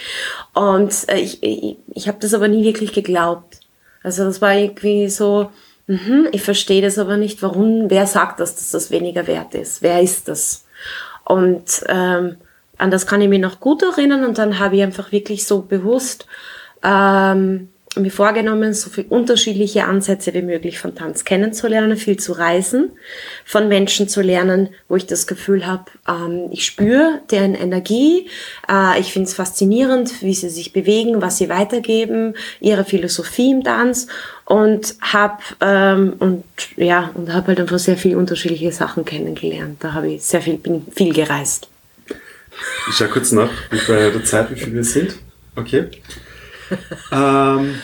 Und 0.55 0.91
äh, 1.07 1.19
ich, 1.19 1.43
ich, 1.43 1.77
ich 1.93 2.07
habe 2.07 2.17
das 2.19 2.33
aber 2.33 2.47
nie 2.47 2.63
wirklich 2.63 2.93
geglaubt. 2.93 3.59
Also 4.01 4.23
das 4.23 4.41
war 4.41 4.55
irgendwie 4.55 5.07
so, 5.07 5.51
Mhm, 5.89 6.27
ich 6.31 6.43
verstehe 6.43 6.83
das 6.83 6.99
aber 6.99 7.17
nicht, 7.17 7.41
warum, 7.41 7.89
wer 7.89 8.05
sagt 8.05 8.39
das, 8.39 8.53
dass 8.53 8.69
das 8.69 8.91
weniger 8.91 9.25
wert 9.25 9.55
ist? 9.55 9.81
Wer 9.81 9.99
ist 10.03 10.27
das? 10.27 10.63
Und 11.25 11.83
ähm, 11.87 12.37
an 12.77 12.91
das 12.91 13.07
kann 13.07 13.21
ich 13.21 13.27
mich 13.27 13.41
noch 13.41 13.59
gut 13.59 13.81
erinnern 13.81 14.23
und 14.23 14.37
dann 14.37 14.59
habe 14.59 14.75
ich 14.75 14.83
einfach 14.83 15.11
wirklich 15.11 15.47
so 15.47 15.63
bewusst 15.63 16.27
ähm, 16.83 17.69
mir 17.95 18.11
vorgenommen, 18.11 18.73
so 18.73 18.89
viele 18.89 19.07
unterschiedliche 19.07 19.85
Ansätze 19.85 20.33
wie 20.33 20.43
möglich 20.43 20.77
von 20.77 20.93
Tanz 20.93 21.23
kennenzulernen, 21.23 21.97
viel 21.97 22.17
zu 22.17 22.33
reisen, 22.33 22.91
von 23.45 23.67
Menschen 23.67 24.07
zu 24.07 24.21
lernen, 24.21 24.69
wo 24.87 24.95
ich 24.95 25.07
das 25.07 25.25
Gefühl 25.25 25.65
habe, 25.65 25.85
ähm, 26.07 26.49
ich 26.51 26.65
spüre 26.65 27.21
deren 27.31 27.55
Energie, 27.55 28.27
äh, 28.69 28.99
ich 28.99 29.11
finde 29.11 29.27
es 29.27 29.33
faszinierend, 29.33 30.21
wie 30.21 30.35
sie 30.35 30.49
sich 30.49 30.71
bewegen, 30.71 31.21
was 31.21 31.37
sie 31.37 31.49
weitergeben, 31.49 32.35
ihre 32.59 32.85
Philosophie 32.85 33.51
im 33.51 33.63
Tanz 33.63 34.07
und 34.45 34.95
habe 35.01 35.41
ähm, 35.61 36.13
und 36.19 36.43
ja 36.75 37.09
und 37.15 37.33
habe 37.33 37.47
halt 37.47 37.59
einfach 37.59 37.79
sehr 37.79 37.97
viele 37.97 38.17
unterschiedliche 38.17 38.71
Sachen 38.71 39.03
kennengelernt. 39.03 39.83
Da 39.83 39.93
habe 39.93 40.11
ich 40.11 40.23
sehr 40.23 40.41
viel 40.41 40.57
bin 40.57 40.85
viel 40.93 41.13
gereist. 41.13 41.67
Ich 42.89 42.95
schaue 42.95 43.07
kurz 43.07 43.31
nach, 43.31 43.49
wie 43.71 43.79
bei 43.87 44.19
Zeit, 44.23 44.51
wie 44.51 44.59
viel 44.59 44.73
wir 44.73 44.83
sind. 44.83 45.15
Okay. 45.55 45.87
Ähm, 47.11 47.75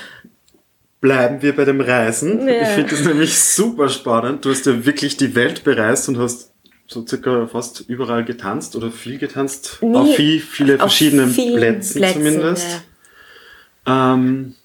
bleiben 1.02 1.42
wir 1.42 1.56
bei 1.56 1.66
dem 1.66 1.82
Reisen. 1.82 2.48
Ja. 2.48 2.64
Ich 2.64 2.70
finde 2.70 2.90
das 2.92 3.06
nämlich 3.06 3.38
super 3.38 3.90
spannend. 3.90 4.46
Du 4.46 4.50
hast 4.50 4.66
ja 4.66 4.86
wirklich 4.86 5.18
die 5.18 5.36
Welt 5.36 5.64
bereist 5.64 6.10
und 6.10 6.18
hast 6.18 6.52
so 6.88 7.06
circa 7.06 7.48
fast 7.48 7.86
überall 7.88 8.24
getanzt 8.24 8.76
oder 8.76 8.92
viel 8.92 9.18
getanzt. 9.18 9.80
Nee, 9.82 9.96
auf 9.96 10.16
viel, 10.16 10.40
viele 10.40 10.78
verschiedenen 10.78 11.34
Plätzen, 11.34 12.00
Plätzen, 12.00 12.24
zumindest. 12.24 12.68
Ja. 13.88 14.14
Ähm, 14.14 14.56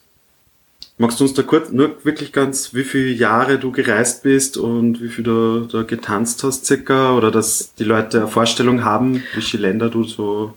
magst 0.98 1.18
du 1.18 1.24
uns 1.24 1.34
da 1.34 1.42
kurz, 1.42 1.70
nur 1.70 2.04
wirklich 2.04 2.32
ganz, 2.32 2.74
wie 2.74 2.84
viele 2.84 3.10
Jahre 3.10 3.58
du 3.58 3.72
gereist 3.72 4.22
bist 4.22 4.56
und 4.56 5.02
wie 5.02 5.08
viel 5.08 5.24
du 5.24 5.60
da 5.60 5.82
getanzt 5.82 6.44
hast 6.44 6.66
circa? 6.66 7.16
Oder 7.16 7.30
dass 7.30 7.74
die 7.74 7.84
Leute 7.84 8.18
eine 8.18 8.28
Vorstellung 8.28 8.84
haben, 8.84 9.22
welche 9.34 9.56
Länder 9.56 9.88
du 9.88 10.04
so 10.04 10.54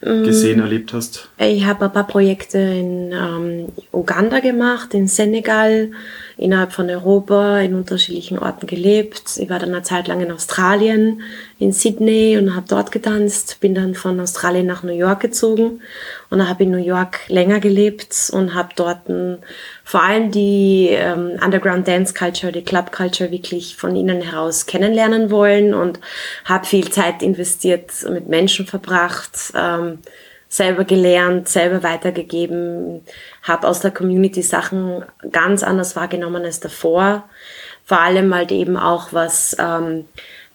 gesehen, 0.00 0.58
mm. 0.58 0.62
erlebt 0.62 0.92
hast? 0.92 1.28
Ich 1.38 1.64
habe 1.64 1.86
ein 1.86 1.92
paar 1.92 2.06
Projekte 2.06 2.58
in 2.58 3.12
ähm, 3.12 3.68
Uganda 3.92 4.40
gemacht, 4.40 4.94
in 4.94 5.08
Senegal, 5.08 5.90
innerhalb 6.38 6.72
von 6.72 6.90
Europa, 6.90 7.60
in 7.60 7.74
unterschiedlichen 7.74 8.38
Orten 8.38 8.66
gelebt. 8.66 9.38
Ich 9.38 9.48
war 9.48 9.58
dann 9.58 9.72
eine 9.72 9.82
Zeit 9.82 10.06
lang 10.06 10.20
in 10.20 10.30
Australien, 10.30 11.22
in 11.58 11.72
Sydney 11.72 12.36
und 12.36 12.54
habe 12.54 12.66
dort 12.68 12.92
getanzt. 12.92 13.58
Bin 13.60 13.74
dann 13.74 13.94
von 13.94 14.20
Australien 14.20 14.66
nach 14.66 14.82
New 14.82 14.92
York 14.92 15.20
gezogen 15.20 15.80
und 16.28 16.46
habe 16.46 16.64
in 16.64 16.72
New 16.72 16.84
York 16.84 17.20
länger 17.28 17.58
gelebt 17.58 18.30
und 18.34 18.54
habe 18.54 18.68
dort 18.76 19.08
ein, 19.08 19.38
vor 19.82 20.02
allem 20.02 20.30
die 20.30 20.88
ähm, 20.90 21.38
Underground 21.42 21.88
Dance 21.88 22.12
Culture, 22.12 22.52
die 22.52 22.64
Club 22.64 22.92
Culture 22.92 23.30
wirklich 23.30 23.76
von 23.76 23.96
innen 23.96 24.20
heraus 24.20 24.66
kennenlernen 24.66 25.30
wollen 25.30 25.72
und 25.72 26.00
habe 26.44 26.66
viel 26.66 26.90
Zeit 26.90 27.22
investiert, 27.22 27.90
mit 28.10 28.28
Menschen 28.28 28.66
verbracht. 28.66 29.52
Ähm, 29.54 30.00
selber 30.48 30.84
gelernt, 30.84 31.48
selber 31.48 31.82
weitergegeben, 31.82 33.02
habe 33.42 33.68
aus 33.68 33.80
der 33.80 33.90
Community 33.90 34.42
Sachen 34.42 35.04
ganz 35.32 35.62
anders 35.62 35.96
wahrgenommen 35.96 36.44
als 36.44 36.60
davor. 36.60 37.28
Vor 37.84 38.00
allem 38.00 38.34
halt 38.34 38.52
eben 38.52 38.76
auch 38.76 39.12
was 39.12 39.56
ähm, 39.58 40.06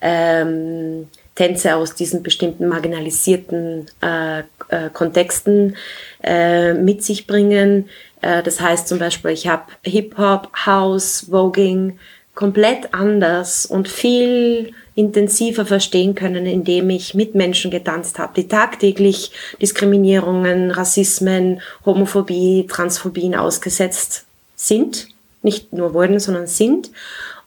ähm, 0.02 1.08
Tänze 1.36 1.76
aus 1.76 1.96
diesen 1.96 2.24
bestimmten 2.24 2.68
marginalisierten 2.68 3.86
äh, 4.02 4.40
äh, 4.40 4.90
Kontexten 4.92 5.78
äh, 6.24 6.74
mit 6.74 7.04
sich 7.04 7.26
bringen. 7.26 7.90
Äh, 8.22 8.44
das 8.44 8.60
heißt 8.60 8.88
zum 8.88 9.00
Beispiel, 9.00 9.32
ich 9.32 9.48
habe 9.48 9.64
Hip-Hop, 9.84 10.50
House, 10.66 11.28
Voging 11.30 12.00
komplett 12.36 12.94
anders 12.94 13.66
und 13.66 13.88
viel 13.88 14.74
intensiver 14.96 15.66
verstehen 15.66 16.16
können, 16.16 16.46
indem 16.46 16.90
ich 16.90 17.14
mit 17.14 17.34
Menschen 17.36 17.72
getanzt 17.72 18.20
habe, 18.20 18.34
die 18.36 18.48
tagtäglich 18.48 19.32
Diskriminierungen, 19.62 20.72
Rassismen, 20.72 21.62
Homophobie, 21.86 22.68
Transphobien 22.70 23.36
ausgesetzt 23.36 24.26
sind. 24.56 25.08
Nicht 25.44 25.74
nur 25.74 25.94
wurden, 25.94 26.20
sondern 26.20 26.48
sind. 26.48 26.92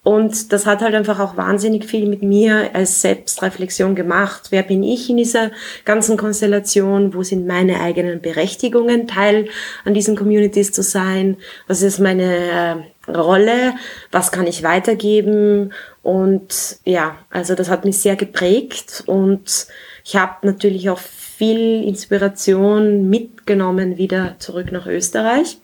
Und 0.05 0.53
das 0.53 0.67
hat 0.67 0.83
halt 0.83 0.95
einfach 0.95 1.19
auch 1.19 1.39
wahnsinnig 1.39 1.87
viel 1.87 2.07
mit 2.07 2.23
mir 2.23 2.71
als 2.75 3.01
Selbstreflexion 3.01 3.95
gemacht. 3.95 4.49
Wer 4.51 4.63
bin 4.63 4.83
ich 4.83 5.09
in 5.09 5.17
dieser 5.17 5.51
ganzen 5.87 6.19
Konstellation? 6.19 7.15
Wo 7.15 7.23
sind 7.23 7.47
meine 7.47 7.81
eigenen 7.81 8.21
Berechtigungen, 8.21 9.09
Teil 9.09 9.49
an 9.87 9.95
diesen 9.95 10.15
Communities 10.15 10.73
zu 10.73 10.83
sein? 10.83 11.39
Was 11.69 11.81
ist 11.81 12.01
meine 12.01 12.85
äh, 13.09 13.11
Rolle? 13.11 13.73
Was 14.13 14.31
kann 14.31 14.47
ich 14.47 14.63
weitergeben? 14.63 15.73
Und 16.03 16.79
ja, 16.85 17.17
also 17.31 17.55
das 17.55 17.71
hat 17.71 17.87
mich 17.87 17.97
sehr 17.97 18.15
geprägt 18.15 19.05
und 19.07 19.69
ich 20.05 20.17
habe 20.17 20.47
natürlich 20.47 20.91
auch 20.91 20.99
viel 20.99 21.83
Inspiration 21.83 23.09
mitgenommen 23.09 23.97
wieder 23.97 24.37
zurück 24.39 24.71
nach 24.71 24.87
Österreich. 24.87 25.57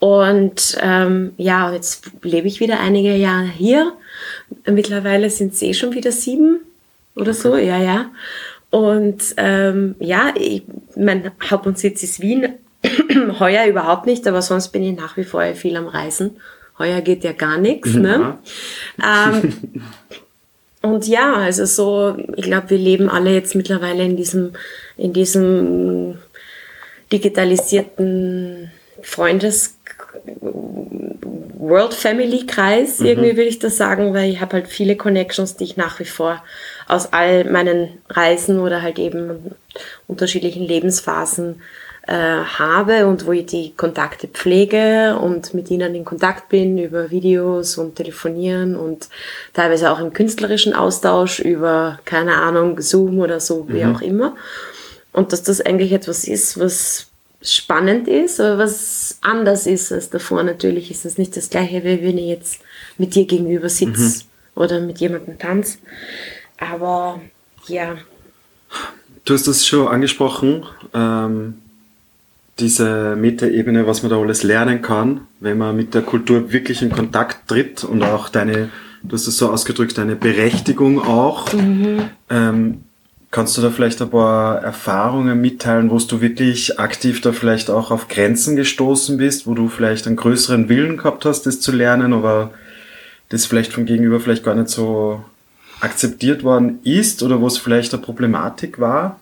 Und 0.00 0.76
ähm, 0.80 1.32
ja, 1.36 1.72
jetzt 1.72 2.10
lebe 2.22 2.48
ich 2.48 2.58
wieder 2.58 2.80
einige 2.80 3.14
Jahre 3.14 3.46
hier. 3.46 3.92
Mittlerweile 4.66 5.30
sind 5.30 5.52
es 5.52 5.62
eh 5.62 5.74
schon 5.74 5.94
wieder 5.94 6.10
sieben 6.10 6.60
oder 7.14 7.34
so, 7.34 7.56
ja, 7.56 7.78
ja. 7.78 8.10
Und 8.70 9.22
ähm, 9.36 9.94
ja, 10.00 10.32
ich, 10.36 10.62
mein 10.96 11.30
Hauptwohnsitz 11.48 12.02
ist 12.02 12.20
Wien. 12.20 12.54
Heuer 13.38 13.66
überhaupt 13.66 14.06
nicht, 14.06 14.26
aber 14.26 14.42
sonst 14.42 14.68
bin 14.68 14.82
ich 14.82 14.96
nach 14.96 15.16
wie 15.16 15.24
vor 15.24 15.44
viel 15.54 15.76
am 15.76 15.86
Reisen 15.86 16.32
heuer 16.80 17.00
geht 17.02 17.22
ja 17.22 17.32
gar 17.32 17.58
nichts. 17.58 17.94
Ne? 17.94 18.38
Ähm, 19.00 19.54
und 20.82 21.06
ja, 21.06 21.34
also 21.34 21.64
so, 21.66 22.16
ich 22.34 22.44
glaube, 22.44 22.70
wir 22.70 22.78
leben 22.78 23.08
alle 23.08 23.32
jetzt 23.32 23.54
mittlerweile 23.54 24.02
in 24.02 24.16
diesem, 24.16 24.54
in 24.96 25.12
diesem 25.12 26.18
digitalisierten 27.12 28.72
Freundes 29.02 29.76
World 31.58 31.94
Family 31.94 32.46
Kreis, 32.46 33.00
mhm. 33.00 33.06
irgendwie 33.06 33.36
würde 33.36 33.48
ich 33.48 33.58
das 33.58 33.76
sagen, 33.76 34.14
weil 34.14 34.30
ich 34.30 34.40
habe 34.40 34.54
halt 34.54 34.68
viele 34.68 34.96
Connections, 34.96 35.56
die 35.56 35.64
ich 35.64 35.76
nach 35.76 36.00
wie 36.00 36.04
vor 36.04 36.42
aus 36.88 37.12
all 37.12 37.44
meinen 37.44 37.98
Reisen 38.08 38.58
oder 38.60 38.82
halt 38.82 38.98
eben 38.98 39.54
unterschiedlichen 40.08 40.64
Lebensphasen 40.64 41.60
äh, 42.06 42.14
habe 42.14 43.06
und 43.06 43.26
wo 43.26 43.32
ich 43.32 43.46
die 43.46 43.72
Kontakte 43.76 44.26
pflege 44.26 45.16
und 45.20 45.54
mit 45.54 45.70
ihnen 45.70 45.94
in 45.94 46.04
Kontakt 46.04 46.48
bin 46.48 46.78
über 46.78 47.10
Videos 47.10 47.76
und 47.76 47.94
Telefonieren 47.96 48.74
und 48.74 49.08
teilweise 49.52 49.90
auch 49.90 50.00
im 50.00 50.12
künstlerischen 50.12 50.74
Austausch 50.74 51.40
über, 51.40 52.00
keine 52.04 52.36
Ahnung, 52.36 52.80
Zoom 52.80 53.20
oder 53.20 53.38
so, 53.38 53.68
wie 53.68 53.84
mhm. 53.84 53.94
auch 53.94 54.00
immer. 54.00 54.34
Und 55.12 55.32
dass 55.32 55.42
das 55.42 55.60
eigentlich 55.60 55.92
etwas 55.92 56.26
ist, 56.26 56.58
was 56.58 57.09
spannend 57.42 58.06
ist, 58.08 58.40
aber 58.40 58.58
was 58.58 59.18
anders 59.22 59.66
ist 59.66 59.92
als 59.92 60.10
davor. 60.10 60.42
Natürlich 60.42 60.90
ist 60.90 61.04
es 61.04 61.18
nicht 61.18 61.36
das 61.36 61.50
gleiche, 61.50 61.84
wie 61.84 62.02
wenn 62.02 62.18
ich 62.18 62.28
jetzt 62.28 62.60
mit 62.98 63.14
dir 63.14 63.24
gegenüber 63.24 63.68
sitze 63.68 64.24
mhm. 64.24 64.62
oder 64.62 64.80
mit 64.80 64.98
jemandem 64.98 65.38
tanze. 65.38 65.78
Aber 66.58 67.20
ja. 67.66 67.96
Du 69.24 69.34
hast 69.34 69.46
das 69.46 69.66
schon 69.66 69.88
angesprochen, 69.88 70.64
ähm, 70.92 71.54
diese 72.58 73.16
Metaebene, 73.16 73.86
was 73.86 74.02
man 74.02 74.10
da 74.10 74.20
alles 74.20 74.42
lernen 74.42 74.82
kann, 74.82 75.22
wenn 75.40 75.56
man 75.56 75.74
mit 75.74 75.94
der 75.94 76.02
Kultur 76.02 76.52
wirklich 76.52 76.82
in 76.82 76.90
Kontakt 76.90 77.48
tritt 77.48 77.84
und 77.84 78.02
auch 78.02 78.28
deine, 78.28 78.68
du 79.02 79.14
hast 79.14 79.26
es 79.26 79.38
so 79.38 79.50
ausgedrückt, 79.50 79.96
deine 79.96 80.16
Berechtigung 80.16 81.00
auch. 81.02 81.50
Mhm. 81.54 82.10
Ähm, 82.28 82.84
Kannst 83.30 83.56
du 83.56 83.62
da 83.62 83.70
vielleicht 83.70 84.02
ein 84.02 84.10
paar 84.10 84.60
Erfahrungen 84.60 85.40
mitteilen, 85.40 85.90
wo 85.90 85.98
du 85.98 86.20
wirklich 86.20 86.80
aktiv 86.80 87.20
da 87.20 87.32
vielleicht 87.32 87.70
auch 87.70 87.92
auf 87.92 88.08
Grenzen 88.08 88.56
gestoßen 88.56 89.18
bist, 89.18 89.46
wo 89.46 89.54
du 89.54 89.68
vielleicht 89.68 90.08
einen 90.08 90.16
größeren 90.16 90.68
Willen 90.68 90.96
gehabt 90.96 91.24
hast, 91.24 91.46
das 91.46 91.60
zu 91.60 91.70
lernen, 91.70 92.12
aber 92.12 92.50
das 93.28 93.46
vielleicht 93.46 93.72
vom 93.72 93.86
Gegenüber 93.86 94.18
vielleicht 94.18 94.42
gar 94.42 94.56
nicht 94.56 94.68
so 94.68 95.24
akzeptiert 95.80 96.42
worden 96.42 96.80
ist 96.82 97.22
oder 97.22 97.40
wo 97.40 97.46
es 97.46 97.56
vielleicht 97.56 97.94
eine 97.94 98.02
Problematik 98.02 98.80
war? 98.80 99.20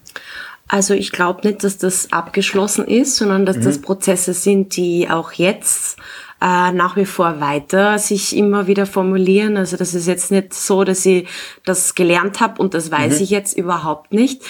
Also 0.69 0.95
ich 0.95 1.13
glaube 1.13 1.47
nicht, 1.47 1.65
dass 1.65 1.79
das 1.79 2.13
abgeschlossen 2.13 2.87
ist, 2.87 3.17
sondern 3.17 3.47
dass 3.47 3.57
mhm. 3.59 3.63
das 3.65 3.79
Prozesse 3.79 4.35
sind, 4.35 4.77
die 4.77 5.09
auch 5.09 5.33
jetzt 5.33 5.99
äh, 6.41 6.73
nach 6.73 6.97
wie 6.97 7.05
vor 7.05 7.41
weiter 7.41 7.99
sich 7.99 8.37
immer 8.37 8.67
wieder 8.67 8.87
formulieren. 8.87 9.57
Also 9.57 9.77
das 9.77 9.95
ist 9.95 10.07
jetzt 10.07 10.31
nicht 10.31 10.55
so, 10.55 10.85
dass 10.85 11.05
ich 11.05 11.29
das 11.65 11.95
gelernt 11.95 12.41
habe 12.41 12.63
und 12.63 12.75
das 12.75 12.91
weiß 12.91 13.17
mhm. 13.17 13.25
ich 13.25 13.31
jetzt 13.31 13.57
überhaupt 13.57 14.13
nicht. 14.13 14.43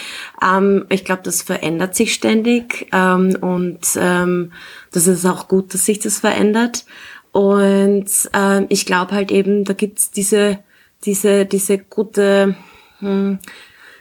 Ähm, 0.43 0.86
ich 0.91 1.05
glaube, 1.05 1.22
das 1.24 1.43
verändert 1.43 1.95
sich 1.95 2.12
ständig 2.12 2.89
ähm, 2.93 3.36
und 3.41 3.80
ähm, 3.97 4.53
das 4.93 5.07
ist 5.07 5.24
auch 5.24 5.49
gut, 5.49 5.72
dass 5.74 5.86
sich 5.86 5.99
das 5.99 6.18
verändert. 6.18 6.84
Und 7.32 8.11
ähm, 8.32 8.66
ich 8.68 8.86
glaube 8.86 9.12
halt 9.12 9.30
eben, 9.30 9.64
da 9.64 9.72
gibt's 9.72 10.11
diese, 10.11 10.59
diese, 11.05 11.47
diese 11.47 11.78
gute, 11.78 12.57
hm, 13.01 13.39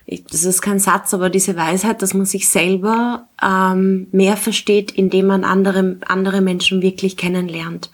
ich, 0.10 0.24
das 0.24 0.46
ist 0.46 0.62
kein 0.62 0.80
Satz, 0.80 1.14
aber 1.14 1.30
diese 1.30 1.58
Weisheit, 1.58 2.02
dass 2.02 2.14
man 2.14 2.26
sich 2.26 2.48
selber 2.48 3.28
ähm, 3.44 4.08
mehr 4.14 4.38
versteht, 4.38 4.92
indem 4.92 5.28
man 5.28 5.44
andere, 5.44 5.98
andere 6.08 6.40
Menschen 6.40 6.82
wirklich 6.82 7.18
kennenlernt. 7.18 7.92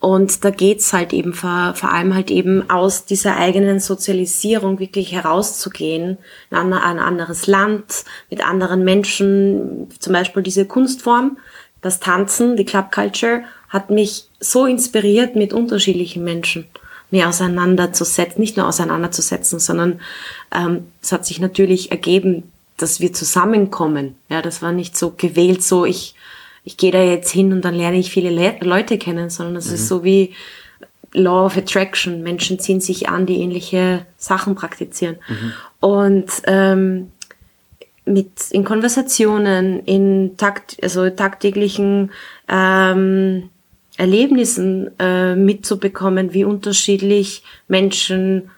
Und 0.00 0.46
da 0.46 0.50
geht's 0.50 0.94
halt 0.94 1.12
eben 1.12 1.34
vor, 1.34 1.74
vor 1.74 1.92
allem 1.92 2.14
halt 2.14 2.30
eben 2.30 2.70
aus 2.70 3.04
dieser 3.04 3.36
eigenen 3.36 3.80
Sozialisierung 3.80 4.78
wirklich 4.78 5.12
herauszugehen, 5.12 6.16
in 6.50 6.56
ein, 6.56 6.98
anderes 6.98 7.46
Land, 7.46 8.06
mit 8.30 8.42
anderen 8.42 8.82
Menschen, 8.82 9.88
zum 9.98 10.14
Beispiel 10.14 10.42
diese 10.42 10.64
Kunstform, 10.64 11.36
das 11.82 12.00
Tanzen, 12.00 12.56
die 12.56 12.64
Club 12.64 12.90
Culture, 12.92 13.42
hat 13.68 13.90
mich 13.90 14.24
so 14.40 14.64
inspiriert 14.64 15.36
mit 15.36 15.52
unterschiedlichen 15.52 16.24
Menschen 16.24 16.66
mehr 17.12 17.28
auseinanderzusetzen, 17.28 18.40
nicht 18.40 18.56
nur 18.56 18.66
auseinanderzusetzen, 18.66 19.60
sondern 19.60 20.00
ähm, 20.52 20.88
es 21.00 21.12
hat 21.12 21.26
sich 21.26 21.40
natürlich 21.40 21.90
ergeben, 21.90 22.44
dass 22.78 23.00
wir 23.00 23.12
zusammenkommen. 23.12 24.16
Ja, 24.28 24.42
das 24.42 24.62
war 24.62 24.72
nicht 24.72 24.96
so 24.96 25.10
gewählt, 25.16 25.62
so 25.62 25.84
ich, 25.84 26.14
ich 26.64 26.76
gehe 26.76 26.90
da 26.90 27.02
jetzt 27.02 27.30
hin 27.30 27.52
und 27.52 27.64
dann 27.64 27.74
lerne 27.74 27.98
ich 27.98 28.10
viele 28.10 28.30
Le 28.30 28.56
Leute 28.60 28.98
kennen, 28.98 29.30
sondern 29.30 29.56
es 29.56 29.68
mhm. 29.68 29.74
ist 29.74 29.88
so 29.88 30.02
wie 30.04 30.34
Law 31.12 31.46
of 31.46 31.56
Attraction. 31.56 32.22
Menschen 32.22 32.58
ziehen 32.58 32.80
sich 32.80 33.08
an, 33.08 33.26
die 33.26 33.40
ähnliche 33.40 34.06
Sachen 34.16 34.54
praktizieren. 34.54 35.16
Mhm. 35.28 35.52
Und 35.80 36.30
ähm, 36.46 37.12
mit 38.04 38.50
in 38.50 38.64
Konversationen, 38.64 39.80
in 39.84 40.36
takt, 40.36 40.76
also 40.82 41.08
tagtäglichen 41.10 42.10
ähm, 42.48 43.50
Erlebnissen 43.96 44.90
äh, 44.98 45.34
mitzubekommen, 45.34 46.32
wie 46.32 46.44
unterschiedlich 46.44 47.42
Menschen 47.68 48.50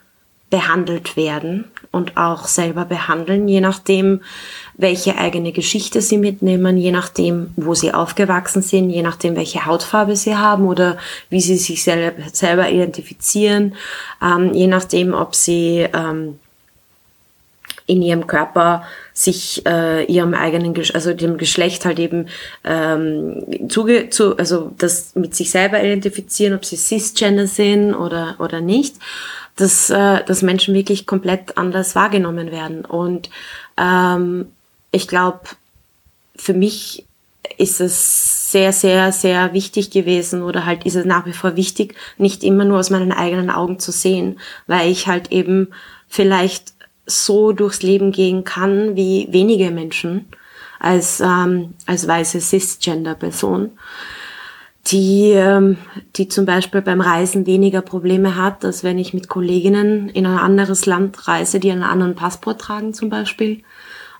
behandelt 0.50 1.16
werden 1.16 1.64
und 1.90 2.16
auch 2.16 2.46
selber 2.46 2.84
behandeln, 2.84 3.48
je 3.48 3.60
nachdem, 3.60 4.20
welche 4.76 5.16
eigene 5.18 5.50
Geschichte 5.50 6.00
sie 6.00 6.18
mitnehmen, 6.18 6.76
je 6.76 6.92
nachdem, 6.92 7.50
wo 7.56 7.74
sie 7.74 7.92
aufgewachsen 7.92 8.62
sind, 8.62 8.90
je 8.90 9.02
nachdem, 9.02 9.34
welche 9.34 9.66
Hautfarbe 9.66 10.14
sie 10.14 10.36
haben 10.36 10.66
oder 10.66 10.96
wie 11.28 11.40
sie 11.40 11.56
sich 11.56 11.82
selber, 11.82 12.22
selber 12.32 12.70
identifizieren, 12.70 13.74
ähm, 14.22 14.54
je 14.54 14.68
nachdem, 14.68 15.12
ob 15.14 15.34
sie 15.34 15.88
ähm, 15.92 16.38
in 17.86 18.02
ihrem 18.02 18.26
Körper 18.26 18.84
sich 19.12 19.64
äh, 19.66 20.04
ihrem 20.04 20.34
eigenen, 20.34 20.74
also 20.94 21.12
dem 21.12 21.36
Geschlecht 21.36 21.84
halt 21.84 21.98
eben 21.98 22.28
ähm, 22.64 23.68
zuge 23.68 24.10
zu, 24.10 24.36
also 24.38 24.72
das 24.78 25.14
mit 25.14 25.34
sich 25.34 25.50
selber 25.50 25.82
identifizieren, 25.82 26.54
ob 26.54 26.64
sie 26.64 26.76
cisgender 26.76 27.46
sind 27.46 27.94
oder 27.94 28.36
oder 28.38 28.60
nicht, 28.60 28.96
dass 29.56 29.90
äh, 29.90 30.24
dass 30.24 30.42
Menschen 30.42 30.74
wirklich 30.74 31.06
komplett 31.06 31.58
anders 31.58 31.94
wahrgenommen 31.94 32.50
werden. 32.50 32.84
Und 32.84 33.28
ähm, 33.76 34.46
ich 34.90 35.06
glaube 35.06 35.40
für 36.36 36.54
mich 36.54 37.04
ist 37.58 37.80
es 37.80 38.50
sehr, 38.50 38.72
sehr, 38.72 39.12
sehr 39.12 39.52
wichtig 39.52 39.90
gewesen 39.90 40.42
oder 40.42 40.64
halt 40.64 40.86
ist 40.86 40.94
es 40.94 41.04
nach 41.04 41.26
wie 41.26 41.32
vor 41.32 41.56
wichtig, 41.56 41.94
nicht 42.16 42.42
immer 42.42 42.64
nur 42.64 42.78
aus 42.78 42.90
meinen 42.90 43.12
eigenen 43.12 43.50
Augen 43.50 43.78
zu 43.78 43.92
sehen, 43.92 44.40
weil 44.66 44.90
ich 44.90 45.06
halt 45.06 45.30
eben 45.30 45.68
vielleicht 46.08 46.73
so 47.06 47.52
durchs 47.52 47.82
Leben 47.82 48.12
gehen 48.12 48.44
kann 48.44 48.96
wie 48.96 49.28
wenige 49.30 49.70
Menschen 49.70 50.26
als, 50.78 51.20
ähm, 51.20 51.74
als 51.86 52.06
weiße 52.06 52.40
Cisgender-Person, 52.40 53.70
die, 54.86 55.30
ähm, 55.30 55.78
die 56.16 56.28
zum 56.28 56.44
Beispiel 56.44 56.82
beim 56.82 57.00
Reisen 57.00 57.46
weniger 57.46 57.80
Probleme 57.80 58.36
hat, 58.36 58.64
als 58.64 58.84
wenn 58.84 58.98
ich 58.98 59.14
mit 59.14 59.28
Kolleginnen 59.28 60.10
in 60.10 60.26
ein 60.26 60.38
anderes 60.38 60.84
Land 60.84 61.26
reise, 61.26 61.58
die 61.58 61.70
einen 61.70 61.82
anderen 61.82 62.14
Passport 62.14 62.60
tragen 62.60 62.92
zum 62.92 63.08
Beispiel. 63.08 63.62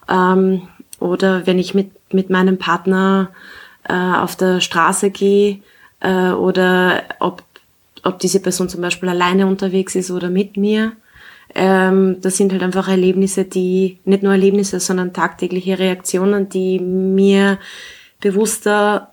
Ähm, 0.08 0.62
oder 1.00 1.46
wenn 1.46 1.58
ich 1.58 1.74
mit, 1.74 1.90
mit 2.12 2.30
meinem 2.30 2.56
Partner 2.56 3.30
äh, 3.86 3.92
auf 3.92 4.36
der 4.36 4.60
Straße 4.60 5.10
gehe 5.10 5.60
äh, 6.00 6.30
oder 6.30 7.02
ob, 7.20 7.42
ob 8.02 8.18
diese 8.20 8.40
Person 8.40 8.70
zum 8.70 8.80
Beispiel 8.80 9.10
alleine 9.10 9.46
unterwegs 9.46 9.94
ist 9.94 10.10
oder 10.10 10.30
mit 10.30 10.56
mir 10.56 10.92
ähm, 11.54 12.20
das 12.20 12.36
sind 12.36 12.52
halt 12.52 12.62
einfach 12.62 12.88
Erlebnisse, 12.88 13.44
die, 13.44 13.98
nicht 14.04 14.22
nur 14.22 14.32
Erlebnisse, 14.32 14.80
sondern 14.80 15.12
tagtägliche 15.12 15.78
Reaktionen, 15.78 16.48
die 16.48 16.80
mir 16.80 17.58
bewusster 18.20 19.12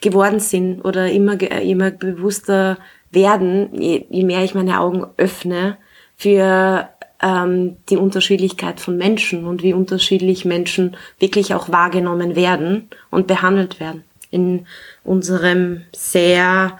geworden 0.00 0.38
sind 0.38 0.84
oder 0.84 1.10
immer, 1.10 1.40
immer 1.40 1.90
bewusster 1.90 2.78
werden, 3.10 3.70
je, 3.80 4.04
je 4.10 4.24
mehr 4.24 4.44
ich 4.44 4.54
meine 4.54 4.80
Augen 4.80 5.06
öffne 5.16 5.78
für 6.16 6.88
ähm, 7.22 7.76
die 7.88 7.96
Unterschiedlichkeit 7.96 8.80
von 8.80 8.96
Menschen 8.96 9.46
und 9.46 9.62
wie 9.62 9.72
unterschiedlich 9.72 10.44
Menschen 10.44 10.96
wirklich 11.18 11.54
auch 11.54 11.70
wahrgenommen 11.70 12.36
werden 12.36 12.88
und 13.10 13.26
behandelt 13.26 13.80
werden 13.80 14.04
in 14.30 14.66
unserem 15.04 15.82
sehr 15.94 16.78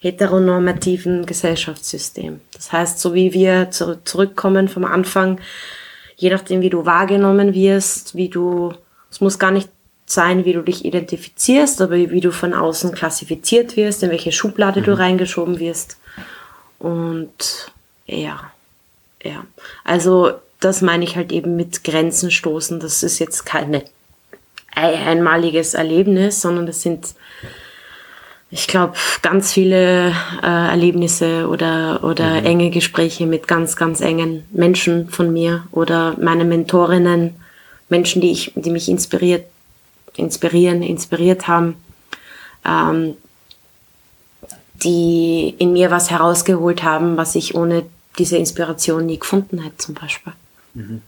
heteronormativen 0.00 1.26
Gesellschaftssystem. 1.26 2.40
Das 2.54 2.72
heißt, 2.72 2.98
so 2.98 3.14
wie 3.14 3.32
wir 3.32 3.70
zu 3.70 4.02
zurückkommen 4.04 4.68
vom 4.68 4.84
Anfang, 4.84 5.40
je 6.16 6.30
nachdem, 6.30 6.60
wie 6.60 6.70
du 6.70 6.86
wahrgenommen 6.86 7.54
wirst, 7.54 8.14
wie 8.14 8.28
du, 8.28 8.72
es 9.10 9.20
muss 9.20 9.38
gar 9.38 9.50
nicht 9.50 9.68
sein, 10.06 10.44
wie 10.44 10.52
du 10.52 10.62
dich 10.62 10.84
identifizierst, 10.84 11.80
aber 11.80 11.96
wie 11.96 12.20
du 12.20 12.30
von 12.30 12.54
außen 12.54 12.94
klassifiziert 12.94 13.76
wirst, 13.76 14.02
in 14.02 14.10
welche 14.10 14.32
Schublade 14.32 14.80
mhm. 14.80 14.84
du 14.84 14.98
reingeschoben 14.98 15.58
wirst. 15.58 15.96
Und 16.78 17.72
ja, 18.06 18.52
ja. 19.22 19.44
Also 19.82 20.32
das 20.60 20.82
meine 20.82 21.04
ich 21.04 21.16
halt 21.16 21.32
eben 21.32 21.56
mit 21.56 21.84
Grenzen 21.84 22.30
stoßen. 22.30 22.80
Das 22.80 23.02
ist 23.02 23.18
jetzt 23.18 23.44
kein 23.44 23.82
einmaliges 24.74 25.74
Erlebnis, 25.74 26.40
sondern 26.40 26.66
das 26.66 26.82
sind 26.82 27.14
ich 28.54 28.68
glaube, 28.68 28.94
ganz 29.20 29.52
viele 29.52 30.10
äh, 30.40 30.46
Erlebnisse 30.46 31.48
oder, 31.48 32.04
oder 32.04 32.40
mhm. 32.40 32.46
enge 32.46 32.70
Gespräche 32.70 33.26
mit 33.26 33.48
ganz, 33.48 33.74
ganz 33.74 34.00
engen 34.00 34.44
Menschen 34.52 35.08
von 35.08 35.32
mir 35.32 35.64
oder 35.72 36.16
meine 36.20 36.44
Mentorinnen, 36.44 37.34
Menschen, 37.88 38.22
die, 38.22 38.30
ich, 38.30 38.52
die 38.54 38.70
mich 38.70 38.88
inspiriert, 38.88 39.44
inspirieren, 40.14 40.82
inspiriert 40.84 41.48
haben, 41.48 41.74
ähm, 42.64 43.16
die 44.84 45.56
in 45.58 45.72
mir 45.72 45.90
was 45.90 46.12
herausgeholt 46.12 46.84
haben, 46.84 47.16
was 47.16 47.34
ich 47.34 47.56
ohne 47.56 47.84
diese 48.20 48.36
Inspiration 48.36 49.04
nie 49.04 49.18
gefunden 49.18 49.58
hätte, 49.58 49.78
zum 49.78 49.94
Beispiel. 49.96 50.32
Mhm. 50.74 51.02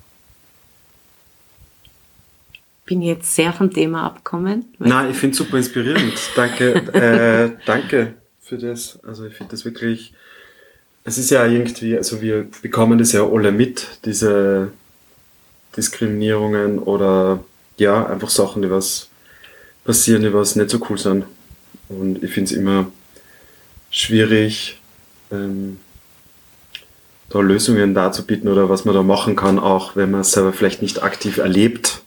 Bin 2.87 3.03
jetzt 3.03 3.35
sehr 3.35 3.53
vom 3.53 3.71
Thema 3.71 4.05
abgekommen. 4.05 4.65
Nein, 4.79 5.11
ich 5.11 5.17
finde 5.17 5.33
es 5.33 5.39
super 5.39 5.59
inspirierend. 5.59 6.15
danke, 6.37 6.75
äh, 6.95 7.51
danke 7.67 8.15
für 8.41 8.57
das. 8.57 9.01
Also 9.05 9.27
ich 9.27 9.35
finde 9.35 9.51
das 9.51 9.65
wirklich, 9.65 10.15
es 11.05 11.19
ist 11.19 11.31
ja 11.31 11.45
irgendwie, 11.45 11.97
also 11.97 12.23
wir 12.23 12.47
bekommen 12.63 12.99
das 12.99 13.13
ja 13.13 13.27
alle 13.27 13.51
mit, 13.51 13.87
diese 14.05 14.71
Diskriminierungen 15.77 16.79
oder 16.79 17.45
ja, 17.77 18.07
einfach 18.07 18.31
Sachen, 18.31 18.63
die 18.63 18.71
was 18.71 19.09
passieren, 19.85 20.23
die 20.23 20.33
was 20.33 20.57
nicht 20.57 20.71
so 20.71 20.81
cool 20.89 20.97
sind. 20.97 21.25
Und 21.89 22.23
ich 22.23 22.33
finde 22.33 22.53
es 22.53 22.57
immer 22.57 22.87
schwierig, 23.91 24.81
ähm, 25.33 25.81
da 27.31 27.41
Lösungen 27.41 27.95
darzubieten 27.95 28.49
oder 28.49 28.69
was 28.69 28.85
man 28.85 28.95
da 28.95 29.03
machen 29.03 29.35
kann, 29.35 29.59
auch 29.59 29.97
wenn 29.97 30.13
man 30.13 30.21
es 30.21 30.31
selber 30.31 30.53
vielleicht 30.53 30.83
nicht 30.83 31.03
aktiv 31.03 31.39
erlebt 31.39 32.03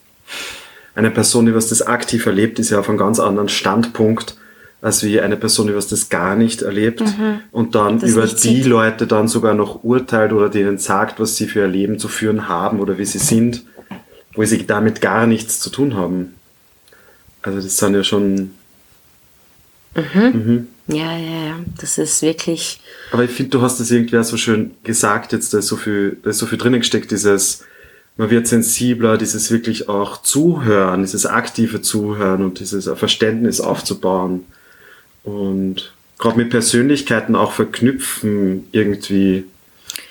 eine 0.96 1.12
Person, 1.12 1.46
die 1.46 1.56
was 1.56 1.70
das 1.70 1.82
aktiv 1.82 2.26
erlebt, 2.26 2.60
ist 2.60 2.70
ja 2.70 2.80
auf 2.80 2.90
einem 2.90 2.98
ganz 2.98 3.20
anderen 3.20 3.50
Standpunkt 3.50 4.36
als 4.82 5.04
wie 5.04 5.20
eine 5.20 5.36
die 5.36 5.76
was 5.76 5.88
das 5.88 6.10
gar 6.10 6.36
nicht 6.36 6.62
erlebt 6.62 7.02
mhm. 7.02 7.42
und 7.52 7.76
dann 7.76 8.00
das 8.00 8.10
über 8.10 8.26
die. 8.28 8.64
Leute 8.64 9.08
dann 9.08 9.28
sogar 9.28 9.54
noch 9.54 9.84
urteilt 9.84 10.32
oder 10.32 10.50
denen 10.50 10.78
sagt, 10.78 11.20
was 11.20 11.36
sie 11.36 11.48
für 11.48 11.60
ihr 11.60 11.68
Leben 11.68 12.00
zu 12.00 12.08
führen 12.08 12.48
haben 12.48 12.80
oder 12.80 12.98
wie 12.98 13.06
sie 13.06 13.18
sind, 13.18 13.64
wo 14.34 14.44
sie 14.46 14.66
damit 14.66 15.02
gar 15.02 15.28
nichts 15.28 15.60
zu 15.60 15.70
tun 15.70 15.96
haben. 15.96 16.36
Also 17.42 17.60
das 17.60 17.78
sind 17.78 17.94
ja 17.94 18.04
schon... 18.04 18.52
Mhm. 19.96 20.24
Mhm. 20.24 20.68
Ja, 20.88 21.18
ja, 21.18 21.46
ja, 21.48 21.60
das 21.80 21.98
ist 21.98 22.22
wirklich... 22.22 22.80
Aber 23.12 23.24
ich 23.24 23.32
finde, 23.32 23.52
du 23.52 23.62
hast 23.62 23.80
das 23.80 23.92
irgendwie 23.92 24.18
auch 24.18 24.24
so 24.24 24.38
schön 24.38 24.72
gesagt, 24.84 25.34
jetzt 25.34 25.54
da 25.54 25.60
ist 25.60 25.68
so 25.68 25.76
viel, 25.76 26.18
da 26.24 26.30
ist 26.30 26.38
so 26.38 26.46
viel 26.46 26.58
drinnen 26.58 26.80
gesteckt, 26.80 27.12
dieses 27.12 27.64
man 28.20 28.30
wird 28.30 28.48
sensibler, 28.48 29.18
dieses 29.18 29.50
wirklich 29.50 29.88
auch 29.88 30.22
Zuhören, 30.22 31.04
dieses 31.04 31.26
aktive 31.26 31.82
Zuhören 31.82 32.44
und 32.44 32.60
dieses 32.60 32.90
Verständnis 33.00 33.62
aufzubauen. 33.62 34.44
Und 35.24 35.94
gerade 36.18 36.36
mit 36.36 36.50
Persönlichkeiten 36.50 37.38
auch 37.38 37.54
verknüpfen 37.54 38.68
irgendwie, 38.74 39.46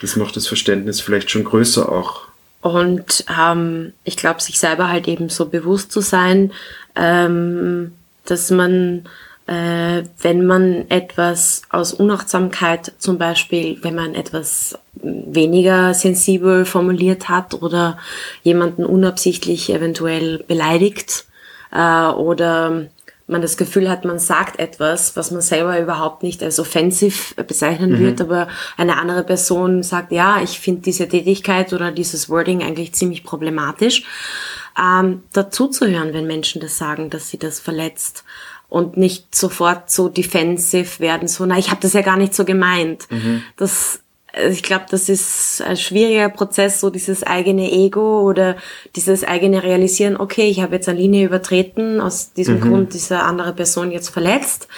das 0.00 0.16
macht 0.16 0.36
das 0.36 0.46
Verständnis 0.46 1.02
vielleicht 1.02 1.30
schon 1.30 1.44
größer 1.44 1.92
auch. 1.92 2.22
Und 2.62 3.26
ähm, 3.38 3.92
ich 4.04 4.16
glaube, 4.16 4.40
sich 4.40 4.58
selber 4.58 4.88
halt 4.88 5.06
eben 5.06 5.28
so 5.28 5.44
bewusst 5.44 5.92
zu 5.92 6.00
sein, 6.00 6.52
ähm, 6.96 7.92
dass 8.24 8.50
man 8.50 9.04
äh, 9.48 10.04
wenn 10.20 10.44
man 10.44 10.90
etwas 10.90 11.62
aus 11.70 11.94
Unachtsamkeit 11.94 12.92
zum 12.98 13.16
Beispiel, 13.16 13.78
wenn 13.82 13.94
man 13.94 14.14
etwas 14.14 14.78
weniger 14.92 15.94
sensibel 15.94 16.66
formuliert 16.66 17.30
hat 17.30 17.54
oder 17.54 17.96
jemanden 18.42 18.84
unabsichtlich 18.84 19.72
eventuell 19.72 20.44
beleidigt 20.46 21.24
äh, 21.72 22.08
oder 22.08 22.88
man 23.26 23.40
das 23.40 23.56
Gefühl 23.56 23.88
hat, 23.88 24.04
man 24.04 24.18
sagt 24.18 24.58
etwas, 24.58 25.16
was 25.16 25.30
man 25.30 25.40
selber 25.40 25.80
überhaupt 25.80 26.22
nicht 26.22 26.42
als 26.42 26.58
offensiv 26.58 27.34
bezeichnen 27.36 27.92
mhm. 27.92 27.98
wird, 28.00 28.20
aber 28.20 28.48
eine 28.76 28.98
andere 28.98 29.24
Person 29.24 29.82
sagt, 29.82 30.12
ja, 30.12 30.42
ich 30.42 30.60
finde 30.60 30.82
diese 30.82 31.08
Tätigkeit 31.08 31.72
oder 31.72 31.90
dieses 31.90 32.28
Wording 32.28 32.62
eigentlich 32.62 32.94
ziemlich 32.94 33.24
problematisch, 33.24 34.04
ähm, 34.78 35.22
dazu 35.32 35.68
zu 35.68 35.86
hören, 35.86 36.12
wenn 36.12 36.26
Menschen 36.26 36.60
das 36.60 36.76
sagen, 36.76 37.10
dass 37.10 37.30
sie 37.30 37.38
das 37.38 37.60
verletzt 37.60 38.24
und 38.68 38.96
nicht 38.96 39.34
sofort 39.34 39.90
so 39.90 40.08
defensive 40.08 41.00
werden, 41.00 41.28
so, 41.28 41.46
na, 41.46 41.58
ich 41.58 41.70
habe 41.70 41.80
das 41.80 41.94
ja 41.94 42.02
gar 42.02 42.16
nicht 42.16 42.34
so 42.34 42.44
gemeint. 42.44 43.10
Mhm. 43.10 43.42
Das, 43.56 44.00
also 44.32 44.50
ich 44.50 44.62
glaube, 44.62 44.84
das 44.90 45.08
ist 45.08 45.62
ein 45.62 45.78
schwieriger 45.78 46.28
Prozess, 46.28 46.80
so 46.80 46.90
dieses 46.90 47.22
eigene 47.22 47.72
Ego 47.72 48.20
oder 48.22 48.56
dieses 48.94 49.24
eigene 49.24 49.62
Realisieren, 49.62 50.18
okay, 50.18 50.48
ich 50.50 50.60
habe 50.60 50.74
jetzt 50.74 50.88
eine 50.88 50.98
Linie 50.98 51.24
übertreten, 51.24 52.00
aus 52.00 52.34
diesem 52.34 52.56
mhm. 52.56 52.60
Grund 52.60 52.94
diese 52.94 53.20
andere 53.20 53.54
Person 53.54 53.90
jetzt 53.90 54.10
verletzt. 54.10 54.68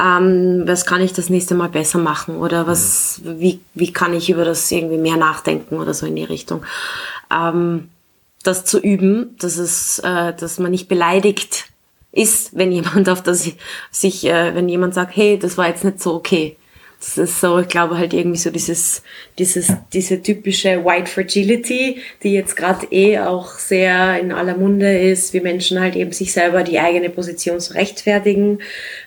Ähm, 0.00 0.64
was 0.66 0.84
kann 0.84 1.00
ich 1.00 1.12
das 1.12 1.30
nächste 1.30 1.54
Mal 1.54 1.68
besser 1.68 1.98
machen? 1.98 2.38
Oder 2.38 2.66
was, 2.66 3.20
mhm. 3.22 3.40
wie, 3.40 3.60
wie 3.74 3.92
kann 3.92 4.12
ich 4.12 4.28
über 4.28 4.44
das 4.44 4.70
irgendwie 4.72 4.98
mehr 4.98 5.16
nachdenken 5.16 5.78
oder 5.78 5.94
so 5.94 6.04
in 6.04 6.16
die 6.16 6.24
Richtung? 6.24 6.64
Ähm, 7.32 7.90
das 8.42 8.64
zu 8.64 8.80
üben, 8.80 9.36
dass 9.38 9.56
es, 9.56 10.00
äh, 10.00 10.34
dass 10.34 10.58
man 10.58 10.72
nicht 10.72 10.88
beleidigt 10.88 11.66
ist, 12.16 12.56
wenn 12.56 12.72
jemand 12.72 13.08
auf 13.08 13.22
das 13.22 13.50
sich, 13.90 14.24
äh, 14.24 14.54
wenn 14.54 14.68
jemand 14.68 14.94
sagt, 14.94 15.16
hey, 15.16 15.38
das 15.38 15.58
war 15.58 15.68
jetzt 15.68 15.84
nicht 15.84 16.00
so 16.00 16.14
okay. 16.14 16.56
Das 16.98 17.18
ist 17.18 17.40
so, 17.42 17.58
ich 17.58 17.68
glaube 17.68 17.98
halt 17.98 18.14
irgendwie 18.14 18.38
so 18.38 18.50
dieses, 18.50 19.02
dieses, 19.38 19.70
diese 19.92 20.22
typische 20.22 20.82
White 20.82 21.10
Fragility, 21.10 22.00
die 22.22 22.32
jetzt 22.32 22.56
gerade 22.56 22.86
eh 22.90 23.18
auch 23.18 23.50
sehr 23.58 24.18
in 24.18 24.32
aller 24.32 24.56
Munde 24.56 24.98
ist, 24.98 25.34
wie 25.34 25.40
Menschen 25.40 25.78
halt 25.78 25.94
eben 25.94 26.12
sich 26.12 26.32
selber 26.32 26.62
die 26.62 26.78
eigene 26.78 27.10
Position 27.10 27.60
zu 27.60 27.74
rechtfertigen. 27.74 28.60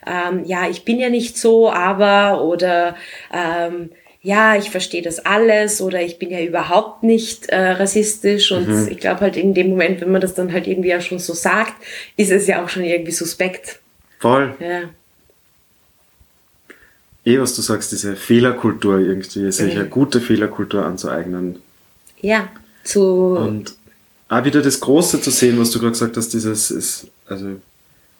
Ähm, 0.05 0.45
ja, 0.45 0.69
ich 0.69 0.85
bin 0.85 0.99
ja 0.99 1.09
nicht 1.09 1.35
so, 1.35 1.71
aber 1.71 2.43
oder 2.43 2.95
ähm, 3.33 3.89
ja, 4.21 4.57
ich 4.57 4.69
verstehe 4.69 5.01
das 5.01 5.19
alles 5.19 5.81
oder 5.81 6.01
ich 6.01 6.19
bin 6.19 6.29
ja 6.29 6.41
überhaupt 6.41 7.03
nicht 7.03 7.47
äh, 7.47 7.71
rassistisch 7.71 8.51
und 8.51 8.67
mhm. 8.67 8.87
ich 8.89 8.99
glaube 8.99 9.21
halt 9.21 9.37
in 9.37 9.53
dem 9.53 9.69
Moment, 9.69 10.01
wenn 10.01 10.11
man 10.11 10.21
das 10.21 10.33
dann 10.33 10.51
halt 10.51 10.67
irgendwie 10.67 10.93
auch 10.93 11.01
schon 11.01 11.19
so 11.19 11.33
sagt, 11.33 11.73
ist 12.17 12.31
es 12.31 12.47
ja 12.47 12.63
auch 12.63 12.69
schon 12.69 12.83
irgendwie 12.83 13.13
suspekt. 13.13 13.79
Voll. 14.19 14.55
Ja. 14.59 14.81
Eh, 17.25 17.39
was 17.39 17.55
du 17.55 17.61
sagst, 17.61 17.91
diese 17.91 18.15
Fehlerkultur 18.15 18.99
irgendwie, 18.99 19.51
sich 19.51 19.73
ja. 19.73 19.79
eine 19.79 19.89
gute 19.89 20.19
Fehlerkultur 20.19 20.85
anzueignen. 20.85 21.61
Ja, 22.21 22.49
zu. 22.83 23.37
Und 23.37 23.75
auch 24.27 24.43
wieder 24.43 24.61
das 24.61 24.79
Große 24.81 25.21
zu 25.21 25.31
sehen, 25.31 25.59
was 25.59 25.71
du 25.71 25.79
gerade 25.79 25.91
gesagt 25.91 26.17
hast, 26.17 26.33
dieses 26.33 26.71
ist, 26.71 27.07
also 27.25 27.45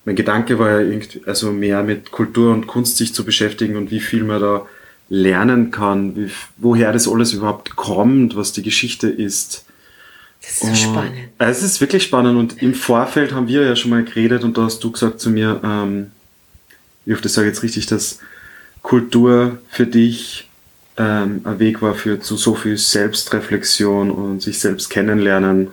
mein 0.06 0.16
Gedanke 0.16 0.58
war 0.60 0.70
ja 0.70 0.80
irgendwie, 0.80 1.22
also 1.26 1.52
mehr 1.52 1.84
mit 1.84 2.12
Kultur 2.12 2.54
und 2.54 2.68
Kunst 2.68 2.97
sich 2.97 3.14
zu 3.14 3.26
beschäftigen 3.26 3.76
und 3.76 3.91
wie 3.91 4.00
viel 4.00 4.24
man 4.24 4.41
da 4.41 4.66
lernen 5.10 5.72
kann, 5.72 6.16
wie, 6.16 6.30
woher 6.57 6.91
das 6.93 7.07
alles 7.07 7.34
überhaupt 7.34 7.76
kommt, 7.76 8.36
was 8.36 8.51
die 8.51 8.64
Geschichte 8.64 9.10
ist. 9.10 9.66
Das 10.41 10.51
ist 10.51 10.60
so 10.62 10.68
und, 10.68 10.78
spannend. 10.78 11.18
Es 11.38 11.64
ist 11.64 11.82
wirklich 11.82 12.03
spannend 12.03 12.38
und 12.38 12.62
im 12.62 12.74
Vorfeld 12.74 13.34
haben 13.34 13.47
wir 13.47 13.64
ja 13.64 13.76
schon 13.76 13.91
mal 13.91 14.03
geredet 14.03 14.43
und 14.43 14.57
da 14.57 14.64
hast 14.64 14.84
du 14.84 14.91
gesagt 14.91 15.20
zu 15.20 15.30
mir, 15.30 15.60
ähm, 15.64 16.12
ich 17.05 17.14
hoffe, 17.14 17.24
das 17.24 17.34
sage 17.34 17.47
ich 17.47 17.55
jetzt 17.55 17.64
richtig, 17.64 17.88
dass 17.88 18.20
Kultur 18.82 19.57
für 19.70 19.86
dich 19.86 20.47
ähm, 20.97 21.41
ein 21.43 21.60
Weg 21.60 21.82
war 21.82 21.95
für 21.95 22.20
zu 22.20 22.38
so 22.38 22.55
viel 22.55 22.78
Selbstreflexion 22.78 24.12
und 24.12 24.41
sich 24.41 24.60
selbst 24.60 24.89
kennenlernen. 24.89 25.70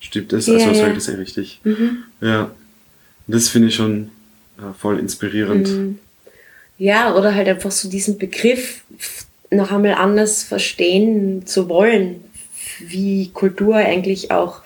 Stimmt 0.00 0.32
das? 0.32 0.46
Ja, 0.46 0.54
also 0.54 0.66
ja. 0.68 0.74
sage 0.74 0.88
ich 0.90 0.94
das 0.96 1.06
ja 1.06 1.14
richtig. 1.14 1.60
Mhm. 1.64 1.98
Ja. 2.20 2.50
Das 3.26 3.48
finde 3.48 3.68
ich 3.68 3.74
schon 3.74 4.10
äh, 4.58 4.72
voll 4.78 4.98
inspirierend. 4.98 5.68
Mhm. 5.68 5.98
Ja, 6.78 7.14
oder 7.14 7.34
halt 7.34 7.48
einfach 7.48 7.70
so 7.70 7.88
diesen 7.88 8.18
Begriff 8.18 8.84
noch 9.50 9.72
einmal 9.72 9.94
anders 9.94 10.42
verstehen 10.42 11.46
zu 11.46 11.68
wollen, 11.68 12.24
wie 12.80 13.30
Kultur 13.32 13.76
eigentlich 13.76 14.30
auch 14.30 14.60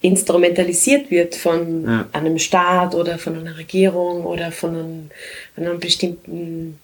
instrumentalisiert 0.00 1.10
wird 1.10 1.34
von 1.34 1.84
ja. 1.84 2.08
einem 2.12 2.38
Staat 2.38 2.94
oder 2.94 3.18
von 3.18 3.36
einer 3.36 3.58
Regierung 3.58 4.24
oder 4.24 4.52
von 4.52 4.70
einem, 4.70 5.10
von 5.54 5.66
einem 5.66 5.80
bestimmten, 5.80 6.78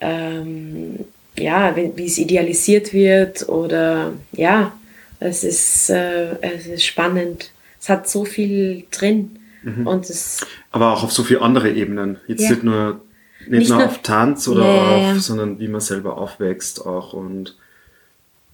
ähm, 0.00 1.00
ja, 1.38 1.74
wie, 1.76 1.92
wie, 1.96 2.06
es 2.06 2.18
idealisiert 2.18 2.92
wird 2.92 3.48
oder 3.48 4.12
ja, 4.32 4.72
es 5.18 5.44
ist, 5.44 5.88
äh, 5.88 6.36
es 6.42 6.66
ist 6.66 6.84
spannend. 6.84 7.50
Es 7.80 7.88
hat 7.88 8.08
so 8.08 8.24
viel 8.24 8.84
drin. 8.90 9.38
Mhm. 9.62 9.86
Und 9.86 10.10
es 10.10 10.44
Aber 10.72 10.92
auch 10.92 11.04
auf 11.04 11.12
so 11.12 11.22
viele 11.22 11.40
andere 11.40 11.70
Ebenen. 11.70 12.18
Jetzt 12.26 12.42
ja. 12.42 12.50
nicht 12.50 12.64
nur 12.64 13.00
nicht, 13.48 13.60
nicht 13.60 13.68
nur, 13.68 13.78
nur, 13.78 13.86
auf 13.86 14.02
Tanz 14.02 14.48
oder 14.48 14.64
yeah. 14.64 15.12
auf, 15.12 15.20
sondern 15.20 15.58
wie 15.58 15.68
man 15.68 15.80
selber 15.80 16.18
aufwächst 16.18 16.84
auch 16.84 17.12
und 17.12 17.56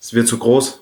es 0.01 0.15
wird 0.15 0.29
so 0.29 0.39
groß 0.39 0.81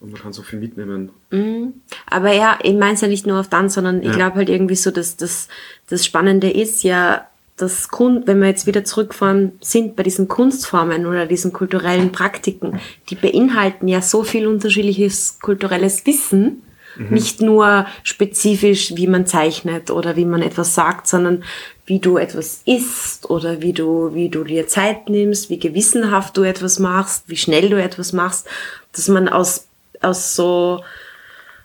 und 0.00 0.12
man 0.12 0.20
kann 0.20 0.32
so 0.32 0.42
viel 0.42 0.58
mitnehmen. 0.58 1.10
Mhm. 1.30 1.74
Aber 2.06 2.32
ja, 2.32 2.58
ich 2.62 2.74
meine 2.74 2.94
es 2.94 3.00
ja 3.00 3.08
nicht 3.08 3.26
nur 3.26 3.38
auf 3.38 3.48
Tanz, 3.48 3.74
sondern 3.74 4.02
ja. 4.02 4.10
ich 4.10 4.16
glaube 4.16 4.36
halt 4.36 4.48
irgendwie 4.48 4.76
so, 4.76 4.90
dass 4.90 5.16
das, 5.16 5.48
das 5.88 6.04
Spannende 6.04 6.50
ist 6.50 6.82
ja, 6.82 7.26
dass 7.56 7.88
Kunst, 7.88 8.26
wenn 8.26 8.40
wir 8.40 8.48
jetzt 8.48 8.66
wieder 8.66 8.84
zurückfahren, 8.84 9.52
sind 9.60 9.94
bei 9.94 10.02
diesen 10.02 10.26
Kunstformen 10.26 11.06
oder 11.06 11.26
diesen 11.26 11.52
kulturellen 11.52 12.10
Praktiken, 12.10 12.80
die 13.10 13.14
beinhalten 13.14 13.86
ja 13.86 14.02
so 14.02 14.24
viel 14.24 14.46
unterschiedliches 14.46 15.38
kulturelles 15.40 16.04
Wissen, 16.06 16.62
Mhm. 16.96 17.08
Nicht 17.10 17.40
nur 17.40 17.86
spezifisch, 18.02 18.94
wie 18.96 19.06
man 19.06 19.26
zeichnet 19.26 19.90
oder 19.90 20.16
wie 20.16 20.24
man 20.24 20.42
etwas 20.42 20.74
sagt, 20.74 21.06
sondern 21.08 21.44
wie 21.86 21.98
du 21.98 22.16
etwas 22.16 22.62
isst 22.64 23.28
oder 23.28 23.60
wie 23.60 23.72
du, 23.72 24.14
wie 24.14 24.28
du 24.28 24.44
dir 24.44 24.66
Zeit 24.68 25.08
nimmst, 25.08 25.50
wie 25.50 25.58
gewissenhaft 25.58 26.36
du 26.36 26.42
etwas 26.42 26.78
machst, 26.78 27.24
wie 27.26 27.36
schnell 27.36 27.70
du 27.70 27.82
etwas 27.82 28.12
machst, 28.12 28.46
dass 28.92 29.08
man 29.08 29.28
aus, 29.28 29.66
aus 30.00 30.36
so, 30.36 30.82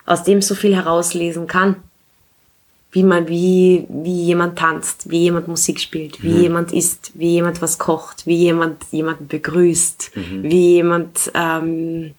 aus 0.06 0.24
dem 0.24 0.42
so 0.42 0.56
viel 0.56 0.76
herauslesen 0.76 1.48
kann. 1.48 1.78
Wie 2.90 3.04
man, 3.04 3.28
wie, 3.28 3.86
wie 3.90 4.24
jemand 4.24 4.58
tanzt, 4.58 5.12
wie 5.12 5.24
jemand 5.24 5.50
Musik 5.50 5.80
spielt, 5.80 6.24
wie 6.24 6.32
mhm. 6.32 6.42
jemand 6.42 6.72
isst, 6.72 7.12
wie 7.16 7.32
jemand 7.32 7.62
was 7.62 7.78
kocht, 7.78 8.26
wie 8.26 8.38
jemand 8.38 8.82
jemanden 8.92 9.28
begrüßt, 9.28 10.12
mhm. 10.16 10.44
wie 10.44 10.76
jemand, 10.76 11.32
ähm, 11.36 12.16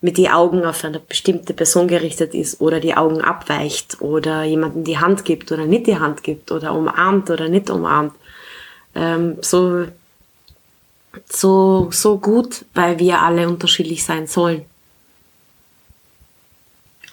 mit 0.00 0.16
die 0.16 0.30
Augen 0.30 0.64
auf 0.64 0.84
eine 0.84 1.00
bestimmte 1.00 1.54
Person 1.54 1.88
gerichtet 1.88 2.34
ist 2.34 2.60
oder 2.60 2.78
die 2.78 2.96
Augen 2.96 3.20
abweicht 3.20 4.00
oder 4.00 4.44
jemanden 4.44 4.84
die 4.84 4.98
Hand 4.98 5.24
gibt 5.24 5.50
oder 5.50 5.66
nicht 5.66 5.86
die 5.86 5.98
Hand 5.98 6.22
gibt 6.22 6.52
oder 6.52 6.72
umarmt 6.72 7.30
oder 7.30 7.48
nicht 7.48 7.68
umarmt. 7.68 8.14
Ähm, 8.94 9.38
so, 9.40 9.86
so, 11.28 11.88
so 11.90 12.18
gut, 12.18 12.64
weil 12.74 12.98
wir 12.98 13.20
alle 13.20 13.48
unterschiedlich 13.48 14.04
sein 14.04 14.26
sollen. 14.26 14.64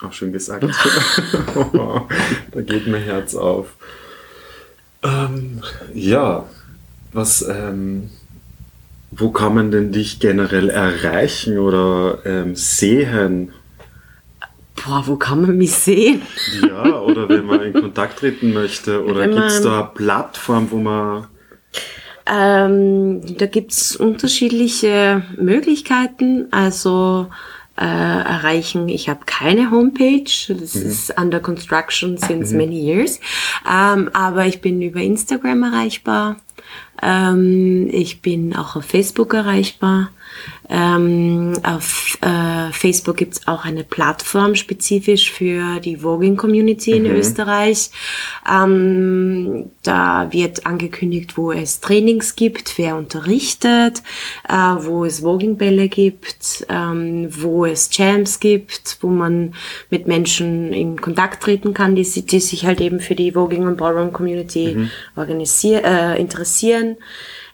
Auch 0.00 0.12
schön 0.12 0.32
gesagt. 0.32 0.64
da 2.52 2.60
geht 2.60 2.86
mein 2.86 3.02
Herz 3.02 3.34
auf. 3.34 3.68
Ähm, 5.02 5.62
ja, 5.92 6.44
was, 7.12 7.42
ähm, 7.42 8.10
wo 9.10 9.30
kann 9.30 9.54
man 9.54 9.70
denn 9.70 9.92
dich 9.92 10.20
generell 10.20 10.68
erreichen 10.68 11.58
oder 11.58 12.18
ähm, 12.24 12.54
sehen? 12.54 13.52
Boah, 14.74 15.04
wo 15.06 15.16
kann 15.16 15.42
man 15.42 15.56
mich 15.56 15.72
sehen? 15.72 16.22
Ja, 16.60 17.00
oder 17.00 17.28
wenn 17.28 17.46
man 17.46 17.62
in 17.62 17.72
Kontakt 17.72 18.18
treten 18.18 18.52
möchte, 18.52 19.04
oder 19.04 19.26
gibt 19.26 19.40
es 19.40 19.62
da 19.62 19.80
eine 19.80 19.90
Plattform, 19.94 20.70
wo 20.70 20.78
man 20.78 21.26
ähm, 22.28 23.20
da 23.38 23.46
gibt's 23.46 23.94
unterschiedliche 23.94 25.22
Möglichkeiten. 25.38 26.48
Also 26.50 27.28
äh, 27.78 27.84
erreichen. 27.84 28.88
Ich 28.88 29.08
habe 29.08 29.20
keine 29.26 29.70
Homepage, 29.70 30.24
das 30.48 30.74
mhm. 30.74 30.86
ist 30.86 31.20
under 31.20 31.40
construction 31.40 32.16
since 32.16 32.52
mhm. 32.52 32.58
many 32.58 32.80
years, 32.80 33.20
ähm, 33.70 34.08
aber 34.14 34.46
ich 34.46 34.60
bin 34.60 34.80
über 34.80 35.00
Instagram 35.00 35.62
erreichbar. 35.62 36.36
Ähm, 37.02 37.88
ich 37.90 38.22
bin 38.22 38.54
auch 38.54 38.76
auf 38.76 38.84
Facebook 38.84 39.34
erreichbar. 39.34 40.10
Ähm, 40.68 41.52
auf 41.62 42.18
äh, 42.22 42.72
Facebook 42.72 43.16
gibt 43.16 43.34
es 43.34 43.46
auch 43.46 43.64
eine 43.64 43.84
Plattform 43.84 44.54
spezifisch 44.54 45.30
für 45.30 45.80
die 45.80 45.98
Voging-Community 45.98 46.98
mhm. 46.98 47.06
in 47.06 47.16
Österreich. 47.16 47.90
Ähm, 48.50 49.70
da 49.82 50.28
wird 50.32 50.66
angekündigt, 50.66 51.36
wo 51.36 51.52
es 51.52 51.80
Trainings 51.80 52.34
gibt, 52.34 52.78
wer 52.78 52.96
unterrichtet, 52.96 54.02
äh, 54.48 54.54
wo 54.54 55.04
es 55.04 55.20
Voging-Bälle 55.20 55.88
gibt, 55.88 56.66
ähm, 56.68 57.28
wo 57.30 57.64
es 57.64 57.90
Champs 57.90 58.40
gibt, 58.40 58.98
wo 59.00 59.08
man 59.08 59.54
mit 59.90 60.06
Menschen 60.06 60.72
in 60.72 61.00
Kontakt 61.00 61.42
treten 61.42 61.74
kann, 61.74 61.94
die, 61.94 62.02
die 62.02 62.40
sich 62.40 62.66
halt 62.66 62.80
eben 62.80 63.00
für 63.00 63.14
die 63.14 63.32
Voging- 63.32 63.66
und 63.66 63.76
Ballroom-Community 63.76 64.74
mhm. 64.74 64.90
äh, 65.16 66.20
interessieren. 66.20 66.96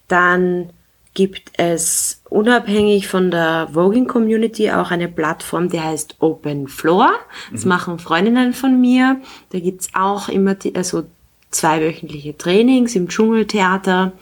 Dann 0.09 0.71
gibt 1.15 1.51
es 1.59 2.23
unabhängig 2.31 3.09
von 3.09 3.31
der 3.31 3.69
Voging 3.73 4.07
Community 4.07 4.71
auch 4.71 4.91
eine 4.91 5.09
Plattform, 5.09 5.69
die 5.69 5.81
heißt 5.81 6.17
Open 6.21 6.69
Floor. 6.69 7.13
Das 7.51 7.65
mhm. 7.65 7.69
machen 7.69 7.99
Freundinnen 7.99 8.55
von 8.55 8.81
mir. 8.81 9.21
Da 9.51 9.61
gibt's 9.61 9.89
auch 9.95 10.29
immer 10.29 10.55
die, 10.55 10.75
also 10.75 11.05
zweiwöchentliche 11.51 12.37
Trainings 12.37 12.97
im 12.97 13.09
Dschungeltheater, 13.09 14.13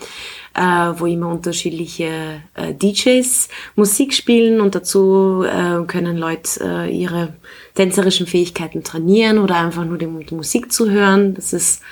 äh, 0.54 0.60
wo 0.60 1.06
immer 1.06 1.28
unterschiedliche 1.28 2.42
äh, 2.54 2.74
DJs 2.74 3.48
Musik 3.76 4.12
spielen 4.12 4.60
und 4.60 4.74
dazu 4.74 5.44
äh, 5.44 5.84
können 5.86 6.16
Leute 6.16 6.60
äh, 6.60 6.90
ihre 6.90 7.34
tänzerischen 7.74 8.26
Fähigkeiten 8.26 8.82
trainieren 8.82 9.38
oder 9.38 9.56
einfach 9.56 9.84
nur 9.84 9.96
die, 9.96 10.08
die 10.24 10.34
Musik 10.34 10.72
zu 10.72 10.90
hören. 10.90 11.34
Das 11.34 11.52
ist, 11.52 11.82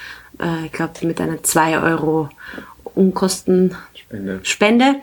äh, 0.41 0.67
ich 0.67 0.73
glaube, 0.73 1.07
mit 1.07 1.21
einer 1.21 1.41
2 1.41 1.83
Euro 1.83 2.29
Unkosten 2.99 3.77
Spende. 3.95 4.41
Spende. 4.43 4.95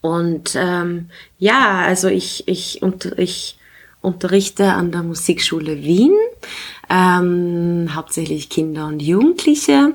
Und 0.00 0.56
ähm, 0.56 1.10
ja, 1.38 1.80
also 1.80 2.08
ich, 2.08 2.48
ich, 2.48 2.80
unter, 2.82 3.18
ich 3.18 3.58
unterrichte 4.00 4.72
an 4.72 4.90
der 4.90 5.02
Musikschule 5.02 5.82
Wien, 5.82 6.12
ähm, 6.88 7.90
hauptsächlich 7.94 8.48
Kinder 8.48 8.86
und 8.86 9.00
Jugendliche. 9.00 9.94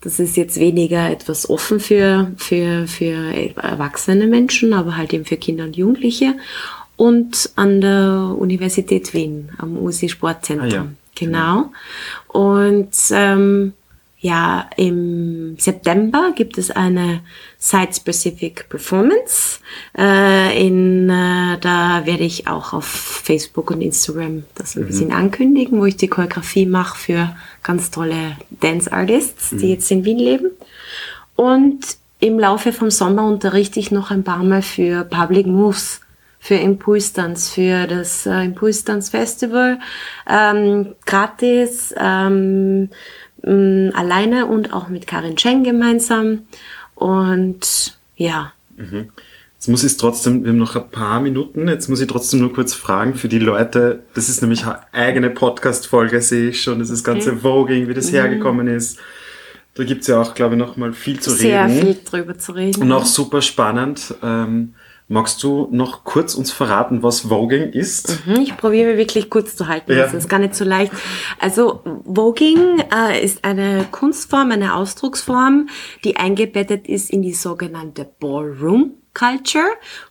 Das 0.00 0.18
ist 0.18 0.36
jetzt 0.36 0.58
weniger 0.58 1.10
etwas 1.10 1.48
offen 1.48 1.78
für, 1.78 2.32
für, 2.36 2.88
für 2.88 3.56
erwachsene 3.56 4.26
Menschen, 4.26 4.72
aber 4.72 4.96
halt 4.96 5.12
eben 5.12 5.24
für 5.24 5.36
Kinder 5.36 5.64
und 5.64 5.76
Jugendliche. 5.76 6.34
Und 6.96 7.50
an 7.54 7.80
der 7.80 8.34
Universität 8.36 9.14
Wien, 9.14 9.50
am 9.58 9.76
USI 9.76 10.08
Sportzentrum. 10.08 10.70
Ah, 10.70 10.74
ja. 10.74 10.86
Genau. 11.14 11.72
Und 12.28 12.90
ähm, 13.12 13.74
ja, 14.20 14.68
im 14.76 15.56
September 15.58 16.32
gibt 16.34 16.58
es 16.58 16.72
eine 16.72 17.20
Site-Specific 17.58 18.68
Performance. 18.68 19.60
Äh, 19.96 20.66
in, 20.66 21.08
äh, 21.08 21.56
da 21.60 22.02
werde 22.04 22.24
ich 22.24 22.48
auch 22.48 22.72
auf 22.72 22.84
Facebook 22.84 23.70
und 23.70 23.80
Instagram 23.80 24.42
das 24.56 24.74
ein 24.74 24.82
mhm. 24.82 24.86
bisschen 24.88 25.12
ankündigen, 25.12 25.80
wo 25.80 25.84
ich 25.84 25.96
die 25.96 26.08
Choreografie 26.08 26.66
mache 26.66 26.98
für 26.98 27.36
ganz 27.62 27.92
tolle 27.92 28.36
Dance 28.50 28.92
Artists, 28.92 29.52
mhm. 29.52 29.58
die 29.58 29.70
jetzt 29.70 29.90
in 29.90 30.04
Wien 30.04 30.18
leben. 30.18 30.50
Und 31.36 31.78
im 32.18 32.40
Laufe 32.40 32.72
vom 32.72 32.90
Sommer 32.90 33.24
unterrichte 33.28 33.78
ich 33.78 33.92
noch 33.92 34.10
ein 34.10 34.24
paar 34.24 34.42
Mal 34.42 34.62
für 34.62 35.04
Public 35.04 35.46
Moves 35.46 36.00
für 36.40 36.54
Impulse 36.54 37.14
Dance, 37.14 37.52
für 37.52 37.86
das 37.86 38.26
äh, 38.26 38.44
Impulse 38.44 38.84
Dance 38.84 39.10
Festival, 39.10 39.78
ähm, 40.28 40.94
gratis, 41.04 41.94
ähm, 41.98 42.90
mh, 43.42 43.52
mm, 43.52 43.92
alleine 43.94 44.46
und 44.46 44.72
auch 44.72 44.88
mit 44.88 45.06
Karin 45.06 45.36
Cheng 45.36 45.64
gemeinsam. 45.64 46.46
Und 46.94 47.98
ja. 48.16 48.52
Mhm. 48.76 49.10
Jetzt 49.54 49.68
muss 49.68 49.82
ich 49.82 49.92
es 49.92 49.96
trotzdem, 49.96 50.44
wir 50.44 50.50
haben 50.50 50.58
noch 50.58 50.76
ein 50.76 50.88
paar 50.88 51.20
Minuten, 51.20 51.66
jetzt 51.66 51.88
muss 51.88 52.00
ich 52.00 52.06
trotzdem 52.06 52.38
nur 52.38 52.52
kurz 52.52 52.74
fragen 52.74 53.14
für 53.14 53.28
die 53.28 53.40
Leute, 53.40 54.04
das 54.14 54.28
ist 54.28 54.40
nämlich 54.40 54.64
eine 54.64 54.78
eigene 54.92 55.30
Podcast-Folge, 55.30 56.22
sehe 56.22 56.50
ich 56.50 56.62
schon, 56.62 56.78
das 56.78 56.90
ist 56.90 57.02
ganze 57.02 57.32
okay. 57.32 57.40
Voging, 57.40 57.88
wie 57.88 57.94
das 57.94 58.12
mhm. 58.12 58.16
hergekommen 58.16 58.68
ist. 58.68 59.00
Da 59.74 59.82
gibt's 59.82 60.06
ja 60.06 60.20
auch, 60.20 60.34
glaube 60.34 60.54
ich, 60.54 60.60
noch 60.60 60.76
mal 60.76 60.92
viel 60.92 61.18
zu 61.18 61.30
Sehr 61.30 61.64
reden. 61.64 61.74
Sehr 61.74 61.84
viel 61.86 61.98
drüber 62.04 62.38
zu 62.38 62.52
reden. 62.52 62.82
Und 62.82 62.92
auch 62.92 63.04
super 63.04 63.42
spannend. 63.42 64.14
Ähm, 64.22 64.74
Magst 65.10 65.42
du 65.42 65.68
noch 65.70 66.04
kurz 66.04 66.34
uns 66.34 66.52
verraten, 66.52 67.02
was 67.02 67.20
Voging 67.20 67.72
ist? 67.72 68.26
Mhm, 68.26 68.40
ich 68.42 68.56
probiere 68.58 68.98
wirklich 68.98 69.30
kurz 69.30 69.56
zu 69.56 69.66
halten, 69.66 69.92
ja. 69.92 70.00
das 70.04 70.12
ist 70.12 70.28
gar 70.28 70.38
nicht 70.38 70.54
so 70.54 70.66
leicht. 70.66 70.92
Also 71.40 71.80
Voging 72.04 72.80
äh, 72.94 73.24
ist 73.24 73.42
eine 73.42 73.86
Kunstform, 73.90 74.52
eine 74.52 74.74
Ausdrucksform, 74.74 75.70
die 76.04 76.16
eingebettet 76.16 76.86
ist 76.86 77.08
in 77.08 77.22
die 77.22 77.32
sogenannte 77.32 78.04
Ballroom 78.04 78.98
Culture. 79.18 79.66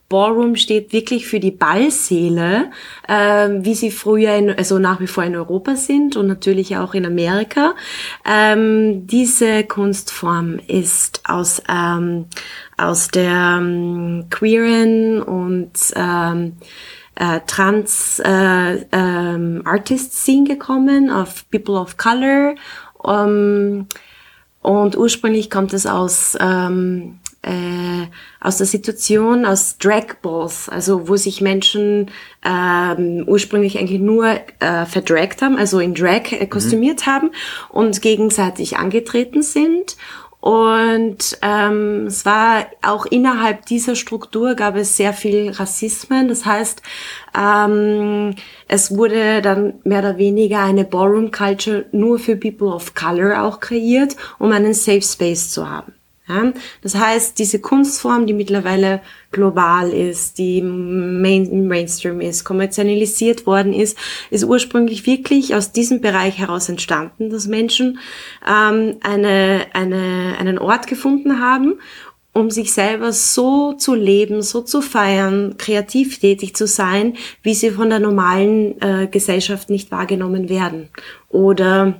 Ballroom 0.09 0.55
steht 0.55 0.93
wirklich 0.93 1.27
für 1.27 1.39
die 1.39 1.51
Ballsäle, 1.51 2.71
äh, 3.07 3.49
wie 3.49 3.75
sie 3.75 3.91
früher, 3.91 4.35
in, 4.35 4.49
also 4.49 4.79
nach 4.79 5.01
wie 5.01 5.07
vor 5.07 5.23
in 5.23 5.35
Europa 5.35 5.75
sind 5.75 6.15
und 6.15 6.27
natürlich 6.27 6.77
auch 6.77 6.93
in 6.93 7.05
Amerika. 7.05 7.75
Ähm, 8.25 9.05
diese 9.05 9.65
Kunstform 9.65 10.59
ist 10.67 11.21
aus 11.25 11.61
ähm, 11.69 12.25
aus 12.77 13.09
der 13.09 13.57
ähm, 13.59 14.27
queeren 14.29 15.21
und 15.21 15.71
ähm, 15.95 16.53
äh, 17.15 17.41
trans 17.47 18.21
äh, 18.23 18.85
ähm, 18.91 19.63
Artist 19.65 20.13
Scene 20.13 20.47
gekommen, 20.47 21.09
auf 21.09 21.49
People 21.49 21.75
of 21.75 21.97
Color. 21.97 22.55
Um, 22.99 23.87
und 24.61 24.97
ursprünglich 24.97 25.49
kommt 25.49 25.73
es 25.73 25.85
aus 25.85 26.37
ähm, 26.39 27.19
äh, 27.41 28.07
aus 28.39 28.57
der 28.57 28.67
Situation 28.67 29.45
aus 29.45 29.77
Drag 29.77 30.15
Balls, 30.21 30.69
also 30.69 31.07
wo 31.07 31.15
sich 31.15 31.41
Menschen 31.41 32.11
ähm, 32.45 33.23
ursprünglich 33.27 33.77
eigentlich 33.77 34.01
nur 34.01 34.25
äh, 34.59 34.85
verdragt 34.85 35.41
haben, 35.41 35.57
also 35.57 35.79
in 35.79 35.93
Drag 35.93 36.31
äh, 36.31 36.47
kostümiert 36.47 37.05
mhm. 37.05 37.11
haben 37.11 37.31
und 37.69 38.01
gegenseitig 38.01 38.77
angetreten 38.77 39.41
sind 39.41 39.97
und 40.39 41.39
ähm, 41.41 42.05
es 42.07 42.25
war 42.25 42.67
auch 42.81 43.05
innerhalb 43.05 43.65
dieser 43.65 43.95
Struktur 43.95 44.55
gab 44.55 44.75
es 44.75 44.95
sehr 44.95 45.11
viel 45.11 45.49
Rassismen. 45.49 46.27
Das 46.27 46.45
heißt, 46.45 46.81
ähm, 47.37 48.35
es 48.67 48.95
wurde 48.95 49.41
dann 49.41 49.73
mehr 49.83 49.99
oder 49.99 50.17
weniger 50.17 50.61
eine 50.61 50.85
Ballroom 50.85 51.31
Culture 51.31 51.85
nur 51.91 52.19
für 52.19 52.37
People 52.37 52.69
of 52.69 52.93
Color 52.93 53.43
auch 53.43 53.59
kreiert, 53.59 54.15
um 54.37 54.51
einen 54.51 54.73
Safe 54.73 55.01
Space 55.01 55.49
zu 55.49 55.69
haben. 55.69 55.93
Ja? 56.27 56.51
Das 56.81 56.95
heißt, 56.95 57.39
diese 57.39 57.59
Kunstform, 57.59 58.27
die 58.27 58.33
mittlerweile 58.33 59.01
global 59.31 59.91
ist, 59.91 60.37
die 60.37 60.61
Main 60.61 61.67
Mainstream 61.67 62.21
ist, 62.21 62.43
kommerzialisiert 62.43 63.45
worden 63.45 63.73
ist, 63.73 63.97
ist 64.29 64.43
ursprünglich 64.43 65.05
wirklich 65.05 65.55
aus 65.55 65.71
diesem 65.71 66.01
Bereich 66.01 66.37
heraus 66.37 66.69
entstanden, 66.69 67.29
dass 67.29 67.47
Menschen 67.47 67.99
ähm, 68.47 68.97
eine, 69.01 69.65
eine, 69.73 70.35
einen 70.39 70.59
Ort 70.59 70.87
gefunden 70.87 71.39
haben, 71.39 71.75
um 72.33 72.51
sich 72.51 72.71
selber 72.71 73.13
so 73.13 73.73
zu 73.73 73.95
leben, 73.95 74.43
so 74.43 74.61
zu 74.61 74.81
feiern, 74.81 75.55
kreativ 75.57 76.19
tätig 76.19 76.55
zu 76.55 76.67
sein, 76.67 77.17
wie 77.41 77.55
sie 77.55 77.71
von 77.71 77.89
der 77.89 77.99
normalen 77.99 78.79
äh, 78.81 79.07
Gesellschaft 79.07 79.69
nicht 79.69 79.91
wahrgenommen 79.91 80.47
werden 80.47 80.89
oder 81.29 81.99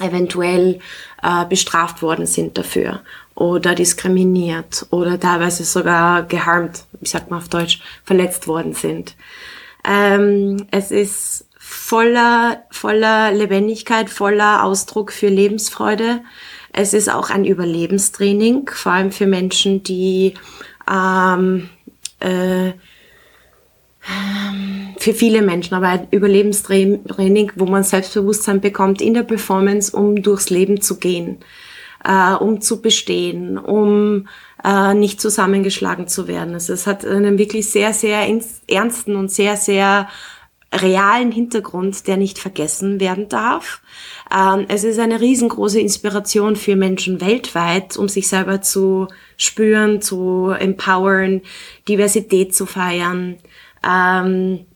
eventuell 0.00 0.78
äh, 1.22 1.44
bestraft 1.46 2.02
worden 2.02 2.26
sind 2.26 2.56
dafür 2.56 3.00
oder 3.38 3.76
diskriminiert 3.76 4.86
oder 4.90 5.20
teilweise 5.20 5.64
sogar 5.64 6.24
geharmt, 6.24 6.84
wie 7.00 7.06
sagt 7.06 7.30
man 7.30 7.38
auf 7.38 7.48
Deutsch, 7.48 7.80
verletzt 8.02 8.48
worden 8.48 8.72
sind. 8.72 9.14
Ähm, 9.88 10.66
es 10.72 10.90
ist 10.90 11.46
voller, 11.56 12.64
voller 12.72 13.30
Lebendigkeit, 13.30 14.10
voller 14.10 14.64
Ausdruck 14.64 15.12
für 15.12 15.28
Lebensfreude. 15.28 16.20
Es 16.72 16.94
ist 16.94 17.08
auch 17.08 17.30
ein 17.30 17.44
Überlebenstraining, 17.44 18.70
vor 18.72 18.92
allem 18.92 19.12
für 19.12 19.26
Menschen, 19.26 19.84
die 19.84 20.34
ähm, 20.90 21.70
äh, 22.18 22.72
für 24.98 25.14
viele 25.14 25.42
Menschen, 25.42 25.74
aber 25.74 25.88
ein 25.88 26.08
Überlebenstraining, 26.10 27.52
wo 27.54 27.66
man 27.66 27.84
Selbstbewusstsein 27.84 28.60
bekommt 28.60 29.00
in 29.00 29.14
der 29.14 29.22
Performance, 29.22 29.96
um 29.96 30.22
durchs 30.22 30.50
Leben 30.50 30.80
zu 30.80 30.98
gehen, 30.98 31.38
äh, 32.04 32.34
um 32.34 32.60
zu 32.60 32.80
bestehen, 32.82 33.58
um 33.58 34.28
äh, 34.64 34.94
nicht 34.94 35.20
zusammengeschlagen 35.20 36.08
zu 36.08 36.28
werden. 36.28 36.54
Also 36.54 36.72
es 36.72 36.86
hat 36.86 37.04
einen 37.04 37.38
wirklich 37.38 37.70
sehr, 37.70 37.92
sehr 37.92 38.26
ernsten 38.68 39.16
und 39.16 39.30
sehr, 39.30 39.56
sehr 39.56 40.08
realen 40.72 41.32
Hintergrund, 41.32 42.06
der 42.06 42.18
nicht 42.18 42.38
vergessen 42.38 43.00
werden 43.00 43.28
darf. 43.28 43.80
Ähm, 44.34 44.66
es 44.68 44.84
ist 44.84 44.98
eine 44.98 45.20
riesengroße 45.20 45.80
Inspiration 45.80 46.56
für 46.56 46.76
Menschen 46.76 47.20
weltweit, 47.20 47.96
um 47.96 48.08
sich 48.08 48.28
selber 48.28 48.60
zu 48.60 49.08
spüren, 49.38 50.02
zu 50.02 50.50
empowern, 50.50 51.40
Diversität 51.88 52.54
zu 52.54 52.66
feiern, 52.66 53.36
ähm, 53.86 54.66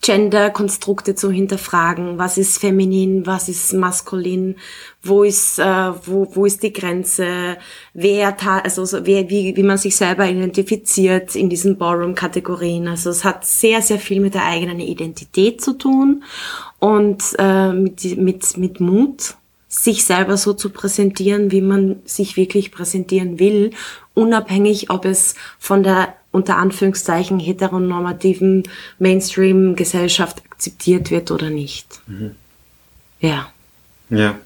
Gender-Konstrukte 0.00 1.14
zu 1.14 1.30
hinterfragen. 1.30 2.18
Was 2.18 2.38
ist 2.38 2.58
feminin, 2.58 3.26
was 3.26 3.48
ist 3.48 3.72
maskulin, 3.72 4.56
wo 5.02 5.24
ist, 5.24 5.58
äh, 5.58 5.92
wo, 6.06 6.28
wo 6.34 6.46
ist 6.46 6.62
die 6.62 6.72
Grenze, 6.72 7.56
wer, 7.94 8.36
also 8.64 8.86
wer, 9.04 9.28
wie, 9.30 9.56
wie 9.56 9.62
man 9.62 9.78
sich 9.78 9.96
selber 9.96 10.28
identifiziert 10.28 11.34
in 11.34 11.48
diesen 11.48 11.78
Ballroom-Kategorien. 11.78 12.88
Also 12.88 13.10
es 13.10 13.24
hat 13.24 13.44
sehr, 13.44 13.82
sehr 13.82 13.98
viel 13.98 14.20
mit 14.20 14.34
der 14.34 14.44
eigenen 14.44 14.80
Identität 14.80 15.60
zu 15.60 15.72
tun 15.72 16.24
und 16.78 17.22
äh, 17.38 17.72
mit, 17.72 18.16
mit, 18.16 18.56
mit 18.56 18.80
Mut, 18.80 19.34
sich 19.68 20.04
selber 20.04 20.36
so 20.36 20.54
zu 20.54 20.70
präsentieren, 20.70 21.50
wie 21.52 21.60
man 21.60 21.96
sich 22.06 22.36
wirklich 22.36 22.72
präsentieren 22.72 23.38
will, 23.38 23.72
unabhängig, 24.14 24.90
ob 24.90 25.04
es 25.04 25.34
von 25.58 25.82
der 25.82 26.14
unter 26.30 26.56
Anführungszeichen 26.56 27.38
heteronormativen 27.38 28.64
Mainstream-Gesellschaft 28.98 30.42
akzeptiert 30.50 31.10
wird 31.10 31.30
oder 31.30 31.50
nicht. 31.50 32.00
Mhm. 32.06 32.32
Ja. 33.20 33.50
Ja, 34.10 34.38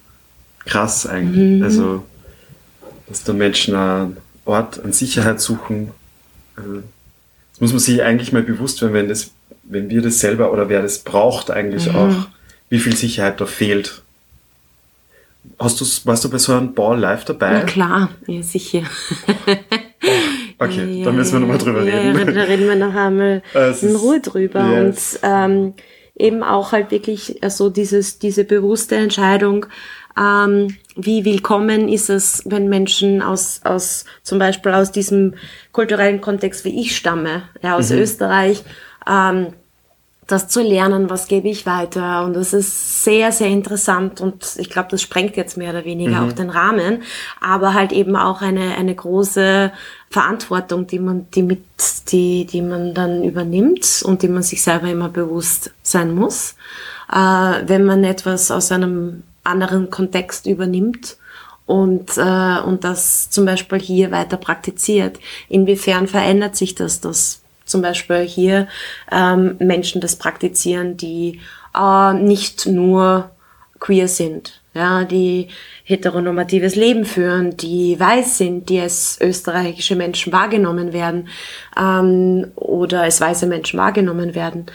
krass 0.64 1.06
eigentlich. 1.06 1.58
Mhm. 1.58 1.62
Also, 1.62 2.04
dass 3.08 3.24
da 3.24 3.32
Menschen 3.32 3.74
einen 3.74 4.16
Ort 4.44 4.82
an 4.82 4.92
Sicherheit 4.92 5.40
suchen. 5.40 5.90
Also, 6.56 6.82
das 7.52 7.60
muss 7.60 7.72
man 7.72 7.80
sich 7.80 8.02
eigentlich 8.02 8.32
mal 8.32 8.42
bewusst 8.42 8.80
werden, 8.80 8.94
wenn, 8.94 9.08
das, 9.08 9.30
wenn 9.64 9.90
wir 9.90 10.02
das 10.02 10.20
selber 10.20 10.52
oder 10.52 10.68
wer 10.68 10.82
das 10.82 11.00
braucht 11.00 11.50
eigentlich 11.50 11.88
mhm. 11.88 11.96
auch, 11.96 12.14
wie 12.70 12.78
viel 12.78 12.96
Sicherheit 12.96 13.40
da 13.40 13.46
fehlt. 13.46 14.02
Hast 15.58 15.80
du, 15.80 15.84
warst 16.06 16.24
du 16.24 16.30
bei 16.30 16.38
so 16.38 16.52
einem 16.52 16.74
Ball 16.74 16.98
live 16.98 17.24
dabei? 17.24 17.52
Na 17.52 17.62
klar, 17.62 18.10
ja 18.26 18.42
sicher. 18.42 18.82
Okay, 20.58 20.98
ja, 20.98 21.04
da 21.06 21.12
müssen 21.12 21.32
wir 21.32 21.40
nochmal 21.40 21.58
drüber 21.58 21.82
ja, 21.82 21.98
reden. 21.98 22.34
da 22.34 22.42
reden 22.42 22.68
wir 22.68 22.76
nachher 22.76 23.10
mal 23.10 23.42
in 23.82 23.96
Ruhe 23.96 24.20
drüber. 24.20 24.64
Yes. 24.70 25.14
Und 25.14 25.20
ähm, 25.28 25.74
eben 26.16 26.42
auch 26.42 26.72
halt 26.72 26.90
wirklich 26.90 27.40
so 27.48 27.68
dieses, 27.68 28.18
diese 28.18 28.44
bewusste 28.44 28.96
Entscheidung, 28.96 29.66
ähm, 30.18 30.76
wie 30.94 31.24
willkommen 31.24 31.88
ist 31.88 32.10
es, 32.10 32.42
wenn 32.44 32.68
Menschen 32.68 33.22
aus, 33.22 33.60
aus 33.64 34.04
zum 34.22 34.38
Beispiel 34.38 34.72
aus 34.72 34.92
diesem 34.92 35.34
kulturellen 35.72 36.20
Kontext, 36.20 36.64
wie 36.64 36.80
ich 36.80 36.96
stamme, 36.96 37.44
ja, 37.62 37.76
aus 37.76 37.90
mhm. 37.90 37.98
Österreich, 37.98 38.62
ähm, 39.08 39.48
das 40.26 40.48
zu 40.48 40.62
lernen, 40.62 41.10
was 41.10 41.26
gebe 41.26 41.48
ich 41.48 41.66
weiter. 41.66 42.24
Und 42.24 42.34
das 42.34 42.52
ist 42.52 43.04
sehr, 43.04 43.32
sehr 43.32 43.48
interessant 43.48 44.20
und 44.20 44.56
ich 44.56 44.70
glaube, 44.70 44.88
das 44.90 45.02
sprengt 45.02 45.36
jetzt 45.36 45.56
mehr 45.56 45.70
oder 45.70 45.84
weniger 45.84 46.20
mhm. 46.22 46.28
auch 46.28 46.32
den 46.32 46.50
Rahmen, 46.50 47.02
aber 47.40 47.74
halt 47.74 47.92
eben 47.92 48.16
auch 48.16 48.40
eine, 48.40 48.76
eine 48.76 48.94
große 48.94 49.72
Verantwortung, 50.10 50.86
die 50.86 50.98
man, 50.98 51.26
die 51.34 51.42
mit, 51.42 51.64
die, 52.08 52.46
die 52.46 52.62
man 52.62 52.94
dann 52.94 53.24
übernimmt 53.24 54.02
und 54.04 54.22
die 54.22 54.28
man 54.28 54.42
sich 54.42 54.62
selber 54.62 54.88
immer 54.88 55.08
bewusst 55.08 55.72
sein 55.82 56.14
muss, 56.14 56.54
äh, 57.10 57.16
wenn 57.16 57.84
man 57.84 58.04
etwas 58.04 58.50
aus 58.50 58.70
einem 58.70 59.24
anderen 59.44 59.90
Kontext 59.90 60.46
übernimmt 60.46 61.16
und, 61.66 62.16
äh, 62.16 62.60
und 62.60 62.84
das 62.84 63.30
zum 63.30 63.44
Beispiel 63.44 63.80
hier 63.80 64.10
weiter 64.10 64.36
praktiziert. 64.36 65.18
Inwiefern 65.48 66.06
verändert 66.06 66.56
sich 66.56 66.74
das, 66.74 67.00
dass 67.00 67.41
zum 67.72 67.82
Beispiel 67.82 68.20
hier 68.20 68.68
ähm, 69.10 69.56
Menschen 69.58 70.00
das 70.00 70.14
praktizieren, 70.16 70.96
die 70.96 71.40
äh, 71.76 72.14
nicht 72.14 72.66
nur 72.66 73.30
queer 73.80 74.06
sind, 74.06 74.60
ja, 74.74 75.04
die 75.04 75.48
heteronormatives 75.84 76.76
Leben 76.76 77.04
führen, 77.04 77.56
die 77.56 77.98
weiß 77.98 78.38
sind, 78.38 78.68
die 78.68 78.78
als 78.80 79.18
österreichische 79.20 79.96
Menschen 79.96 80.32
wahrgenommen 80.32 80.92
werden 80.92 81.28
ähm, 81.76 82.52
oder 82.54 83.02
als 83.02 83.20
weiße 83.20 83.46
Menschen 83.46 83.78
wahrgenommen 83.78 84.36
werden. 84.36 84.66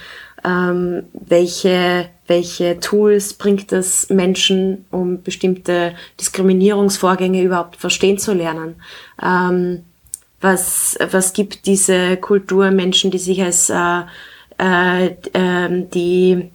Ähm, 0.43 1.03
welche, 1.13 2.09
welche 2.27 2.79
Tools 2.79 3.33
bringt 3.33 3.71
es 3.71 4.09
Menschen, 4.09 4.85
um 4.91 5.23
bestimmte 5.23 5.93
Diskriminierungsvorgänge 6.19 7.41
überhaupt 7.41 7.77
verstehen 7.77 8.19
zu 8.19 8.33
lernen? 8.33 8.75
Ähm, 9.23 9.83
was, 10.41 10.97
was 11.11 11.33
gibt 11.33 11.65
diese 11.65 12.17
Kultur 12.17 12.71
Menschen, 12.71 13.11
die 13.11 13.17
sich 13.17 13.41
als 13.41 13.69
äh, 13.69 14.01
äh, 14.59 15.07
äh, 15.33 15.87
die 15.93 16.49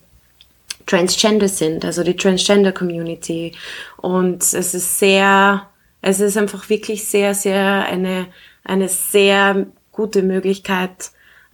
Transgender 0.87 1.49
sind, 1.49 1.85
also 1.85 2.03
die 2.03 2.17
Transgender 2.17 2.73
Community. 2.73 3.53
Und 3.97 4.43
es 4.43 4.75
ist 4.75 4.99
sehr, 4.99 5.69
es 6.01 6.21
ist 6.21 6.37
einfach 6.37 6.69
wirklich 6.69 7.05
sehr, 7.05 7.35
sehr 7.35 7.87
eine, 7.87 8.27
eine 8.65 8.89
sehr 8.89 9.67
gute 9.93 10.23
Möglichkeit, 10.23 11.11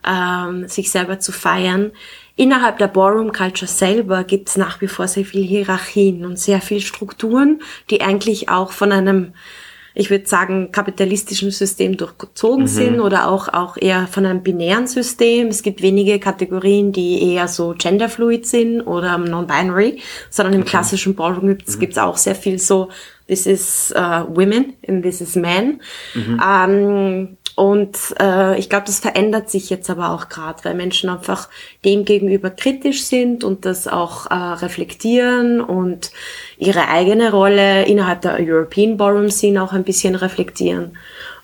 ähm, 0.06 0.68
sich 0.68 0.90
selber 0.90 1.18
zu 1.18 1.32
feiern. 1.32 1.92
Innerhalb 2.36 2.78
der 2.78 2.86
Ballroom 2.88 3.32
Culture 3.32 3.70
selber 3.70 4.24
gibt 4.24 4.48
es 4.48 4.56
nach 4.56 4.80
wie 4.80 4.86
vor 4.86 5.08
sehr 5.08 5.24
viel 5.24 5.44
Hierarchien 5.44 6.24
und 6.24 6.38
sehr 6.38 6.60
viel 6.60 6.80
Strukturen, 6.80 7.62
die 7.90 8.00
eigentlich 8.00 8.48
auch 8.48 8.72
von 8.72 8.92
einem 8.92 9.32
ich 9.98 10.10
würde 10.10 10.28
sagen, 10.28 10.70
kapitalistischen 10.70 11.50
System 11.50 11.96
durchgezogen 11.96 12.62
mhm. 12.62 12.68
sind 12.68 13.00
oder 13.00 13.28
auch, 13.28 13.48
auch 13.48 13.76
eher 13.76 14.06
von 14.06 14.24
einem 14.24 14.44
binären 14.44 14.86
System. 14.86 15.48
Es 15.48 15.64
gibt 15.64 15.82
wenige 15.82 16.20
Kategorien, 16.20 16.92
die 16.92 17.34
eher 17.34 17.48
so 17.48 17.74
genderfluid 17.76 18.46
sind 18.46 18.80
oder 18.82 19.18
non-binary, 19.18 20.00
sondern 20.30 20.54
im 20.54 20.60
okay. 20.60 20.70
klassischen 20.70 21.16
Ballroom 21.16 21.48
gibt 21.48 21.68
es 21.68 21.96
mhm. 21.96 22.02
auch 22.02 22.16
sehr 22.16 22.36
viel 22.36 22.60
so, 22.60 22.90
this 23.26 23.44
is 23.46 23.92
uh, 23.96 24.24
women 24.28 24.74
and 24.86 25.02
this 25.02 25.20
is 25.20 25.34
men. 25.34 25.80
Mhm. 26.14 26.40
Ähm, 26.46 27.37
und 27.58 27.98
äh, 28.20 28.56
ich 28.56 28.70
glaube, 28.70 28.86
das 28.86 29.00
verändert 29.00 29.50
sich 29.50 29.68
jetzt 29.68 29.90
aber 29.90 30.10
auch 30.10 30.28
gerade, 30.28 30.64
weil 30.64 30.76
Menschen 30.76 31.10
einfach 31.10 31.48
dem 31.84 32.04
gegenüber 32.04 32.50
kritisch 32.50 33.02
sind 33.02 33.42
und 33.42 33.64
das 33.64 33.88
auch 33.88 34.30
äh, 34.30 34.34
reflektieren 34.34 35.60
und 35.60 36.12
ihre 36.56 36.86
eigene 36.86 37.32
Rolle 37.32 37.84
innerhalb 37.86 38.20
der 38.20 38.36
European 38.38 38.96
Ballroom 38.96 39.32
Scene 39.32 39.60
auch 39.60 39.72
ein 39.72 39.82
bisschen 39.82 40.14
reflektieren. 40.14 40.96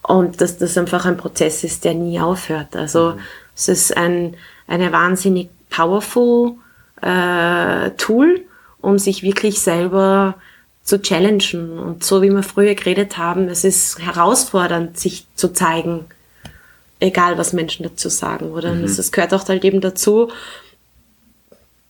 Und 0.02 0.40
dass 0.40 0.56
das 0.56 0.78
einfach 0.78 1.04
ein 1.04 1.16
Prozess 1.16 1.64
ist, 1.64 1.84
der 1.84 1.94
nie 1.94 2.20
aufhört. 2.20 2.76
Also 2.76 3.14
mhm. 3.14 3.20
es 3.56 3.66
ist 3.66 3.96
ein 3.96 4.36
eine 4.68 4.92
wahnsinnig 4.92 5.50
powerful 5.68 6.52
äh, 7.02 7.90
Tool, 7.96 8.44
um 8.80 9.00
sich 9.00 9.24
wirklich 9.24 9.58
selber 9.58 10.36
zu 10.84 11.00
challengen. 11.00 11.78
Und 11.78 12.04
so 12.04 12.22
wie 12.22 12.30
wir 12.30 12.42
früher 12.42 12.74
geredet 12.74 13.18
haben, 13.18 13.48
es 13.48 13.64
ist 13.64 13.98
herausfordernd, 13.98 14.98
sich 14.98 15.26
zu 15.34 15.52
zeigen, 15.52 16.04
egal 17.00 17.38
was 17.38 17.52
Menschen 17.52 17.82
dazu 17.82 18.08
sagen, 18.08 18.52
oder? 18.52 18.72
Mhm. 18.74 18.82
Das, 18.82 18.96
das 18.96 19.10
gehört 19.10 19.34
auch 19.34 19.48
halt 19.48 19.64
eben 19.64 19.80
dazu, 19.80 20.30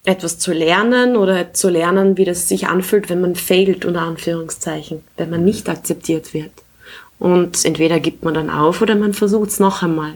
etwas 0.04 0.38
zu 0.38 0.52
lernen 0.52 1.16
oder 1.16 1.52
zu 1.54 1.70
lernen, 1.70 2.16
wie 2.16 2.24
das 2.24 2.48
sich 2.48 2.68
anfühlt, 2.68 3.08
wenn 3.08 3.20
man 3.20 3.36
failt, 3.36 3.84
unter 3.84 4.02
Anführungszeichen, 4.02 5.02
wenn 5.16 5.30
man 5.30 5.44
nicht 5.44 5.68
akzeptiert 5.68 6.34
wird. 6.34 6.52
Und 7.18 7.64
entweder 7.64 8.00
gibt 8.00 8.22
man 8.22 8.34
dann 8.34 8.50
auf 8.50 8.82
oder 8.82 8.96
man 8.96 9.14
versucht 9.14 9.50
es 9.50 9.60
noch 9.60 9.82
einmal. 9.82 10.14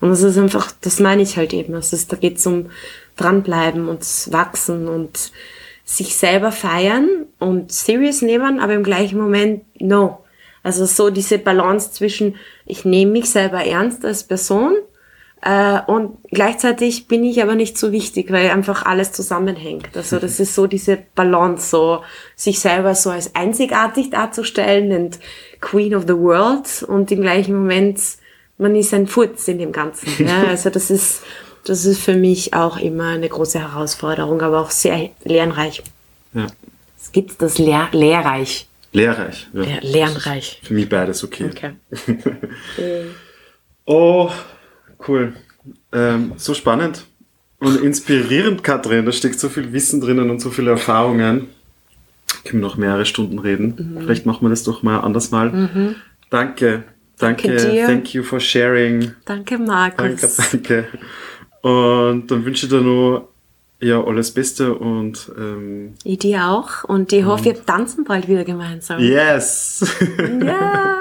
Und 0.00 0.10
das 0.10 0.22
ist 0.22 0.38
einfach, 0.38 0.70
das 0.82 1.00
meine 1.00 1.22
ich 1.22 1.36
halt 1.36 1.52
eben. 1.52 1.72
Das 1.72 1.92
ist, 1.92 2.12
da 2.12 2.16
geht 2.16 2.38
es 2.38 2.46
um 2.46 2.70
dranbleiben 3.16 3.88
und 3.88 4.02
wachsen 4.30 4.86
und 4.86 5.32
sich 5.84 6.16
selber 6.16 6.50
feiern 6.50 7.26
und 7.38 7.70
serious 7.70 8.22
nehmen, 8.22 8.58
aber 8.58 8.74
im 8.74 8.82
gleichen 8.82 9.18
Moment, 9.18 9.64
no. 9.80 10.20
Also 10.62 10.86
so 10.86 11.10
diese 11.10 11.38
Balance 11.38 11.92
zwischen, 11.92 12.36
ich 12.64 12.86
nehme 12.86 13.12
mich 13.12 13.28
selber 13.30 13.64
ernst 13.64 14.02
als 14.04 14.24
Person 14.24 14.74
äh, 15.44 15.80
und 15.86 16.16
gleichzeitig 16.30 17.06
bin 17.06 17.22
ich 17.22 17.42
aber 17.42 17.54
nicht 17.54 17.76
so 17.76 17.92
wichtig, 17.92 18.32
weil 18.32 18.48
einfach 18.48 18.86
alles 18.86 19.12
zusammenhängt. 19.12 19.94
Also 19.94 20.18
das 20.18 20.40
ist 20.40 20.54
so 20.54 20.66
diese 20.66 20.98
Balance, 21.14 21.68
so 21.68 22.02
sich 22.34 22.60
selber 22.60 22.94
so 22.94 23.10
als 23.10 23.34
einzigartig 23.34 24.08
darzustellen 24.08 24.90
und 24.92 25.18
Queen 25.60 25.94
of 25.94 26.04
the 26.06 26.16
World 26.16 26.82
und 26.88 27.12
im 27.12 27.20
gleichen 27.20 27.54
Moment, 27.54 28.00
man 28.56 28.74
ist 28.74 28.94
ein 28.94 29.06
Furz 29.06 29.46
in 29.48 29.58
dem 29.58 29.72
Ganzen. 29.72 30.26
Ja? 30.26 30.44
Also 30.48 30.70
das 30.70 30.90
ist 30.90 31.22
das 31.64 31.84
ist 31.84 32.00
für 32.00 32.14
mich 32.14 32.54
auch 32.54 32.76
immer 32.78 33.08
eine 33.08 33.28
große 33.28 33.58
Herausforderung, 33.58 34.40
aber 34.42 34.60
auch 34.60 34.70
sehr 34.70 35.10
lernreich. 35.24 35.82
Ja. 36.32 36.46
Es 37.00 37.12
gibt 37.12 37.40
das 37.40 37.58
Lehr 37.58 37.88
lehrreich. 37.92 38.66
Lehrreich. 38.92 39.48
Ja. 39.52 39.62
Lehr 39.62 39.80
lernreich. 39.82 40.60
Für 40.62 40.74
mich 40.74 40.88
beides 40.88 41.24
okay. 41.24 41.50
Okay. 41.50 41.72
Oh, 43.86 44.30
cool. 45.06 45.34
Ähm, 45.92 46.32
so 46.38 46.54
spannend 46.54 47.04
und 47.58 47.82
inspirierend, 47.82 48.64
Katrin. 48.64 49.04
Da 49.04 49.12
steckt 49.12 49.38
so 49.38 49.50
viel 49.50 49.74
Wissen 49.74 50.00
drinnen 50.00 50.30
und 50.30 50.40
so 50.40 50.50
viele 50.50 50.70
Erfahrungen. 50.70 51.48
Können 52.44 52.62
wir 52.62 52.68
noch 52.68 52.78
mehrere 52.78 53.04
Stunden 53.04 53.38
reden. 53.38 53.98
Vielleicht 54.00 54.24
machen 54.24 54.42
wir 54.42 54.48
das 54.48 54.64
doch 54.64 54.82
mal 54.82 55.00
anders 55.00 55.30
mal. 55.30 55.50
Danke. 55.50 55.96
Danke. 56.30 56.84
Danke 57.18 57.56
dir. 57.56 57.86
Thank 57.86 58.14
you 58.14 58.22
for 58.22 58.40
sharing. 58.40 59.12
Danke, 59.24 59.56
Danke, 59.56 59.58
Markus. 59.58 60.36
danke. 60.50 60.88
Und 61.64 62.30
dann 62.30 62.44
wünsche 62.44 62.66
ich 62.66 62.70
dir 62.70 62.82
nur 62.82 63.28
ja, 63.80 64.02
alles 64.04 64.32
Beste 64.32 64.74
und 64.74 65.32
ähm, 65.38 65.94
Ich 66.04 66.18
dir 66.18 66.44
auch. 66.44 66.84
Und 66.84 67.10
ich 67.10 67.24
hoffe, 67.24 67.46
wir 67.46 67.64
tanzen 67.64 68.04
bald 68.04 68.28
wieder 68.28 68.44
gemeinsam. 68.44 69.00
yes! 69.00 69.82
Ja. 70.44 70.94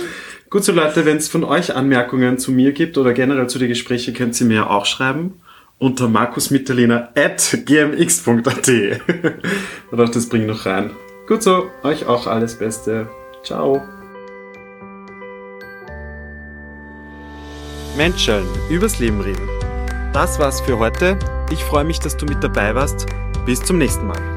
Gut, 0.50 0.64
so 0.64 0.72
Leute, 0.72 1.04
wenn 1.04 1.18
es 1.18 1.28
von 1.28 1.44
euch 1.44 1.74
Anmerkungen 1.74 2.38
zu 2.38 2.50
mir 2.50 2.72
gibt 2.72 2.96
oder 2.96 3.12
generell 3.12 3.46
zu 3.48 3.58
den 3.58 3.68
Gesprächen, 3.68 4.14
könnt 4.14 4.40
ihr 4.40 4.46
mir 4.46 4.70
auch 4.70 4.86
schreiben 4.86 5.34
unter 5.78 6.08
markusmitterlehner 6.08 7.10
at 7.14 7.58
gmx.at. 7.66 8.68
ich 8.68 8.98
dachte, 9.90 10.10
das 10.12 10.28
bringt 10.30 10.46
noch 10.46 10.64
rein. 10.64 10.92
Gut 11.28 11.42
so, 11.42 11.66
euch 11.82 12.06
auch 12.06 12.26
alles 12.26 12.54
Beste. 12.54 13.06
Ciao. 13.44 13.82
Menschen, 17.98 18.44
übers 18.70 18.98
Leben 18.98 19.20
reden. 19.20 19.55
Das 20.16 20.38
war's 20.38 20.62
für 20.62 20.78
heute. 20.78 21.18
Ich 21.50 21.62
freue 21.62 21.84
mich, 21.84 22.00
dass 22.00 22.16
du 22.16 22.24
mit 22.24 22.42
dabei 22.42 22.74
warst. 22.74 23.04
Bis 23.44 23.60
zum 23.60 23.76
nächsten 23.76 24.06
Mal. 24.06 24.35